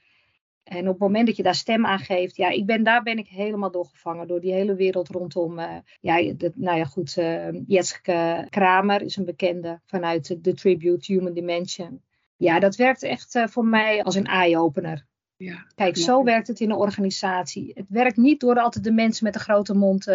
En 0.63 0.81
op 0.81 0.93
het 0.93 0.99
moment 0.99 1.27
dat 1.27 1.35
je 1.35 1.43
daar 1.43 1.55
stem 1.55 1.85
aan 1.85 1.99
geeft, 1.99 2.35
ja, 2.35 2.49
ik 2.49 2.65
ben, 2.65 2.83
daar 2.83 3.03
ben 3.03 3.17
ik 3.17 3.27
helemaal 3.27 3.71
doorgevangen 3.71 4.27
door 4.27 4.41
die 4.41 4.53
hele 4.53 4.75
wereld 4.75 5.09
rondom. 5.09 5.59
Uh, 5.59 5.75
ja, 6.01 6.33
nou 6.55 6.77
ja, 6.77 6.85
goed, 6.85 7.17
uh, 7.17 7.47
Jetske 7.67 8.47
Kramer 8.49 9.01
is 9.01 9.15
een 9.15 9.25
bekende 9.25 9.79
vanuit 9.85 10.43
de 10.43 10.53
Tribute 10.53 11.13
Human 11.13 11.33
Dimension. 11.33 12.01
Ja, 12.37 12.59
dat 12.59 12.75
werkt 12.75 13.03
echt 13.03 13.35
uh, 13.35 13.47
voor 13.47 13.65
mij 13.65 14.03
als 14.03 14.15
een 14.15 14.25
eye-opener. 14.25 15.05
Ja, 15.43 15.65
Kijk, 15.75 15.97
zo 15.97 16.23
werkt 16.23 16.47
het 16.47 16.59
in 16.59 16.69
een 16.69 16.77
organisatie. 16.77 17.71
Het 17.73 17.85
werkt 17.89 18.17
niet 18.17 18.39
door 18.39 18.55
altijd 18.55 18.83
de 18.83 18.91
mensen 18.91 19.23
met 19.23 19.33
de 19.33 19.39
grote 19.39 19.73
mond 19.73 20.05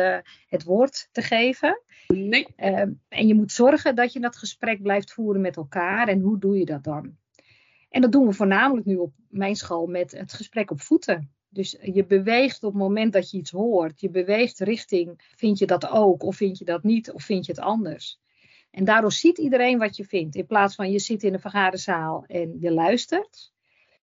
het 0.49 0.65
woord 0.65 1.09
te 1.13 1.23
geven. 1.23 1.83
Nee. 2.07 2.47
en 3.09 3.27
je 3.27 3.35
moet 3.35 3.53
zorgen 3.53 3.95
dat 3.95 4.13
je 4.13 4.21
dat 4.21 4.37
gesprek 4.37 4.83
blijft 4.83 5.13
voeren 5.13 5.41
met 5.41 5.57
elkaar. 5.57 6.09
En 6.09 6.21
hoe 6.21 6.39
doe 6.39 6.59
je 6.59 6.65
dat 6.65 6.85
dan? 6.85 7.17
En 7.89 8.01
dat 8.01 8.13
doen 8.13 8.27
we 8.27 8.33
voornamelijk 8.33 8.87
nu 8.87 8.97
op 8.97 9.13
mijn 9.29 9.57
school 9.57 9.87
met 9.87 10.13
het 10.13 10.33
gesprek 10.33 10.71
op 10.71 10.81
voeten. 10.81 11.31
Dus 11.49 11.77
je 11.83 12.05
beweegt 12.05 12.65
op 12.65 12.73
het 12.73 12.83
moment 12.83 13.13
dat 13.13 13.31
je 13.31 13.39
iets 13.39 13.51
hoort. 13.51 14.01
Je 14.01 14.11
beweegt 14.11 14.59
richting, 14.59 15.33
vind 15.37 15.59
je 15.59 15.67
dat 15.67 15.89
ook 15.89 16.23
of 16.23 16.37
vind 16.37 16.59
je 16.59 16.65
dat 16.65 16.83
niet 16.83 17.13
of 17.13 17.23
vind 17.23 17.47
je 17.47 17.53
het 17.53 17.61
anders. 17.61 18.21
En 18.71 18.85
daardoor 18.85 19.13
ziet 19.13 19.39
iedereen 19.39 19.79
wat 19.79 19.97
je 19.97 20.05
vindt. 20.05 20.37
In 20.37 20.47
plaats 20.47 20.75
van 20.75 20.91
je 20.91 20.99
zit 20.99 21.23
in 21.23 21.35
een 21.35 21.41
vergaderzaal 21.41 22.25
en 22.27 22.57
je 22.61 22.73
luistert. 22.73 23.53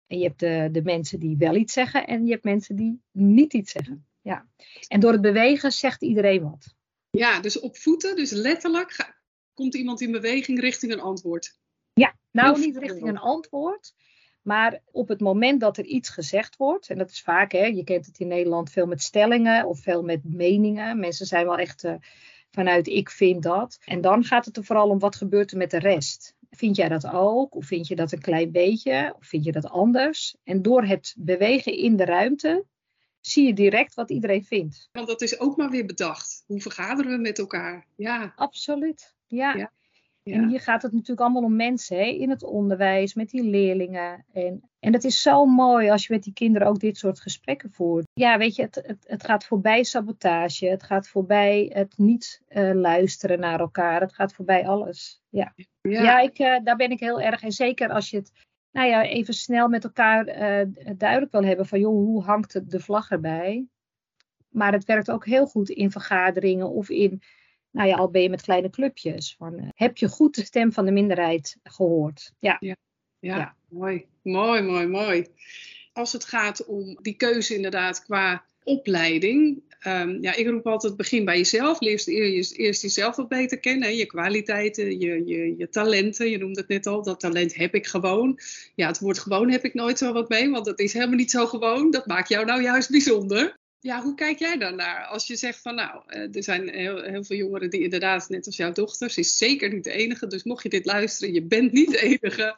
En 0.09 0.17
je 0.17 0.23
hebt 0.23 0.39
de, 0.39 0.69
de 0.71 0.81
mensen 0.81 1.19
die 1.19 1.37
wel 1.37 1.55
iets 1.55 1.73
zeggen 1.73 2.07
en 2.07 2.25
je 2.25 2.31
hebt 2.31 2.43
mensen 2.43 2.75
die 2.75 3.01
niet 3.11 3.53
iets 3.53 3.71
zeggen. 3.71 4.05
Ja. 4.21 4.47
En 4.87 4.99
door 4.99 5.11
het 5.11 5.21
bewegen 5.21 5.71
zegt 5.71 6.01
iedereen 6.01 6.41
wat. 6.41 6.75
Ja, 7.09 7.39
dus 7.39 7.59
op 7.59 7.77
voeten, 7.77 8.15
dus 8.15 8.31
letterlijk 8.31 9.13
komt 9.53 9.75
iemand 9.75 10.01
in 10.01 10.11
beweging 10.11 10.59
richting 10.59 10.91
een 10.91 10.99
antwoord. 10.99 11.57
Ja, 11.93 12.15
nou 12.31 12.59
niet 12.59 12.77
richting 12.77 13.07
een 13.07 13.17
antwoord. 13.17 13.93
Maar 14.41 14.81
op 14.91 15.07
het 15.07 15.19
moment 15.19 15.59
dat 15.59 15.77
er 15.77 15.85
iets 15.85 16.09
gezegd 16.09 16.55
wordt, 16.55 16.89
en 16.89 16.97
dat 16.97 17.09
is 17.09 17.21
vaak, 17.21 17.51
hè, 17.51 17.65
je 17.65 17.83
kent 17.83 18.05
het 18.05 18.19
in 18.19 18.27
Nederland 18.27 18.71
veel 18.71 18.85
met 18.85 19.01
stellingen 19.01 19.65
of 19.65 19.79
veel 19.79 20.03
met 20.03 20.23
meningen. 20.23 20.99
Mensen 20.99 21.25
zijn 21.25 21.45
wel 21.45 21.57
echt 21.57 21.83
uh, 21.83 21.93
vanuit 22.51 22.87
ik 22.87 23.09
vind 23.09 23.43
dat. 23.43 23.77
En 23.85 24.01
dan 24.01 24.23
gaat 24.23 24.45
het 24.45 24.57
er 24.57 24.63
vooral 24.63 24.89
om 24.89 24.99
wat 24.99 25.15
gebeurt 25.15 25.51
er 25.51 25.57
met 25.57 25.71
de 25.71 25.79
rest. 25.79 26.35
Vind 26.49 26.75
jij 26.75 26.89
dat 26.89 27.11
ook? 27.11 27.55
Of 27.55 27.65
vind 27.65 27.87
je 27.87 27.95
dat 27.95 28.11
een 28.11 28.21
klein 28.21 28.51
beetje? 28.51 29.15
Of 29.17 29.25
vind 29.27 29.43
je 29.43 29.51
dat 29.51 29.69
anders? 29.69 30.35
En 30.43 30.61
door 30.61 30.83
het 30.83 31.15
bewegen 31.17 31.77
in 31.77 31.95
de 31.95 32.05
ruimte 32.05 32.65
zie 33.21 33.45
je 33.45 33.53
direct 33.53 33.93
wat 33.93 34.09
iedereen 34.09 34.45
vindt. 34.45 34.89
Want 34.91 35.07
dat 35.07 35.21
is 35.21 35.39
ook 35.39 35.57
maar 35.57 35.69
weer 35.69 35.85
bedacht. 35.85 36.43
Hoe 36.47 36.61
vergaderen 36.61 37.11
we 37.11 37.17
met 37.17 37.39
elkaar? 37.39 37.87
Ja. 37.95 38.33
Absoluut. 38.35 39.15
ja. 39.27 39.55
ja. 39.55 39.71
En 40.33 40.47
hier 40.47 40.59
gaat 40.59 40.81
het 40.81 40.91
natuurlijk 40.91 41.19
allemaal 41.19 41.43
om 41.43 41.55
mensen 41.55 41.97
hè, 41.97 42.03
in 42.03 42.29
het 42.29 42.43
onderwijs, 42.43 43.13
met 43.13 43.29
die 43.29 43.43
leerlingen. 43.43 44.25
En, 44.33 44.69
en 44.79 44.91
dat 44.91 45.03
is 45.03 45.21
zo 45.21 45.45
mooi 45.45 45.89
als 45.89 46.07
je 46.07 46.13
met 46.13 46.23
die 46.23 46.33
kinderen 46.33 46.67
ook 46.67 46.79
dit 46.79 46.97
soort 46.97 47.19
gesprekken 47.19 47.71
voert. 47.71 48.07
Ja, 48.13 48.37
weet 48.37 48.55
je, 48.55 48.61
het, 48.61 48.75
het, 48.85 49.05
het 49.07 49.23
gaat 49.23 49.45
voorbij 49.45 49.83
sabotage. 49.83 50.65
Het 50.65 50.83
gaat 50.83 51.07
voorbij 51.07 51.71
het 51.73 51.93
niet 51.97 52.41
uh, 52.49 52.73
luisteren 52.73 53.39
naar 53.39 53.59
elkaar. 53.59 54.01
Het 54.01 54.13
gaat 54.13 54.33
voorbij 54.33 54.67
alles. 54.67 55.21
Ja, 55.29 55.53
ja. 55.81 56.01
ja 56.01 56.19
ik, 56.19 56.39
uh, 56.39 56.59
daar 56.63 56.75
ben 56.75 56.91
ik 56.91 56.99
heel 56.99 57.21
erg. 57.21 57.41
En 57.41 57.51
zeker 57.51 57.89
als 57.89 58.09
je 58.09 58.17
het 58.17 58.31
nou 58.71 58.87
ja, 58.87 59.03
even 59.03 59.33
snel 59.33 59.67
met 59.67 59.83
elkaar 59.83 60.27
uh, 60.27 60.67
duidelijk 60.97 61.31
wil 61.31 61.43
hebben 61.43 61.65
van, 61.65 61.79
joh, 61.79 62.05
hoe 62.05 62.23
hangt 62.23 62.71
de 62.71 62.79
vlag 62.79 63.11
erbij? 63.11 63.67
maar 64.49 64.71
het 64.71 64.85
werkt 64.85 65.11
ook 65.11 65.25
heel 65.25 65.47
goed 65.47 65.69
in 65.69 65.91
vergaderingen 65.91 66.69
of 66.69 66.89
in, 66.89 67.21
nou 67.71 67.87
ja, 67.87 67.95
al 67.95 68.09
ben 68.09 68.21
je 68.21 68.29
met 68.29 68.41
kleine 68.41 68.69
clubjes. 68.69 69.35
Van, 69.37 69.59
eh, 69.59 69.67
heb 69.73 69.97
je 69.97 70.07
goed 70.07 70.35
de 70.35 70.43
stem 70.43 70.73
van 70.73 70.85
de 70.85 70.91
minderheid 70.91 71.57
gehoord? 71.63 72.33
Ja. 72.39 72.57
Ja, 72.59 72.75
ja, 73.19 73.37
ja. 73.37 73.55
mooi, 73.69 74.05
mooi, 74.21 74.61
mooi, 74.61 74.87
mooi. 74.87 75.25
Als 75.93 76.13
het 76.13 76.25
gaat 76.25 76.65
om 76.65 76.97
die 77.01 77.15
keuze 77.15 77.55
inderdaad 77.55 78.03
qua 78.03 78.45
opleiding. 78.63 79.61
Um, 79.87 80.21
ja, 80.21 80.35
ik 80.35 80.47
roep 80.47 80.67
altijd 80.67 80.95
begin 80.95 81.25
bij 81.25 81.37
jezelf. 81.37 81.79
Leer 81.79 82.07
eerst, 82.07 82.57
eerst 82.57 82.81
jezelf 82.81 83.15
wat 83.15 83.27
beter 83.27 83.59
kennen. 83.59 83.95
Je 83.95 84.05
kwaliteiten, 84.05 84.99
je, 84.99 85.27
je, 85.27 85.57
je 85.57 85.69
talenten. 85.69 86.29
Je 86.29 86.37
noemde 86.37 86.59
het 86.59 86.69
net 86.69 86.87
al, 86.87 87.03
dat 87.03 87.19
talent 87.19 87.55
heb 87.55 87.75
ik 87.75 87.87
gewoon. 87.87 88.39
Ja, 88.75 88.87
het 88.87 88.99
woord 88.99 89.19
gewoon 89.19 89.49
heb 89.49 89.63
ik 89.63 89.73
nooit 89.73 89.97
zo 89.97 90.13
wat 90.13 90.29
mee, 90.29 90.49
want 90.49 90.65
dat 90.65 90.79
is 90.79 90.93
helemaal 90.93 91.15
niet 91.15 91.31
zo 91.31 91.45
gewoon. 91.45 91.91
Dat 91.91 92.07
maakt 92.07 92.29
jou 92.29 92.45
nou 92.45 92.61
juist 92.61 92.89
bijzonder. 92.89 93.57
Ja, 93.81 94.01
hoe 94.01 94.15
kijk 94.15 94.39
jij 94.39 94.57
dan 94.57 94.75
naar? 94.75 95.05
Als 95.05 95.27
je 95.27 95.35
zegt 95.35 95.61
van 95.61 95.75
nou, 95.75 96.03
eh, 96.05 96.35
er 96.35 96.43
zijn 96.43 96.69
heel, 96.69 97.23
veel 97.23 97.37
jongeren 97.37 97.69
die 97.69 97.83
inderdaad, 97.83 98.29
net 98.29 98.45
als 98.45 98.55
jouw 98.55 98.71
dochter, 98.71 99.17
is 99.17 99.37
zeker 99.37 99.73
niet 99.73 99.83
de 99.83 99.91
enige. 99.91 100.27
Dus 100.27 100.43
mocht 100.43 100.63
je 100.63 100.69
dit 100.69 100.85
luisteren, 100.85 101.33
je 101.33 101.43
bent 101.43 101.71
niet 101.71 101.91
de 101.91 102.01
enige. 102.01 102.55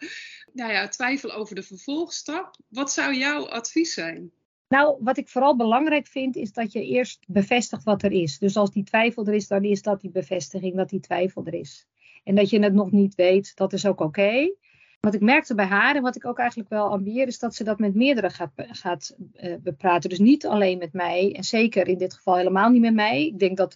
Nou 0.53 0.71
ja, 0.71 0.87
twijfel 0.87 1.33
over 1.33 1.55
de 1.55 1.63
vervolgstap. 1.63 2.57
Wat 2.67 2.91
zou 2.91 3.15
jouw 3.15 3.47
advies 3.47 3.93
zijn? 3.93 4.31
Nou, 4.67 4.97
wat 4.99 5.17
ik 5.17 5.29
vooral 5.29 5.55
belangrijk 5.55 6.07
vind, 6.07 6.35
is 6.35 6.51
dat 6.51 6.71
je 6.71 6.85
eerst 6.85 7.23
bevestigt 7.27 7.83
wat 7.83 8.03
er 8.03 8.11
is. 8.11 8.37
Dus 8.37 8.55
als 8.55 8.71
die 8.71 8.83
twijfel 8.83 9.25
er 9.27 9.33
is, 9.33 9.47
dan 9.47 9.63
is 9.63 9.81
dat 9.81 10.01
die 10.01 10.11
bevestiging 10.11 10.75
dat 10.75 10.89
die 10.89 10.99
twijfel 10.99 11.45
er 11.45 11.53
is. 11.53 11.87
En 12.23 12.35
dat 12.35 12.49
je 12.49 12.59
het 12.59 12.73
nog 12.73 12.91
niet 12.91 13.15
weet, 13.15 13.55
dat 13.55 13.73
is 13.73 13.85
ook 13.85 13.99
oké. 13.99 14.53
Wat 15.01 15.13
ik 15.13 15.21
merkte 15.21 15.55
bij 15.55 15.65
haar 15.65 15.95
en 15.95 16.01
wat 16.01 16.15
ik 16.15 16.25
ook 16.25 16.39
eigenlijk 16.39 16.69
wel 16.69 16.89
ambieer, 16.89 17.27
is 17.27 17.39
dat 17.39 17.55
ze 17.55 17.63
dat 17.63 17.79
met 17.79 17.95
meerdere 17.95 18.29
gaat, 18.29 18.51
gaat 18.55 19.15
uh, 19.33 19.55
bepraten. 19.59 20.09
Dus 20.09 20.19
niet 20.19 20.45
alleen 20.45 20.77
met 20.77 20.93
mij, 20.93 21.33
en 21.35 21.43
zeker 21.43 21.87
in 21.87 21.97
dit 21.97 22.13
geval 22.13 22.35
helemaal 22.35 22.69
niet 22.69 22.81
met 22.81 22.93
mij. 22.93 23.25
Ik 23.25 23.39
denk 23.39 23.57
dat 23.57 23.75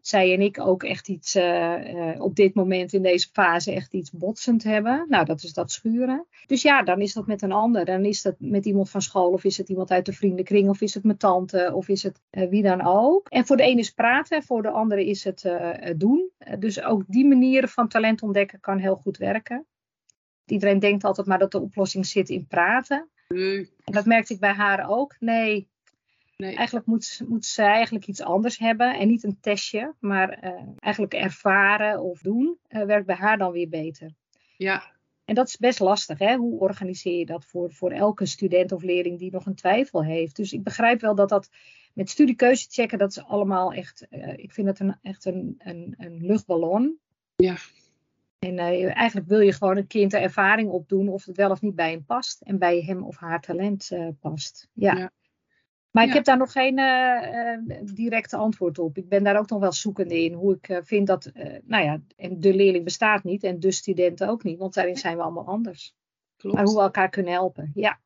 zij 0.00 0.34
en 0.34 0.40
ik 0.40 0.60
ook 0.60 0.82
echt 0.82 1.08
iets 1.08 1.36
uh, 1.36 1.94
uh, 1.94 2.20
op 2.20 2.36
dit 2.36 2.54
moment 2.54 2.92
in 2.92 3.02
deze 3.02 3.28
fase 3.32 3.72
echt 3.72 3.94
iets 3.94 4.10
botsend 4.10 4.62
hebben. 4.62 5.06
Nou, 5.08 5.24
dat 5.24 5.42
is 5.42 5.52
dat 5.52 5.70
schuren. 5.70 6.26
Dus 6.46 6.62
ja, 6.62 6.82
dan 6.82 7.00
is 7.00 7.12
dat 7.12 7.26
met 7.26 7.42
een 7.42 7.52
ander. 7.52 7.84
Dan 7.84 8.04
is 8.04 8.22
dat 8.22 8.34
met 8.38 8.66
iemand 8.66 8.90
van 8.90 9.02
school 9.02 9.30
of 9.30 9.44
is 9.44 9.56
het 9.56 9.68
iemand 9.68 9.90
uit 9.90 10.06
de 10.06 10.12
vriendenkring 10.12 10.68
of 10.68 10.80
is 10.80 10.94
het 10.94 11.04
mijn 11.04 11.18
tante 11.18 11.72
of 11.74 11.88
is 11.88 12.02
het 12.02 12.20
wie 12.30 12.62
dan 12.62 12.82
ook. 12.82 13.28
En 13.28 13.46
voor 13.46 13.56
de 13.56 13.62
ene 13.62 13.80
is 13.80 13.90
praten, 13.90 14.42
voor 14.42 14.62
de 14.62 14.70
andere 14.70 15.06
is 15.06 15.24
het 15.24 15.50
doen. 15.96 16.30
dus 16.58 16.82
ook 16.82 17.02
die 17.06 17.26
manieren 17.26 17.68
van 17.68 17.88
talent 17.88 18.22
ontdekken 18.22 18.60
kan 18.60 18.78
heel 18.78 18.96
goed 18.96 19.16
werken. 19.16 19.66
Iedereen 20.50 20.78
denkt 20.78 21.04
altijd 21.04 21.26
maar 21.26 21.38
dat 21.38 21.52
de 21.52 21.60
oplossing 21.60 22.06
zit 22.06 22.28
in 22.28 22.46
praten. 22.46 23.08
En 23.84 23.92
dat 23.92 24.06
merkte 24.06 24.34
ik 24.34 24.40
bij 24.40 24.52
haar 24.52 24.88
ook. 24.90 25.16
Nee, 25.20 25.68
Nee. 26.38 26.54
Eigenlijk 26.54 26.86
moet, 26.86 27.20
moet 27.28 27.44
ze 27.44 27.62
eigenlijk 27.62 28.06
iets 28.06 28.20
anders 28.20 28.58
hebben 28.58 28.98
en 28.98 29.08
niet 29.08 29.24
een 29.24 29.40
testje, 29.40 29.94
maar 30.00 30.44
uh, 30.44 30.62
eigenlijk 30.78 31.14
ervaren 31.14 32.00
of 32.00 32.20
doen 32.20 32.58
uh, 32.68 32.84
werkt 32.84 33.06
bij 33.06 33.16
haar 33.16 33.38
dan 33.38 33.52
weer 33.52 33.68
beter. 33.68 34.14
Ja. 34.56 34.96
En 35.24 35.34
dat 35.34 35.48
is 35.48 35.56
best 35.56 35.80
lastig, 35.80 36.18
hè? 36.18 36.36
Hoe 36.36 36.60
organiseer 36.60 37.18
je 37.18 37.26
dat 37.26 37.44
voor, 37.44 37.72
voor 37.72 37.90
elke 37.90 38.26
student 38.26 38.72
of 38.72 38.82
leerling 38.82 39.18
die 39.18 39.30
nog 39.30 39.46
een 39.46 39.54
twijfel 39.54 40.04
heeft? 40.04 40.36
Dus 40.36 40.52
ik 40.52 40.62
begrijp 40.62 41.00
wel 41.00 41.14
dat 41.14 41.28
dat 41.28 41.48
met 41.92 42.10
studiekeuze 42.10 42.66
checken, 42.70 42.98
dat 42.98 43.10
is 43.10 43.24
allemaal 43.24 43.72
echt, 43.72 44.06
uh, 44.10 44.32
ik 44.36 44.52
vind 44.52 44.66
het 44.66 44.80
een, 44.80 44.96
echt 45.02 45.24
een, 45.24 45.54
een, 45.58 45.94
een 45.98 46.26
luchtballon. 46.26 46.98
Ja. 47.36 47.56
En 48.38 48.58
eigenlijk 48.58 49.26
wil 49.26 49.40
je 49.40 49.52
gewoon 49.52 49.76
een 49.76 49.86
kind 49.86 50.10
de 50.10 50.18
ervaring 50.18 50.70
opdoen 50.70 51.08
of 51.08 51.24
het 51.24 51.36
wel 51.36 51.50
of 51.50 51.60
niet 51.60 51.74
bij 51.74 51.90
hem 51.90 52.04
past 52.04 52.40
en 52.40 52.58
bij 52.58 52.80
hem 52.80 53.02
of 53.02 53.16
haar 53.16 53.40
talent 53.40 53.90
past. 54.20 54.68
ja. 54.72 54.96
ja. 54.96 55.12
Maar 55.90 56.06
ik 56.06 56.12
heb 56.12 56.24
daar 56.24 56.36
nog 56.36 56.52
geen 56.52 56.78
uh, 56.78 57.78
directe 57.94 58.36
antwoord 58.36 58.78
op. 58.78 58.96
Ik 58.96 59.08
ben 59.08 59.24
daar 59.24 59.38
ook 59.38 59.50
nog 59.50 59.60
wel 59.60 59.72
zoekende 59.72 60.22
in. 60.22 60.32
Hoe 60.32 60.58
ik 60.60 60.80
vind 60.84 61.06
dat, 61.06 61.30
nou 61.64 61.84
ja, 61.84 62.00
en 62.16 62.40
de 62.40 62.54
leerling 62.54 62.84
bestaat 62.84 63.24
niet 63.24 63.42
en 63.42 63.60
de 63.60 63.70
studenten 63.70 64.28
ook 64.28 64.42
niet. 64.42 64.58
Want 64.58 64.74
daarin 64.74 64.96
zijn 64.96 65.16
we 65.16 65.22
allemaal 65.22 65.46
anders. 65.46 65.94
Klopt. 66.36 66.56
Maar 66.56 66.64
hoe 66.64 66.74
we 66.74 66.80
elkaar 66.80 67.08
kunnen 67.08 67.32
helpen, 67.32 67.70
ja. 67.74 68.00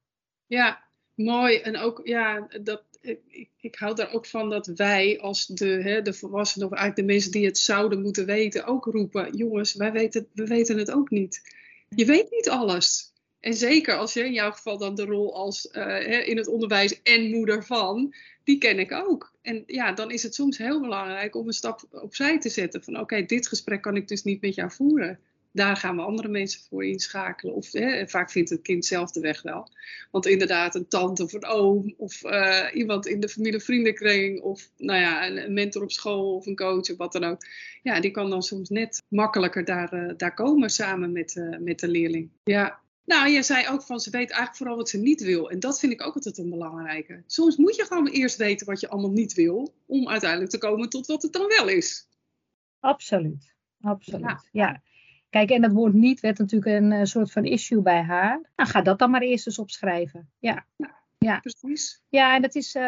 Ja, 0.47 0.83
mooi. 1.15 1.57
En 1.57 1.77
ook, 1.77 2.01
ja, 2.05 2.49
dat, 2.63 2.85
ik, 3.03 3.49
ik 3.61 3.75
hou 3.75 3.95
daar 3.95 4.13
ook 4.13 4.27
van 4.27 4.51
dat 4.51 4.67
wij 4.67 5.21
als 5.21 5.47
de, 5.47 5.67
hè, 5.67 6.03
de 6.03 6.13
volwassenen 6.13 6.67
of 6.67 6.73
eigenlijk 6.73 7.09
de 7.09 7.13
mensen 7.13 7.33
die 7.33 7.47
het 7.47 7.59
zouden 7.59 8.03
moeten 8.03 8.27
weten 8.27 8.65
ook 8.65 8.85
roepen. 8.85 9.37
Jongens, 9.37 9.75
wij 9.75 9.93
weten, 9.93 10.29
we 10.33 10.47
weten 10.47 10.79
het 10.79 10.91
ook 10.91 11.11
niet. 11.11 11.41
Je 11.89 12.05
weet 12.05 12.31
niet 12.31 12.49
alles. 12.49 13.13
En 13.41 13.55
zeker 13.55 13.97
als 13.97 14.13
je 14.13 14.25
in 14.25 14.33
jouw 14.33 14.51
geval 14.51 14.79
dan 14.79 14.95
de 14.95 15.05
rol 15.05 15.35
als 15.35 15.69
uh, 15.73 16.29
in 16.29 16.37
het 16.37 16.49
onderwijs 16.49 17.03
en 17.03 17.31
moeder 17.31 17.65
van, 17.65 18.15
die 18.45 18.59
ken 18.59 18.79
ik 18.79 18.93
ook. 18.93 19.33
En 19.43 19.63
ja, 19.67 19.93
dan 19.93 20.11
is 20.11 20.23
het 20.23 20.35
soms 20.35 20.59
heel 20.59 20.81
belangrijk 20.81 21.37
om 21.37 21.47
een 21.47 21.53
stap 21.53 21.83
opzij 21.91 22.41
te 22.41 22.49
zetten. 22.49 22.85
Van 22.85 23.01
oké, 23.01 23.25
dit 23.25 23.49
gesprek 23.49 23.83
kan 23.83 23.97
ik 23.97 24.09
dus 24.09 24.23
niet 24.23 24.41
met 24.41 24.55
jou 24.55 24.71
voeren. 24.71 25.19
Daar 25.53 25.77
gaan 25.77 25.97
we 25.97 26.03
andere 26.03 26.29
mensen 26.29 26.61
voor 26.69 26.85
inschakelen. 26.85 27.55
Of 27.55 27.73
hè, 27.73 28.09
vaak 28.09 28.31
vindt 28.31 28.51
het 28.51 28.63
kind 28.63 28.85
zelf 28.85 29.11
de 29.11 29.21
weg 29.21 29.43
wel. 29.43 29.69
Want 30.11 30.27
inderdaad, 30.27 30.75
een 30.75 30.89
tante 30.89 31.23
of 31.23 31.33
een 31.33 31.45
oom 31.45 31.95
of 31.97 32.25
uh, 32.25 32.67
iemand 32.73 33.07
in 33.07 33.21
de 33.21 33.29
familie-vriendenkring 33.29 34.41
of 34.41 34.71
nou 34.77 35.01
ja, 35.01 35.29
een, 35.29 35.53
mentor 35.53 35.83
op 35.83 35.91
school 35.91 36.35
of 36.35 36.47
een 36.47 36.57
coach 36.57 36.91
of 36.91 36.97
wat 36.97 37.13
dan 37.13 37.25
ook. 37.25 37.47
Ja, 37.83 38.01
die 38.01 38.11
kan 38.11 38.31
dan 38.31 38.43
soms 38.43 38.69
net 38.69 39.03
makkelijker 39.09 39.65
daar, 39.65 39.95
uh, 39.95 40.13
daar 40.17 40.35
komen 40.35 40.71
samen 40.71 41.13
met, 41.13 41.35
uh, 41.35 41.59
met 41.59 41.79
de 41.79 41.89
leerling. 41.89 42.31
Ja, 42.45 42.81
nou, 43.05 43.31
jij 43.31 43.43
zei 43.43 43.69
ook 43.69 43.83
van 43.83 44.01
ze 44.01 44.11
weet 44.11 44.31
eigenlijk 44.31 44.57
vooral 44.57 44.77
wat 44.77 44.89
ze 44.89 44.99
niet 44.99 45.23
wil. 45.23 45.51
En 45.51 45.61
dat 45.61 45.79
vind 45.79 45.93
ik 45.93 46.07
ook 46.07 46.15
altijd 46.15 46.39
een 46.39 46.51
belangrijke. 46.51 47.23
Soms 47.27 47.57
moet 47.57 47.77
je 47.77 47.85
gewoon 47.85 48.09
eerst 48.09 48.37
weten 48.37 48.67
wat 48.67 48.81
je 48.81 48.89
allemaal 48.89 49.11
niet 49.11 49.35
wil, 49.35 49.75
om 49.87 50.09
uiteindelijk 50.09 50.51
te 50.51 50.59
komen 50.59 50.89
tot 50.89 51.07
wat 51.07 51.23
het 51.23 51.33
dan 51.33 51.47
wel 51.47 51.69
is. 51.69 52.09
Absoluut, 52.81 53.55
absoluut. 53.81 54.49
Ja. 54.53 54.83
Kijk, 55.33 55.51
en 55.51 55.61
dat 55.61 55.73
woord 55.73 55.93
niet 55.93 56.21
werd 56.21 56.39
natuurlijk 56.39 56.83
een 56.83 56.93
uh, 56.93 57.05
soort 57.05 57.33
van 57.33 57.45
issue 57.45 57.83
bij 57.83 58.03
haar. 58.03 58.41
Nou, 58.57 58.69
ga 58.69 58.83
dat 58.83 58.99
dan 58.99 59.11
maar 59.11 59.21
eerst 59.21 59.47
eens 59.47 59.59
opschrijven. 59.59 60.31
Ja. 60.39 60.67
ja. 61.19 61.41
Precies. 61.41 62.03
Ja, 62.09 62.35
en 62.35 62.43
dat 62.43 62.55
is, 62.55 62.75
uh, 62.75 62.83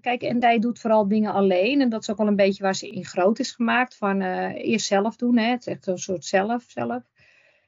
kijk, 0.00 0.22
en 0.22 0.42
hij 0.42 0.58
doet 0.58 0.78
vooral 0.78 1.08
dingen 1.08 1.32
alleen. 1.32 1.80
En 1.80 1.88
dat 1.88 2.02
is 2.02 2.10
ook 2.10 2.16
wel 2.16 2.26
een 2.26 2.36
beetje 2.36 2.62
waar 2.62 2.74
ze 2.74 2.88
in 2.90 3.04
groot 3.04 3.38
is 3.38 3.52
gemaakt. 3.52 3.96
Van 3.96 4.20
uh, 4.20 4.54
eerst 4.54 4.86
zelf 4.86 5.16
doen, 5.16 5.36
hè. 5.38 5.50
Het 5.50 5.60
is 5.60 5.66
echt 5.66 5.86
een 5.86 5.98
soort 5.98 6.24
zelf, 6.24 6.64
zelf. 6.68 7.02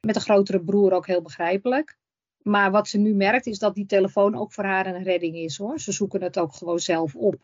Met 0.01 0.17
een 0.17 0.23
grotere 0.23 0.61
broer 0.61 0.93
ook 0.93 1.07
heel 1.07 1.23
begrijpelijk. 1.23 1.97
Maar 2.43 2.71
wat 2.71 2.89
ze 2.89 2.99
nu 2.99 3.15
merkt 3.15 3.47
is 3.47 3.59
dat 3.59 3.75
die 3.75 3.87
telefoon 3.87 4.37
ook 4.37 4.53
voor 4.53 4.65
haar 4.65 4.87
een 4.87 5.03
redding 5.03 5.37
is 5.37 5.57
hoor. 5.57 5.81
Ze 5.81 5.93
zoeken 5.93 6.23
het 6.23 6.39
ook 6.39 6.55
gewoon 6.55 6.79
zelf 6.79 7.15
op. 7.15 7.35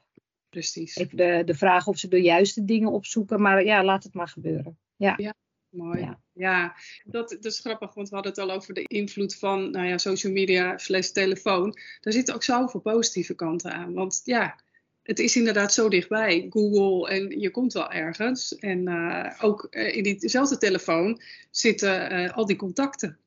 Precies. 0.48 0.96
Even 0.96 1.16
de, 1.16 1.42
de 1.44 1.54
vraag 1.54 1.86
of 1.86 1.98
ze 1.98 2.08
de 2.08 2.22
juiste 2.22 2.64
dingen 2.64 2.92
opzoeken. 2.92 3.42
Maar 3.42 3.64
ja, 3.64 3.84
laat 3.84 4.04
het 4.04 4.14
maar 4.14 4.28
gebeuren. 4.28 4.78
Ja. 4.96 5.14
ja. 5.16 5.34
Mooi. 5.70 6.00
Ja, 6.00 6.20
ja 6.32 6.76
dat, 7.04 7.28
dat, 7.28 7.44
is 7.44 7.58
grappig, 7.58 7.94
want 7.94 8.08
we 8.08 8.14
hadden 8.14 8.32
het 8.32 8.40
al 8.40 8.50
over 8.50 8.74
de 8.74 8.84
invloed 8.86 9.36
van 9.36 9.70
nou 9.70 9.86
ja, 9.86 9.98
social 9.98 10.32
media 10.32 10.78
slash 10.78 11.08
telefoon. 11.08 11.78
Daar 12.00 12.12
zitten 12.12 12.34
ook 12.34 12.42
zoveel 12.42 12.80
positieve 12.80 13.34
kanten 13.34 13.72
aan. 13.72 13.92
Want 13.92 14.20
ja, 14.24 14.60
het 15.02 15.18
is 15.18 15.36
inderdaad 15.36 15.72
zo 15.72 15.88
dichtbij. 15.88 16.46
Google 16.50 17.08
en 17.08 17.40
je 17.40 17.50
komt 17.50 17.72
wel 17.72 17.90
ergens. 17.90 18.56
En 18.56 18.88
uh, 18.88 19.32
ook 19.40 19.66
uh, 19.70 19.96
in 19.96 20.02
diezelfde 20.02 20.58
telefoon 20.58 21.20
zitten 21.50 22.12
uh, 22.12 22.36
al 22.36 22.46
die 22.46 22.56
contacten. 22.56 23.18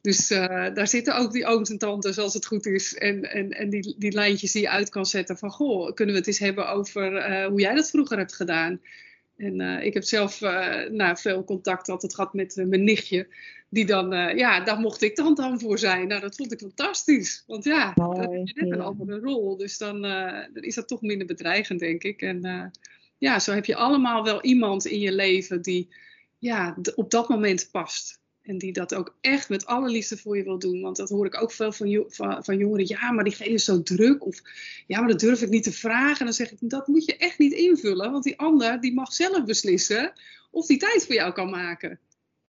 Dus 0.00 0.28
daar 0.28 0.88
zitten 0.88 1.16
ook 1.16 1.32
die 1.32 1.46
ooms 1.46 1.70
en 1.70 1.78
tantes 1.78 2.18
als 2.18 2.34
het 2.34 2.46
goed 2.46 2.66
is. 2.66 2.94
En, 2.94 3.30
en, 3.30 3.50
en 3.50 3.70
die, 3.70 3.94
die 3.98 4.12
lijntjes 4.12 4.52
die 4.52 4.62
je 4.62 4.70
uit 4.70 4.88
kan 4.88 5.06
zetten 5.06 5.38
van... 5.38 5.50
Goh, 5.50 5.94
kunnen 5.94 6.14
we 6.14 6.20
het 6.20 6.28
eens 6.28 6.38
hebben 6.38 6.68
over 6.68 7.44
hoe 7.44 7.60
jij 7.60 7.74
dat 7.74 7.90
vroeger 7.90 8.18
hebt 8.18 8.34
gedaan? 8.34 8.80
En 9.36 9.60
ik 9.82 9.94
heb 9.94 10.02
zelf 10.02 10.40
nou, 10.90 11.16
veel 11.16 11.44
contact 11.44 11.88
altijd 11.88 12.14
gehad 12.14 12.34
met 12.34 12.56
mijn 12.56 12.84
nichtje 12.84 13.28
die 13.68 13.86
dan, 13.86 14.14
uh, 14.14 14.36
ja, 14.36 14.60
daar 14.60 14.78
mocht 14.78 15.02
ik 15.02 15.16
dan 15.16 15.34
dan 15.34 15.60
voor 15.60 15.78
zijn. 15.78 16.08
Nou, 16.08 16.20
dat 16.20 16.36
vond 16.36 16.52
ik 16.52 16.58
fantastisch. 16.58 17.44
Want 17.46 17.64
ja, 17.64 17.92
dan 17.94 18.20
heb 18.20 18.30
je 18.30 18.52
net 18.54 18.72
een 18.72 18.80
andere 18.80 19.18
rol. 19.18 19.56
Dus 19.56 19.78
dan, 19.78 20.04
uh, 20.04 20.44
dan, 20.52 20.62
is 20.62 20.74
dat 20.74 20.88
toch 20.88 21.00
minder 21.00 21.26
bedreigend, 21.26 21.80
denk 21.80 22.02
ik. 22.02 22.22
En 22.22 22.46
uh, 22.46 22.64
ja, 23.18 23.38
zo 23.38 23.52
heb 23.52 23.64
je 23.64 23.76
allemaal 23.76 24.24
wel 24.24 24.42
iemand 24.42 24.86
in 24.86 25.00
je 25.00 25.12
leven 25.12 25.62
die 25.62 25.94
ja, 26.38 26.76
op 26.94 27.10
dat 27.10 27.28
moment 27.28 27.68
past. 27.72 28.20
En 28.46 28.58
die 28.58 28.72
dat 28.72 28.94
ook 28.94 29.16
echt 29.20 29.48
met 29.48 29.66
alle 29.66 29.88
liefde 29.88 30.16
voor 30.16 30.36
je 30.36 30.42
wil 30.42 30.58
doen. 30.58 30.80
Want 30.80 30.96
dat 30.96 31.08
hoor 31.08 31.26
ik 31.26 31.42
ook 31.42 31.52
veel 31.52 31.72
van, 31.72 32.44
van, 32.44 32.58
jongeren. 32.58 32.88
Ja, 32.88 33.12
maar 33.12 33.24
diegene 33.24 33.54
is 33.54 33.64
zo 33.64 33.82
druk. 33.82 34.26
Of 34.26 34.42
ja, 34.86 35.00
maar 35.00 35.08
dat 35.08 35.20
durf 35.20 35.42
ik 35.42 35.48
niet 35.48 35.62
te 35.62 35.72
vragen. 35.72 36.18
En 36.18 36.24
dan 36.24 36.34
zeg 36.34 36.52
ik, 36.52 36.58
dat 36.60 36.86
moet 36.86 37.04
je 37.04 37.16
echt 37.16 37.38
niet 37.38 37.52
invullen. 37.52 38.12
Want 38.12 38.24
die 38.24 38.38
ander, 38.38 38.80
die 38.80 38.94
mag 38.94 39.12
zelf 39.12 39.44
beslissen 39.44 40.12
of 40.50 40.66
die 40.66 40.78
tijd 40.78 41.06
voor 41.06 41.14
jou 41.14 41.32
kan 41.32 41.50
maken. 41.50 42.00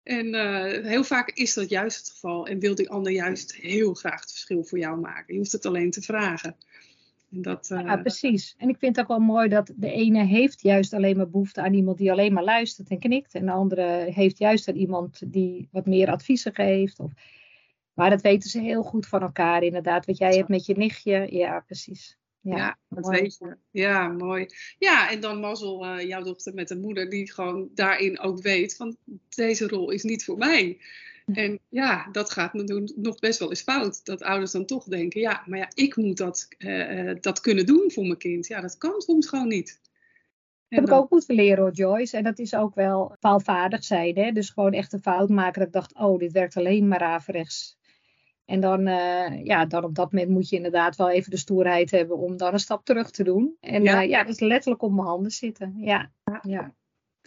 En 0.03 0.35
uh, 0.35 0.87
heel 0.87 1.05
vaak 1.05 1.31
is 1.31 1.55
dat 1.55 1.69
juist 1.69 1.99
het 1.99 2.11
geval 2.11 2.47
en 2.47 2.59
wil 2.59 2.75
die 2.75 2.91
ander 2.91 3.13
juist 3.13 3.55
heel 3.55 3.95
graag 3.95 4.21
het 4.21 4.31
verschil 4.31 4.65
voor 4.65 4.79
jou 4.79 5.01
maken. 5.01 5.35
Je 5.35 5.41
hoeft 5.41 5.53
het 5.53 5.67
alleen 5.67 5.91
te 5.91 6.03
vragen. 6.03 6.57
Dat, 7.29 7.71
uh... 7.71 7.81
Ja, 7.81 7.97
precies. 7.97 8.55
En 8.59 8.69
ik 8.69 8.79
vind 8.79 8.97
het 8.97 9.05
ook 9.05 9.17
wel 9.19 9.27
mooi 9.27 9.49
dat 9.49 9.73
de 9.77 9.91
ene 9.91 10.25
heeft 10.25 10.63
juist 10.63 10.93
alleen 10.93 11.17
maar 11.17 11.31
behoefte 11.31 11.63
aan 11.63 11.75
iemand 11.75 11.99
die 11.99 12.11
alleen 12.11 12.33
maar 12.33 12.45
luistert 12.45 12.89
en 12.89 12.99
knikt. 12.99 13.35
En 13.35 13.47
de 13.47 13.53
andere 13.53 14.07
heeft 14.11 14.39
juist 14.39 14.69
aan 14.69 14.77
iemand 14.77 15.33
die 15.33 15.69
wat 15.73 15.87
meer 15.87 16.11
adviezen 16.11 16.55
geeft. 16.55 16.99
Of... 16.99 17.13
Maar 17.95 18.11
dat 18.11 18.21
weten 18.23 18.51
ze 18.51 18.61
heel 18.61 18.83
goed 18.83 19.07
van 19.07 19.23
elkaar 19.23 19.63
inderdaad. 19.63 20.07
Wat 20.07 20.19
jij 20.19 20.37
hebt 20.37 20.49
met 20.49 20.67
je 20.67 20.77
nichtje, 20.77 21.27
ja 21.31 21.61
precies. 21.61 22.19
Ja, 22.41 22.79
dat 22.89 23.09
weet 23.09 23.37
je. 23.39 23.57
Ja, 23.71 24.09
mooi. 24.09 24.47
Ja, 24.79 25.11
en 25.11 25.21
dan 25.21 25.41
mazzel 25.41 25.87
uh, 25.87 26.07
jouw 26.07 26.23
dochter 26.23 26.55
met 26.55 26.71
een 26.71 26.81
moeder 26.81 27.11
die 27.11 27.33
gewoon 27.33 27.69
daarin 27.75 28.21
ook 28.21 28.43
weet 28.43 28.77
van 28.77 28.97
deze 29.29 29.69
rol 29.69 29.91
is 29.91 30.03
niet 30.03 30.25
voor 30.25 30.39
mij. 30.39 30.79
En 31.35 31.61
ja, 31.69 32.09
dat 32.13 32.31
gaat 32.31 32.53
nog 32.97 33.19
best 33.19 33.39
wel 33.39 33.49
eens 33.49 33.63
fout. 33.63 34.05
Dat 34.05 34.23
ouders 34.23 34.53
dan 34.53 34.67
toch 34.67 34.85
denken, 34.85 35.21
ja, 35.21 35.43
maar 35.47 35.59
ja, 35.59 35.71
ik 35.75 35.97
moet 35.97 36.17
dat, 36.17 36.49
uh, 36.59 37.15
dat 37.21 37.41
kunnen 37.41 37.67
doen 37.67 37.91
voor 37.91 38.05
mijn 38.05 38.19
kind. 38.19 38.47
Ja, 38.47 38.61
dat 38.61 38.79
kan 38.79 39.01
soms 39.01 39.29
gewoon 39.29 39.49
niet. 39.49 39.81
Dat 40.69 40.79
heb 40.79 40.89
ik 40.89 40.95
ook 40.95 41.11
moeten 41.11 41.35
leren 41.35 41.63
hoor, 41.63 41.73
Joyce. 41.73 42.17
En 42.17 42.25
dat 42.25 42.39
is 42.39 42.55
ook 42.55 42.75
wel 42.75 43.17
faalvaardig 43.19 43.85
zijn. 43.85 44.19
Hè? 44.19 44.33
Dus 44.33 44.51
gewoon 44.51 44.73
echt 44.73 44.93
een 44.93 45.03
fout 45.03 45.29
maken. 45.29 45.59
Dat 45.59 45.67
ik 45.67 45.73
dacht, 45.73 45.95
oh, 45.95 46.19
dit 46.19 46.33
werkt 46.33 46.57
alleen 46.57 46.89
maar 46.89 47.01
averechts. 47.01 47.79
En 48.45 48.61
dan, 48.61 48.87
uh, 48.87 49.45
ja, 49.45 49.67
dan 49.67 49.85
op 49.85 49.95
dat 49.95 50.13
moment 50.13 50.31
moet 50.31 50.49
je 50.49 50.57
inderdaad 50.57 50.97
wel 50.97 51.11
even 51.11 51.31
de 51.31 51.37
stoerheid 51.37 51.91
hebben 51.91 52.19
om 52.19 52.37
dan 52.37 52.53
een 52.53 52.59
stap 52.59 52.85
terug 52.85 53.11
te 53.11 53.25
doen. 53.25 53.57
En 53.61 53.83
ja, 53.83 54.03
uh, 54.03 54.09
ja 54.09 54.25
dat 54.25 54.35
is 54.35 54.41
letterlijk 54.41 54.83
op 54.83 54.93
mijn 54.93 55.07
handen 55.07 55.31
zitten. 55.31 55.75
Ja, 55.77 56.13
ja. 56.43 56.75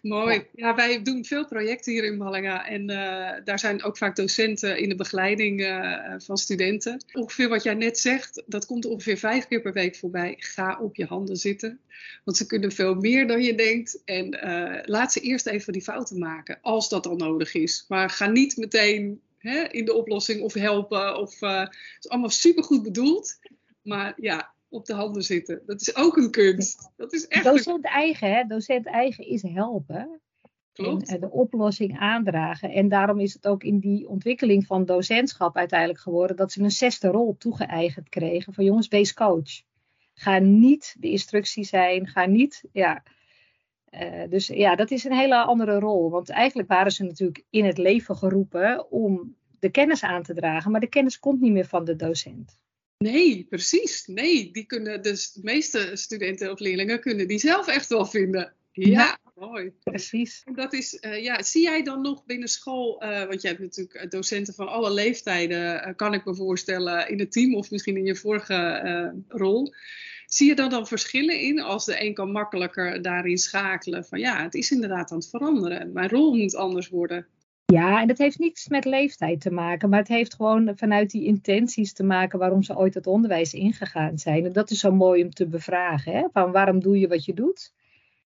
Mooi. 0.01 0.45
Ja. 0.55 0.75
wij 0.75 1.01
doen 1.01 1.25
veel 1.25 1.45
projecten 1.45 1.91
hier 1.91 2.03
in 2.03 2.17
Malaga. 2.17 2.67
En 2.67 2.81
uh, 2.81 3.31
daar 3.43 3.59
zijn 3.59 3.83
ook 3.83 3.97
vaak 3.97 4.15
docenten 4.15 4.77
in 4.77 4.89
de 4.89 4.95
begeleiding 4.95 5.61
uh, 5.61 6.13
van 6.17 6.37
studenten. 6.37 7.03
Ongeveer 7.13 7.49
wat 7.49 7.63
jij 7.63 7.73
net 7.73 7.99
zegt, 7.99 8.43
dat 8.45 8.65
komt 8.65 8.85
ongeveer 8.85 9.17
vijf 9.17 9.47
keer 9.47 9.61
per 9.61 9.73
week 9.73 9.95
voorbij. 9.95 10.35
Ga 10.37 10.79
op 10.79 10.95
je 10.95 11.05
handen 11.05 11.37
zitten. 11.37 11.79
Want 12.23 12.37
ze 12.37 12.45
kunnen 12.45 12.71
veel 12.71 12.95
meer 12.95 13.27
dan 13.27 13.41
je 13.41 13.55
denkt. 13.55 14.01
En 14.05 14.35
uh, 14.45 14.79
laat 14.85 15.11
ze 15.11 15.19
eerst 15.19 15.45
even 15.45 15.73
die 15.73 15.81
fouten 15.81 16.19
maken, 16.19 16.57
als 16.61 16.89
dat 16.89 17.05
al 17.05 17.15
nodig 17.15 17.53
is. 17.53 17.85
Maar 17.87 18.09
ga 18.09 18.27
niet 18.27 18.57
meteen 18.57 19.21
hè, 19.37 19.63
in 19.63 19.85
de 19.85 19.93
oplossing 19.93 20.41
of 20.41 20.53
helpen. 20.53 21.17
Of, 21.17 21.39
het 21.39 21.75
is 21.99 22.09
allemaal 22.09 22.29
supergoed 22.29 22.83
bedoeld. 22.83 23.39
Maar 23.81 24.13
ja, 24.15 24.53
op 24.69 24.85
de 24.85 24.93
handen 24.93 25.23
zitten. 25.23 25.61
Dat 25.65 25.81
is 25.81 25.95
ook 25.95 26.17
een 26.17 26.31
kunst. 26.31 26.91
Dat 26.95 27.13
is 27.13 27.27
echt 27.27 27.43
docent 27.43 27.85
eigen, 27.85 28.33
hè? 28.33 28.43
Docent 28.43 28.85
eigen 28.85 29.27
is 29.27 29.41
helpen. 29.41 30.21
Klopt. 30.73 31.09
En 31.09 31.15
eh, 31.15 31.21
de 31.21 31.31
oplossing 31.31 31.99
aandragen. 31.99 32.71
En 32.71 32.87
daarom 32.87 33.19
is 33.19 33.33
het 33.33 33.47
ook 33.47 33.63
in 33.63 33.79
die 33.79 34.07
ontwikkeling 34.07 34.65
van 34.65 34.85
docentschap 34.85 35.57
uiteindelijk 35.57 35.99
geworden 35.99 36.35
dat 36.35 36.51
ze 36.51 36.61
een 36.61 36.71
zesde 36.71 37.07
rol 37.07 37.35
toegeëigend 37.37 38.09
kregen 38.09 38.53
van 38.53 38.63
jongens, 38.63 38.87
wees 38.87 39.13
coach. 39.13 39.61
Ga 40.13 40.39
niet 40.39 40.95
de 40.99 41.09
instructie 41.09 41.63
zijn, 41.63 42.07
ga 42.07 42.25
niet, 42.25 42.63
ja. 42.71 43.03
Uh, 43.89 44.29
dus 44.29 44.47
ja, 44.47 44.75
dat 44.75 44.91
is 44.91 45.03
een 45.03 45.13
hele 45.13 45.43
andere 45.43 45.79
rol. 45.79 46.09
Want 46.09 46.29
eigenlijk 46.29 46.69
waren 46.69 46.91
ze 46.91 47.03
natuurlijk 47.03 47.43
in 47.49 47.65
het 47.65 47.77
leven 47.77 48.15
geroepen 48.15 48.91
om 48.91 49.35
de 49.59 49.69
kennis 49.69 50.03
aan 50.03 50.23
te 50.23 50.33
dragen, 50.33 50.71
maar 50.71 50.79
de 50.79 50.89
kennis 50.89 51.19
komt 51.19 51.41
niet 51.41 51.51
meer 51.51 51.65
van 51.65 51.85
de 51.85 51.95
docent. 51.95 52.59
Nee, 53.03 53.45
precies. 53.49 54.07
Nee, 54.07 54.51
die 54.51 54.65
kunnen 54.65 55.01
dus 55.01 55.31
de 55.31 55.39
meeste 55.43 55.91
studenten 55.93 56.51
of 56.51 56.59
leerlingen 56.59 56.99
kunnen 56.99 57.27
die 57.27 57.39
zelf 57.39 57.67
echt 57.67 57.87
wel 57.87 58.05
vinden. 58.05 58.53
Ja, 58.71 59.19
mooi. 59.35 59.73
Precies. 59.83 60.43
Dat 60.55 60.73
is, 60.73 60.97
uh, 61.01 61.23
ja, 61.23 61.43
zie 61.43 61.61
jij 61.61 61.83
dan 61.83 62.01
nog 62.01 62.25
binnen 62.25 62.47
school, 62.47 63.03
uh, 63.03 63.23
want 63.25 63.41
je 63.41 63.47
hebt 63.47 63.59
natuurlijk 63.59 63.93
eh, 63.93 64.09
docenten 64.09 64.53
van 64.53 64.67
alle 64.67 64.93
leeftijden, 64.93 65.87
uh, 65.87 65.95
kan 65.95 66.13
ik 66.13 66.25
me 66.25 66.35
voorstellen, 66.35 67.09
in 67.09 67.19
het 67.19 67.31
team 67.31 67.55
of 67.55 67.71
misschien 67.71 67.97
in 67.97 68.05
je 68.05 68.15
vorige 68.15 69.13
rol. 69.27 69.73
Zie 70.25 70.47
je 70.47 70.55
daar 70.55 70.69
dan 70.69 70.87
verschillen 70.87 71.39
in 71.39 71.59
als 71.61 71.85
de 71.85 72.03
een 72.03 72.13
kan 72.13 72.31
makkelijker 72.31 73.01
daarin 73.01 73.37
schakelen 73.37 74.05
van 74.05 74.19
ja, 74.19 74.43
het 74.43 74.53
is 74.53 74.71
inderdaad 74.71 75.11
aan 75.11 75.17
het 75.17 75.29
veranderen. 75.29 75.91
Mijn 75.93 76.09
rol 76.09 76.35
moet 76.35 76.55
anders 76.55 76.89
worden. 76.89 77.27
Ja, 77.71 78.01
en 78.01 78.07
dat 78.07 78.17
heeft 78.17 78.39
niets 78.39 78.67
met 78.67 78.85
leeftijd 78.85 79.41
te 79.41 79.51
maken, 79.51 79.89
maar 79.89 79.99
het 79.99 80.07
heeft 80.07 80.35
gewoon 80.35 80.71
vanuit 80.75 81.11
die 81.11 81.25
intenties 81.25 81.93
te 81.93 82.03
maken 82.03 82.39
waarom 82.39 82.63
ze 82.63 82.77
ooit 82.77 82.93
het 82.93 83.07
onderwijs 83.07 83.53
ingegaan 83.53 84.17
zijn. 84.17 84.45
En 84.45 84.51
dat 84.51 84.69
is 84.69 84.79
zo 84.79 84.91
mooi 84.91 85.23
om 85.23 85.29
te 85.29 85.47
bevragen. 85.47 86.13
Hè? 86.13 86.23
Van 86.33 86.51
waarom 86.51 86.79
doe 86.79 86.99
je 86.99 87.07
wat 87.07 87.25
je 87.25 87.33
doet? 87.33 87.73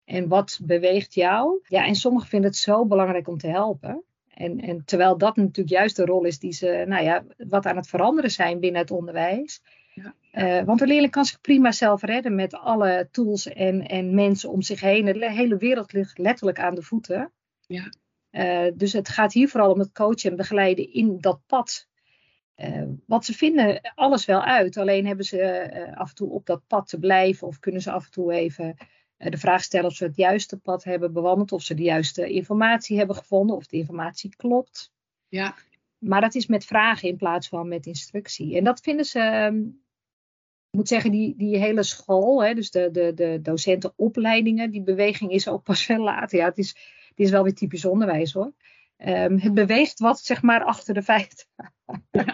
En 0.06 0.28
wat 0.28 0.60
beweegt 0.64 1.14
jou? 1.14 1.60
Ja, 1.68 1.86
en 1.86 1.96
sommigen 1.96 2.30
vinden 2.30 2.50
het 2.50 2.60
zo 2.60 2.86
belangrijk 2.86 3.28
om 3.28 3.38
te 3.38 3.48
helpen. 3.48 4.04
En, 4.34 4.60
en 4.60 4.86
terwijl 4.86 5.18
dat 5.18 5.36
natuurlijk 5.36 5.70
juist 5.70 5.96
de 5.96 6.06
rol 6.06 6.24
is 6.24 6.40
die 6.40 6.54
ze, 6.54 6.84
nou 6.88 7.04
ja, 7.04 7.24
wat 7.38 7.66
aan 7.66 7.76
het 7.76 7.88
veranderen 7.88 8.32
zijn 8.32 8.60
binnen 8.60 8.82
het 8.82 8.92
onderwijs. 8.92 9.62
Ja. 9.94 10.14
Uh, 10.34 10.66
want 10.66 10.82
een 10.82 10.88
leerling 10.88 11.12
kan 11.12 11.26
zich 11.26 11.42
prima 11.42 11.72
zelf 11.72 12.02
redden 12.02 12.36
met 12.36 12.54
alle 12.54 13.08
tools 13.12 13.48
en, 13.48 13.88
en 13.88 14.16
mensen 14.16 14.50
om 14.50 14.62
zich 14.62 14.80
heen. 14.80 15.06
De 15.06 15.32
hele 15.32 15.58
wereld 15.58 15.94
ligt 15.94 16.18
letterlijk 16.18 16.60
aan 16.60 16.76
de 16.76 16.82
voeten. 16.82 17.32
Ja. 17.68 17.90
Uh, 18.34 18.68
dus 18.76 18.94
het 18.94 19.10
gaat 19.10 19.34
hier 19.34 19.50
vooral 19.50 19.72
om 19.72 19.80
het 19.80 19.92
coachen 19.92 20.30
en 20.30 20.36
begeleiden 20.36 20.94
in 20.94 21.18
dat 21.20 21.40
pad. 21.46 21.88
Uh, 22.56 22.84
want 23.06 23.26
ze 23.26 23.34
vinden 23.34 23.82
alles 23.96 24.26
wel 24.26 24.42
uit, 24.42 24.78
alleen 24.78 25.06
hebben 25.08 25.26
ze 25.26 25.70
uh, 25.74 25.98
af 25.98 26.10
en 26.10 26.16
toe 26.16 26.30
op 26.30 26.46
dat 26.46 26.62
pad 26.68 26.88
te 26.88 27.00
blijven 27.00 27.48
of 27.48 27.60
kunnen 27.60 27.82
ze 27.82 27.92
af 27.92 28.06
en 28.06 28.12
toe 28.12 28.34
even 28.34 28.76
de 29.18 29.38
vraag 29.38 29.64
stellen 29.64 29.90
of 29.90 29.96
ze 29.96 30.04
het 30.04 30.16
juiste 30.16 30.58
pad 30.58 30.84
hebben 30.84 31.14
bewandeld, 31.14 31.52
of 31.52 31.62
ze 31.62 31.74
de 31.74 31.84
juiste 31.84 32.30
informatie 32.30 32.98
hebben 32.98 33.16
gevonden, 33.16 33.56
of 33.56 33.66
de 33.66 33.78
informatie 33.78 34.36
klopt. 34.36 34.92
Ja. 35.28 35.56
Maar 35.98 36.22
dat 36.22 36.36
is 36.36 36.48
met 36.48 36.66
vragen 36.66 37.10
in 37.10 37.18
plaats 37.18 37.48
van 37.48 37.68
met 37.68 37.86
instructie. 37.86 38.58
En 38.58 38.64
dat 38.64 38.80
vinden 38.80 39.06
ze, 39.06 39.20
um, 39.20 39.84
ik 40.70 40.78
moet 40.78 40.88
zeggen, 40.88 41.12
die, 41.12 41.36
die 41.38 41.58
hele 41.58 41.84
school, 41.84 42.44
hè, 42.44 42.54
dus 42.54 42.72
de, 42.72 42.92
de, 42.92 43.14
de 43.14 43.40
docentenopleidingen, 43.42 44.72
die 44.72 44.84
beweging 44.84 45.32
is 45.32 45.48
ook 45.48 45.64
pas 45.64 45.86
veel 45.86 46.04
later. 46.04 46.38
Ja, 46.38 46.46
het 46.46 46.58
is 46.58 46.76
die 47.16 47.26
is 47.26 47.32
wel 47.32 47.44
weer 47.44 47.56
typisch 47.56 47.86
onderwijs 47.86 48.34
hoor. 48.34 48.54
Um, 48.98 49.40
het 49.40 49.54
beweegt 49.54 50.00
wat, 50.00 50.20
zeg 50.20 50.42
maar, 50.42 50.64
achter 50.64 50.94
de 50.94 51.04
feiten. 51.04 51.46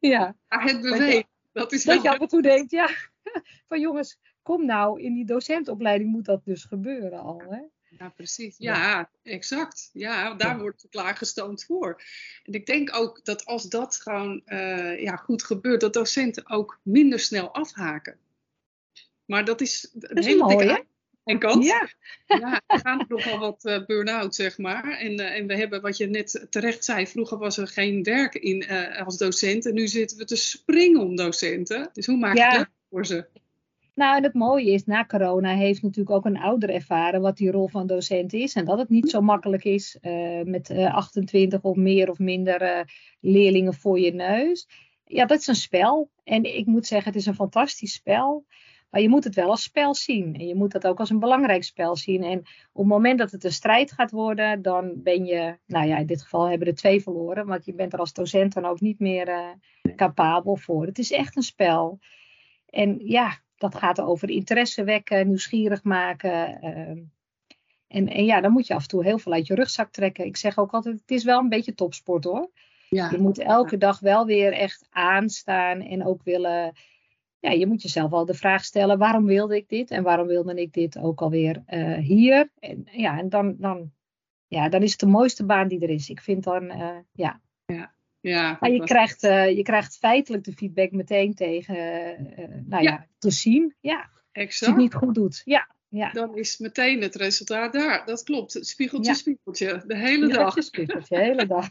ja. 0.00 0.36
het 0.48 0.80
beweegt. 0.80 1.28
Dat, 1.52 1.72
is 1.72 1.84
dat 1.84 2.02
je 2.02 2.10
af 2.10 2.18
en 2.18 2.28
toe 2.28 2.42
denkt, 2.42 2.70
ja, 2.70 2.88
van 3.68 3.80
jongens, 3.80 4.18
kom 4.42 4.66
nou, 4.66 5.00
in 5.00 5.14
die 5.14 5.24
docentopleiding 5.24 6.10
moet 6.10 6.24
dat 6.24 6.44
dus 6.44 6.64
gebeuren 6.64 7.20
al. 7.20 7.42
Hè? 7.48 7.60
Ja, 7.90 8.08
precies. 8.08 8.54
Ja, 8.58 9.10
exact. 9.22 9.90
Ja, 9.92 10.34
daar 10.34 10.56
ja. 10.56 10.58
wordt 10.58 10.86
klaargestoomd 10.90 11.64
voor. 11.64 12.02
En 12.42 12.52
ik 12.52 12.66
denk 12.66 12.96
ook 12.96 13.24
dat 13.24 13.44
als 13.44 13.68
dat 13.68 13.96
gewoon 13.96 14.42
uh, 14.46 15.00
ja, 15.00 15.16
goed 15.16 15.42
gebeurt, 15.42 15.80
dat 15.80 15.92
docenten 15.92 16.50
ook 16.50 16.80
minder 16.82 17.18
snel 17.18 17.54
afhaken. 17.54 18.18
Maar 19.24 19.44
dat 19.44 19.60
is 19.60 19.90
een 19.92 20.00
dat 20.00 20.18
is 20.18 20.26
hele 20.26 20.42
mooi, 20.42 20.56
dikke 20.56 20.86
en 21.28 21.38
kans. 21.38 21.66
Ja. 21.66 21.88
ja, 22.26 22.62
er 22.66 22.78
gaan 22.78 23.04
nogal 23.08 23.38
wat 23.38 23.64
uh, 23.64 23.86
burn-out, 23.86 24.34
zeg 24.34 24.58
maar. 24.58 24.98
En, 24.98 25.20
uh, 25.20 25.36
en 25.36 25.46
we 25.46 25.56
hebben, 25.56 25.82
wat 25.82 25.96
je 25.96 26.06
net 26.06 26.46
terecht 26.50 26.84
zei, 26.84 27.06
vroeger 27.06 27.38
was 27.38 27.58
er 27.58 27.66
geen 27.66 28.02
werk 28.02 28.34
in 28.34 28.64
uh, 28.70 29.06
als 29.06 29.16
docent. 29.16 29.66
En 29.66 29.74
nu 29.74 29.86
zitten 29.86 30.18
we 30.18 30.24
te 30.24 30.36
springen 30.36 31.00
om 31.00 31.16
docenten. 31.16 31.88
Dus 31.92 32.06
hoe 32.06 32.16
maak 32.16 32.34
je 32.34 32.40
ja. 32.40 32.56
dat 32.56 32.68
voor 32.90 33.06
ze? 33.06 33.26
Nou, 33.94 34.16
en 34.16 34.22
het 34.22 34.34
mooie 34.34 34.72
is, 34.72 34.84
na 34.84 35.04
corona 35.04 35.54
heeft 35.54 35.82
natuurlijk 35.82 36.16
ook 36.16 36.24
een 36.24 36.38
ouder 36.38 36.70
ervaren 36.70 37.20
wat 37.20 37.36
die 37.36 37.50
rol 37.50 37.68
van 37.68 37.86
docent 37.86 38.32
is. 38.32 38.54
En 38.54 38.64
dat 38.64 38.78
het 38.78 38.88
niet 38.88 39.10
zo 39.10 39.20
makkelijk 39.20 39.64
is 39.64 39.98
met 40.44 40.70
28 40.70 41.62
of 41.62 41.76
meer 41.76 42.10
of 42.10 42.18
minder 42.18 42.88
leerlingen 43.20 43.74
voor 43.74 44.00
je 44.00 44.12
neus. 44.12 44.68
Ja, 45.04 45.24
dat 45.24 45.40
is 45.40 45.46
een 45.46 45.54
spel. 45.54 46.10
En 46.24 46.56
ik 46.56 46.66
moet 46.66 46.86
zeggen, 46.86 47.12
het 47.12 47.20
is 47.20 47.26
een 47.26 47.34
fantastisch 47.34 47.92
spel. 47.92 48.46
Maar 48.90 49.00
je 49.00 49.08
moet 49.08 49.24
het 49.24 49.34
wel 49.34 49.50
als 49.50 49.62
spel 49.62 49.94
zien. 49.94 50.34
En 50.34 50.46
je 50.46 50.54
moet 50.54 50.72
dat 50.72 50.86
ook 50.86 50.98
als 50.98 51.10
een 51.10 51.18
belangrijk 51.18 51.64
spel 51.64 51.96
zien. 51.96 52.22
En 52.22 52.38
op 52.72 52.82
het 52.82 52.86
moment 52.86 53.18
dat 53.18 53.30
het 53.30 53.44
een 53.44 53.52
strijd 53.52 53.92
gaat 53.92 54.10
worden, 54.10 54.62
dan 54.62 54.92
ben 55.02 55.24
je, 55.24 55.58
nou 55.66 55.86
ja, 55.86 55.96
in 55.96 56.06
dit 56.06 56.22
geval 56.22 56.48
hebben 56.48 56.68
er 56.68 56.74
twee 56.74 57.02
verloren. 57.02 57.46
Want 57.46 57.64
je 57.64 57.74
bent 57.74 57.92
er 57.92 57.98
als 57.98 58.12
docent 58.12 58.54
dan 58.54 58.64
ook 58.64 58.80
niet 58.80 58.98
meer 58.98 59.28
uh, 59.28 59.94
capabel 59.96 60.56
voor. 60.56 60.86
Het 60.86 60.98
is 60.98 61.12
echt 61.12 61.36
een 61.36 61.42
spel. 61.42 61.98
En 62.66 62.98
ja, 63.04 63.38
dat 63.56 63.74
gaat 63.74 64.00
over 64.00 64.30
interesse 64.30 64.84
wekken, 64.84 65.26
nieuwsgierig 65.26 65.82
maken. 65.84 66.58
Uh, 66.62 67.02
en, 67.88 68.08
en 68.08 68.24
ja, 68.24 68.40
dan 68.40 68.52
moet 68.52 68.66
je 68.66 68.74
af 68.74 68.82
en 68.82 68.88
toe 68.88 69.04
heel 69.04 69.18
veel 69.18 69.32
uit 69.32 69.46
je 69.46 69.54
rugzak 69.54 69.90
trekken. 69.90 70.26
Ik 70.26 70.36
zeg 70.36 70.58
ook 70.58 70.72
altijd, 70.72 71.00
het 71.00 71.10
is 71.10 71.24
wel 71.24 71.38
een 71.38 71.48
beetje 71.48 71.74
topsport 71.74 72.24
hoor. 72.24 72.50
Ja. 72.88 73.10
Je 73.10 73.18
moet 73.18 73.38
elke 73.38 73.76
dag 73.76 74.00
wel 74.00 74.26
weer 74.26 74.52
echt 74.52 74.86
aanstaan 74.90 75.80
en 75.80 76.06
ook 76.06 76.22
willen 76.22 76.72
ja, 77.40 77.50
je 77.50 77.66
moet 77.66 77.82
jezelf 77.82 78.12
al 78.12 78.24
de 78.24 78.34
vraag 78.34 78.64
stellen: 78.64 78.98
waarom 78.98 79.24
wilde 79.24 79.56
ik 79.56 79.68
dit 79.68 79.90
en 79.90 80.02
waarom 80.02 80.26
wilde 80.26 80.60
ik 80.60 80.72
dit 80.72 80.98
ook 80.98 81.20
alweer 81.20 81.62
uh, 81.68 81.98
hier? 81.98 82.50
En, 82.58 82.88
ja, 82.90 83.18
en 83.18 83.28
dan, 83.28 83.56
dan, 83.58 83.92
ja, 84.46 84.68
dan 84.68 84.82
is 84.82 84.90
het 84.90 85.00
de 85.00 85.06
mooiste 85.06 85.44
baan 85.44 85.68
die 85.68 85.80
er 85.80 85.90
is. 85.90 86.08
Ik 86.08 86.20
vind 86.20 86.44
dan, 86.44 86.64
uh, 86.64 86.96
ja. 87.12 87.40
ja. 87.66 87.96
Ja, 88.20 88.56
maar 88.60 88.70
je, 88.70 88.84
krijgt, 88.84 89.24
uh, 89.24 89.56
je 89.56 89.62
krijgt 89.62 89.96
feitelijk 89.96 90.44
de 90.44 90.52
feedback 90.52 90.90
meteen 90.90 91.34
tegen, 91.34 91.76
nou 92.66 92.82
ja. 92.82 92.90
ja. 92.90 93.06
te 93.18 93.30
zien. 93.30 93.74
Ja, 93.80 94.08
exact. 94.32 94.50
Als 94.50 94.58
je 94.58 94.66
het 94.66 94.76
niet 94.76 94.94
goed 94.94 95.14
doet. 95.14 95.42
Ja, 95.44 95.68
ja. 95.88 96.10
Dan 96.10 96.36
is 96.36 96.58
meteen 96.58 97.02
het 97.02 97.14
resultaat 97.14 97.72
daar. 97.72 98.06
Dat 98.06 98.22
klopt. 98.22 98.58
Spiegeltje, 98.60 99.10
ja. 99.10 99.16
spiegeltje. 99.16 99.82
De 99.86 99.96
hele 99.96 100.28
dag. 100.28 100.62
Spiegeltje, 100.62 101.16
de 101.16 101.22
hele 101.22 101.46
dag. 101.46 101.70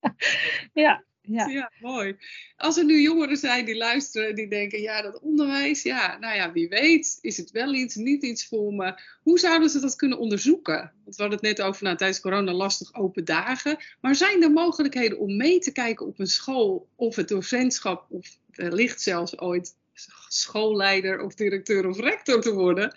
ja. 0.84 1.04
Ja. 1.26 1.46
ja. 1.46 1.72
mooi. 1.80 2.16
Als 2.56 2.76
er 2.76 2.84
nu 2.84 3.00
jongeren 3.00 3.36
zijn 3.36 3.64
die 3.64 3.76
luisteren 3.76 4.34
die 4.34 4.48
denken, 4.48 4.80
ja, 4.80 5.02
dat 5.02 5.20
onderwijs, 5.20 5.82
ja, 5.82 6.18
nou 6.18 6.36
ja, 6.36 6.52
wie 6.52 6.68
weet, 6.68 7.18
is 7.20 7.36
het 7.36 7.50
wel 7.50 7.74
iets, 7.74 7.94
niet 7.94 8.22
iets 8.22 8.48
voor 8.48 8.72
me. 8.72 9.00
Hoe 9.22 9.38
zouden 9.38 9.70
ze 9.70 9.80
dat 9.80 9.96
kunnen 9.96 10.18
onderzoeken? 10.18 10.92
Want 11.04 11.16
we 11.16 11.22
hadden 11.22 11.38
het 11.38 11.56
net 11.56 11.66
over, 11.66 11.84
nou, 11.84 11.96
tijdens 11.96 12.20
corona 12.20 12.52
lastig 12.52 12.94
open 12.94 13.24
dagen. 13.24 13.76
Maar 14.00 14.14
zijn 14.14 14.42
er 14.42 14.50
mogelijkheden 14.50 15.18
om 15.18 15.36
mee 15.36 15.58
te 15.58 15.72
kijken 15.72 16.06
op 16.06 16.18
een 16.18 16.26
school 16.26 16.88
of 16.96 17.16
het 17.16 17.28
docentschap 17.28 18.06
of 18.10 18.38
wellicht 18.50 19.02
zelfs 19.02 19.38
ooit 19.38 19.74
schoolleider 20.28 21.20
of 21.20 21.34
directeur 21.34 21.88
of 21.88 21.98
rector 21.98 22.40
te 22.40 22.52
worden. 22.52 22.94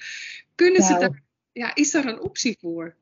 Kunnen 0.55 0.83
ze 0.83 0.93
daar, 0.93 1.23
ja, 1.51 1.75
is 1.75 1.91
daar 1.91 2.05
een 2.05 2.21
optie 2.21 2.57
voor? 2.59 2.95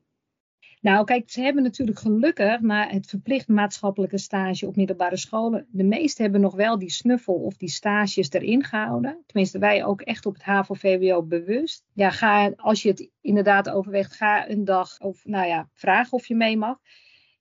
Nou, 0.80 1.04
kijk, 1.04 1.30
ze 1.30 1.40
hebben 1.40 1.62
natuurlijk 1.62 1.98
gelukkig 1.98 2.60
na 2.60 2.88
het 2.88 3.06
verplicht 3.06 3.48
maatschappelijke 3.48 4.18
stage 4.18 4.66
op 4.66 4.76
middelbare 4.76 5.16
scholen. 5.16 5.66
De 5.70 5.84
meesten 5.84 6.22
hebben 6.22 6.40
nog 6.40 6.54
wel 6.54 6.78
die 6.78 6.90
snuffel 6.90 7.34
of 7.34 7.56
die 7.56 7.68
stages 7.68 8.30
erin 8.30 8.64
gehouden. 8.64 9.22
Tenminste, 9.26 9.58
wij 9.58 9.84
ook 9.84 10.00
echt 10.00 10.26
op 10.26 10.34
het 10.34 10.42
HAVO-VWO 10.42 11.22
bewust. 11.22 11.84
Ja, 11.92 12.10
ga, 12.10 12.52
als 12.56 12.82
je 12.82 12.88
het 12.88 13.10
inderdaad 13.20 13.68
overweegt, 13.68 14.12
ga 14.12 14.50
een 14.50 14.64
dag 14.64 15.00
of, 15.00 15.24
nou 15.24 15.46
ja, 15.46 15.68
vraag 15.72 16.12
of 16.12 16.26
je 16.26 16.34
mee 16.34 16.56
mag. 16.56 16.78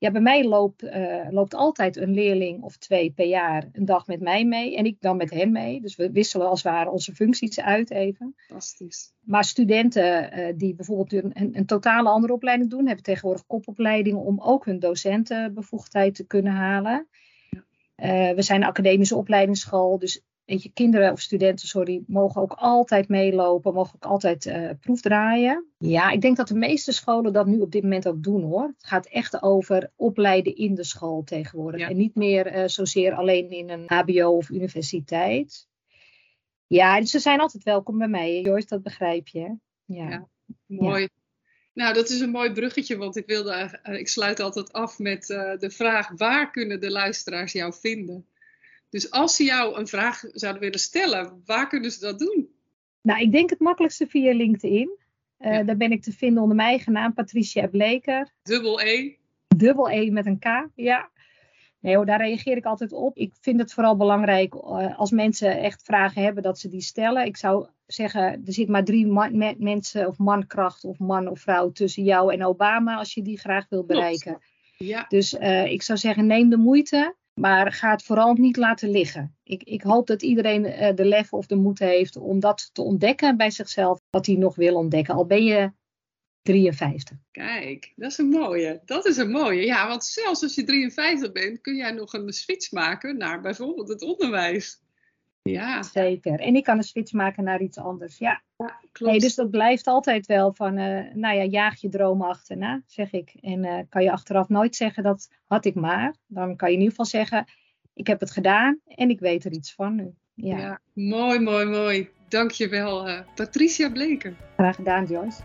Ja, 0.06 0.12
bij 0.12 0.22
mij 0.22 0.44
loopt, 0.44 0.84
uh, 0.84 1.28
loopt 1.30 1.54
altijd 1.54 1.98
een 1.98 2.14
leerling 2.14 2.64
of 2.64 2.78
twee 2.78 3.12
per 3.12 3.26
jaar 3.26 3.70
een 3.72 3.86
dag 3.86 4.08
met 4.08 4.20
mij 4.20 4.46
mee. 4.46 4.76
En 4.76 4.86
ik 4.86 4.98
dan 5.00 5.18
met 5.18 5.30
hen 5.30 5.52
mee. 5.52 5.82
Dus 5.82 5.96
we 5.96 6.12
wisselen 6.12 6.48
als 6.48 6.64
het 6.64 6.72
ware 6.74 6.90
onze 6.90 7.16
functies 7.16 7.60
uit 7.60 7.92
even. 7.92 8.34
Fantastisch. 8.38 9.14
Maar 9.22 9.44
studenten 9.44 10.40
uh, 10.40 10.54
die 10.58 10.76
bijvoorbeeld 10.76 11.14
een, 11.24 11.32
een, 11.34 11.58
een, 11.58 11.66
totale 11.66 12.10
andere 12.10 12.34
opleiding 12.34 12.70
doen, 12.70 12.86
hebben 12.86 13.04
tegenwoordig 13.04 13.46
kopopleidingen 13.48 14.22
om 14.22 14.42
ook 14.42 14.66
hun 14.66 14.80
docentenbevoegdheid 14.80 16.16
te 16.16 16.26
kunnen 16.26 16.54
halen. 16.54 17.08
Uh, 17.98 18.32
we 18.32 18.42
zijn 18.42 18.62
een 18.62 18.68
academische 18.68 19.16
opleidingsschool, 19.16 20.00
dus 20.00 20.22
weet 20.46 20.64
je, 20.64 20.72
kinderen 20.74 21.12
of 21.12 21.22
studenten, 21.22 21.68
sorry, 21.68 22.04
mogen 22.08 22.42
ook 22.42 22.52
altijd 22.52 23.08
meelopen, 23.08 23.74
mogen 23.74 23.96
ook 23.96 24.12
altijd 24.12 24.46
uh, 24.46 24.70
proefdraaien. 24.80 25.66
Ja, 25.78 26.12
ik 26.12 26.22
denk 26.22 26.38
dat 26.38 26.48
de 26.48 26.56
meeste 26.56 26.92
scholen 26.92 27.34
dat 27.34 27.46
nu 27.46 27.60
op 27.60 27.72
dit 27.72 27.84
moment 27.84 28.08
ook 28.08 28.24
doen 28.24 28.44
hoor. 28.44 28.74
Het 28.78 28.88
gaat 28.88 29.08
echt 29.08 29.42
over 29.42 29.92
opleiden 29.96 30.56
in 30.56 30.76
de 30.76 30.84
school 30.84 31.24
tegenwoordig. 31.24 31.90
En 31.90 31.98
niet 31.98 32.16
meer 32.16 32.56
uh, 32.56 32.68
zozeer 32.68 33.14
alleen 33.14 33.50
in 33.50 33.70
een 33.70 33.84
HBO 33.88 34.38
of 34.38 34.50
universiteit. 34.50 35.68
Ja, 36.68 37.00
dus 37.00 37.12
ze 37.12 37.20
zijn 37.20 37.40
altijd 37.40 37.64
welkom 37.64 37.98
bij 37.98 38.08
mij, 38.08 38.42
Joyce, 38.42 38.68
dat 38.68 38.84
begrijp 38.84 39.28
je. 39.28 39.58
Ja, 39.86 40.10
ja 40.10 40.28
mooi. 40.66 41.02
Ja. 41.02 41.08
Nou, 41.74 41.94
dat 41.94 42.10
is 42.10 42.20
een 42.20 42.30
mooi 42.30 42.52
bruggetje, 42.52 42.98
want 42.98 43.16
ik 43.16 43.26
wilde, 43.26 43.80
uh, 43.84 44.00
ik 44.00 44.08
sluit 44.08 44.40
altijd 44.40 44.74
af 44.74 45.00
met 45.00 45.26
de 45.60 45.70
vraag: 45.70 46.10
waar 46.18 46.52
kunnen 46.52 46.82
de 46.82 46.92
luisteraars 46.92 47.52
jou 47.52 47.74
vinden? 47.74 48.28
Dus 48.90 49.12
als 49.12 49.36
ze 49.36 49.44
jou 49.44 49.80
een 49.80 49.88
vraag 49.88 50.24
zouden 50.32 50.62
willen 50.62 50.80
stellen, 50.80 51.42
waar 51.46 51.68
kunnen 51.68 51.92
ze 51.92 52.00
dat 52.00 52.20
doen? 52.20 52.50
Nou, 53.02 53.22
ik 53.22 53.32
denk 53.32 53.50
het 53.50 53.60
makkelijkste 53.60 54.08
via 54.08 54.34
LinkedIn. 54.34 54.98
Uh, 55.40 55.66
Daar 55.66 55.78
ben 55.78 55.92
ik 55.92 56.02
te 56.02 56.12
vinden 56.12 56.42
onder 56.42 56.56
mijn 56.58 56.70
eigen 56.70 56.94
naam, 56.94 57.14
Patricia 57.14 57.68
Bleker. 57.68 58.34
Dubbel 58.44 58.82
E. 58.82 59.16
Dubbel 59.56 59.90
E 59.90 60.10
met 60.10 60.26
een 60.26 60.40
K, 60.40 60.68
ja. 60.76 61.10
Nee 61.80 61.96
hoor, 61.96 62.06
daar 62.06 62.20
reageer 62.20 62.58
ik 62.58 62.66
altijd 62.66 62.92
op. 62.92 63.18
Ik 63.18 63.34
vind 63.42 63.60
het 63.60 63.74
vooral 63.74 63.96
belangrijk 63.96 64.54
uh, 64.54 65.00
als 65.00 65.12
mensen 65.12 65.60
echt 65.60 65.84
vragen 65.84 66.24
hebben 66.24 66.44
dat 66.44 66.60
ze 66.60 66.70
die 66.70 66.82
stellen. 66.82 67.26
Ik 67.26 67.38
zou 67.38 67.68
zeggen, 67.86 68.22
er 68.24 68.54
zit 68.54 68.68
maar 68.68 68.84
drie 68.84 69.08
man, 69.08 69.56
mensen 69.58 70.08
of 70.08 70.18
mankracht 70.18 70.84
of 70.84 71.00
man 71.00 71.28
of 71.28 71.40
vrouw 71.40 71.72
tussen 71.72 72.04
jou 72.04 72.34
en 72.34 72.46
Obama 72.46 72.96
als 72.96 73.14
je 73.14 73.22
die 73.22 73.40
graag 73.40 73.70
wil 73.70 73.86
bereiken. 73.86 74.40
Ja. 74.78 75.06
Dus 75.08 75.34
uh, 75.34 75.72
ik 75.72 75.82
zou 75.82 75.98
zeggen, 75.98 76.26
neem 76.26 76.50
de 76.50 76.58
moeite. 76.58 77.16
Maar 77.42 77.72
ga 77.72 77.92
het 77.92 78.04
vooral 78.04 78.34
niet 78.34 78.58
laten 78.58 78.90
liggen. 78.90 79.38
Ik, 79.44 79.64
ik 79.64 79.82
hoop 79.82 80.08
dat 80.08 80.22
iedereen 80.22 80.66
uh, 80.66 80.96
de 80.96 81.06
lef 81.06 81.34
of 81.34 81.46
de 81.46 81.56
moed 81.56 81.80
heeft 81.80 82.16
om 82.16 82.40
dat 82.40 82.70
te 82.74 82.82
ontdekken 82.82 83.38
bij 83.38 83.52
zichzelf, 83.52 84.02
wat 84.10 84.26
hij 84.26 84.36
nog 84.36 84.56
wil 84.56 84.76
ontdekken. 84.76 85.16
Al 85.16 85.26
ben 85.26 85.44
je 85.44 85.72
53. 86.42 87.18
Kijk, 87.32 87.94
dat 87.96 88.12
is 88.12 88.18
een 88.18 88.30
mooie. 88.30 88.82
Dat 88.86 89.06
is 89.06 89.18
een 89.18 89.32
mooie. 89.32 89.66
Ja, 89.66 89.88
want 89.88 90.06
zelfs 90.06 90.44
als 90.44 90.56
je 90.56 90.64
53 90.64 91.32
bent, 91.32 91.62
kun 91.62 91.76
jij 91.76 91.92
nog 91.92 92.14
een 92.14 92.34
switch 92.34 92.72
maken 92.72 93.18
naar 93.18 93.42
bijvoorbeeld 93.42 93.88
het 93.88 94.02
onderwijs. 94.02 94.84
Ja. 95.52 95.84
Zeker. 95.84 96.40
En 96.40 96.56
ik 96.56 96.64
kan 96.64 96.78
een 96.78 96.84
switch 96.84 97.14
maken 97.14 97.44
naar 97.44 97.62
iets 97.62 97.78
anders. 97.78 98.18
Ja, 98.18 98.42
ja 98.58 98.80
klopt. 98.92 99.12
Nee, 99.12 99.20
dus 99.20 99.36
dat 99.36 99.50
blijft 99.50 99.88
altijd 99.88 100.26
wel 100.26 100.54
van, 100.54 100.78
uh, 100.78 101.14
nou 101.14 101.36
ja, 101.36 101.44
jaag 101.44 101.82
je 101.82 101.90
dromen 101.90 102.28
achterna, 102.28 102.82
zeg 102.88 103.12
ik. 103.12 103.34
En 103.42 103.66
uh, 103.66 103.80
kan 103.90 104.04
je 104.04 104.12
achteraf 104.12 104.50
nooit 104.50 104.76
zeggen, 104.76 105.04
dat 105.04 105.28
had 105.46 105.66
ik 105.66 105.76
maar. 105.76 106.16
Dan 106.28 106.56
kan 106.56 106.68
je 106.68 106.74
in 106.74 106.82
ieder 106.82 106.96
geval 106.96 107.06
zeggen, 107.06 107.46
ik 107.94 108.08
heb 108.08 108.20
het 108.20 108.32
gedaan 108.32 108.80
en 108.86 109.10
ik 109.10 109.20
weet 109.20 109.46
er 109.46 109.52
iets 109.52 109.74
van 109.74 109.96
nu. 109.96 110.14
Ja, 110.34 110.58
ja 110.58 110.80
mooi, 110.94 111.40
mooi, 111.40 111.66
mooi. 111.66 112.10
Dankjewel, 112.28 113.08
uh, 113.08 113.20
Patricia 113.36 113.90
Bleker. 113.90 114.36
Graag 114.56 114.76
gedaan, 114.76 115.06
Joyce. 115.06 115.42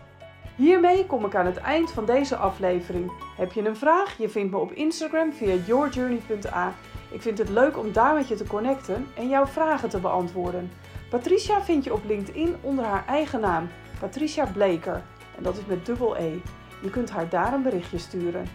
Hiermee 0.55 1.05
kom 1.05 1.25
ik 1.25 1.35
aan 1.35 1.45
het 1.45 1.57
eind 1.57 1.91
van 1.91 2.05
deze 2.05 2.35
aflevering. 2.35 3.11
Heb 3.37 3.51
je 3.51 3.67
een 3.67 3.75
vraag? 3.75 4.17
Je 4.17 4.29
vindt 4.29 4.51
me 4.51 4.57
op 4.57 4.71
Instagram 4.71 5.33
via 5.33 5.55
yourjourney.a 5.65 6.75
ik 7.11 7.21
vind 7.21 7.37
het 7.37 7.49
leuk 7.49 7.77
om 7.77 7.91
daar 7.91 8.13
met 8.13 8.27
je 8.27 8.35
te 8.35 8.47
connecten 8.47 9.07
en 9.15 9.29
jouw 9.29 9.45
vragen 9.45 9.89
te 9.89 9.99
beantwoorden. 9.99 10.71
Patricia 11.09 11.61
vind 11.61 11.83
je 11.83 11.93
op 11.93 12.05
LinkedIn 12.05 12.55
onder 12.61 12.85
haar 12.85 13.05
eigen 13.07 13.39
naam, 13.39 13.69
Patricia 13.99 14.45
Bleker. 14.45 15.01
En 15.37 15.43
dat 15.43 15.57
is 15.57 15.65
met 15.65 15.85
dubbel 15.85 16.17
E. 16.17 16.37
Je 16.81 16.89
kunt 16.89 17.09
haar 17.09 17.29
daar 17.29 17.53
een 17.53 17.63
berichtje 17.63 17.97
sturen. 17.97 18.45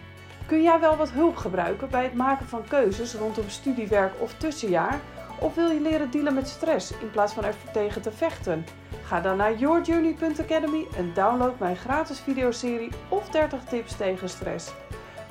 Kun 0.47 0.61
jij 0.61 0.79
wel 0.79 0.95
wat 0.95 1.11
hulp 1.11 1.35
gebruiken 1.35 1.89
bij 1.89 2.03
het 2.03 2.13
maken 2.13 2.45
van 2.45 2.63
keuzes 2.67 3.13
rondom 3.13 3.49
studiewerk 3.49 4.13
of 4.19 4.33
tussenjaar? 4.33 4.99
Of 5.39 5.55
wil 5.55 5.69
je 5.69 5.81
leren 5.81 6.11
dealen 6.11 6.33
met 6.33 6.47
stress 6.47 6.91
in 6.91 7.11
plaats 7.11 7.33
van 7.33 7.43
er 7.43 7.55
tegen 7.73 8.01
te 8.01 8.11
vechten? 8.11 8.65
Ga 9.03 9.21
dan 9.21 9.37
naar 9.37 9.57
yourjourney.academy 9.57 10.85
en 10.97 11.13
download 11.13 11.59
mijn 11.59 11.75
gratis 11.75 12.19
videoserie 12.19 12.91
of 13.09 13.29
30 13.29 13.63
tips 13.63 13.97
tegen 13.97 14.29
stress. 14.29 14.71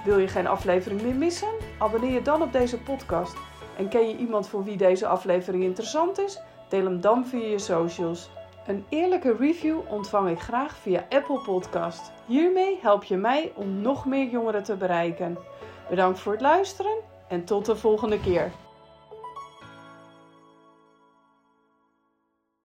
Wil 0.07 0.19
je 0.19 0.29
geen 0.29 0.47
aflevering 0.47 1.03
meer 1.03 1.15
missen? 1.15 1.49
Abonneer 1.79 2.13
je 2.13 2.23
dan 2.23 2.43
op 2.43 2.53
deze 2.53 2.79
podcast. 2.79 3.37
En 3.77 3.89
ken 3.89 4.09
je 4.09 4.17
iemand 4.17 4.49
voor 4.49 4.65
wie 4.65 4.77
deze 4.77 5.07
aflevering 5.07 5.63
interessant 5.63 6.19
is? 6.19 6.41
Deel 6.69 6.85
hem 6.85 7.01
dan 7.01 7.27
via 7.27 7.47
je 7.47 7.59
socials. 7.59 8.31
Een 8.67 8.85
eerlijke 8.89 9.37
review 9.39 9.79
ontvang 9.89 10.31
ik 10.31 10.41
graag 10.41 10.77
via 10.77 11.07
Apple 11.09 11.41
Podcast. 11.41 12.13
Hiermee 12.27 12.79
help 12.83 13.05
je 13.05 13.17
mij 13.17 13.53
om 13.55 13.81
nog 13.81 14.07
meer 14.07 14.29
jongeren 14.29 14.63
te 14.63 14.77
bereiken. 14.77 15.39
Bedankt 15.89 16.19
voor 16.19 16.33
het 16.33 16.41
luisteren 16.41 16.97
en 17.29 17.45
tot 17.45 17.67
de 17.67 17.77
volgende 17.77 18.21
keer. 18.21 18.53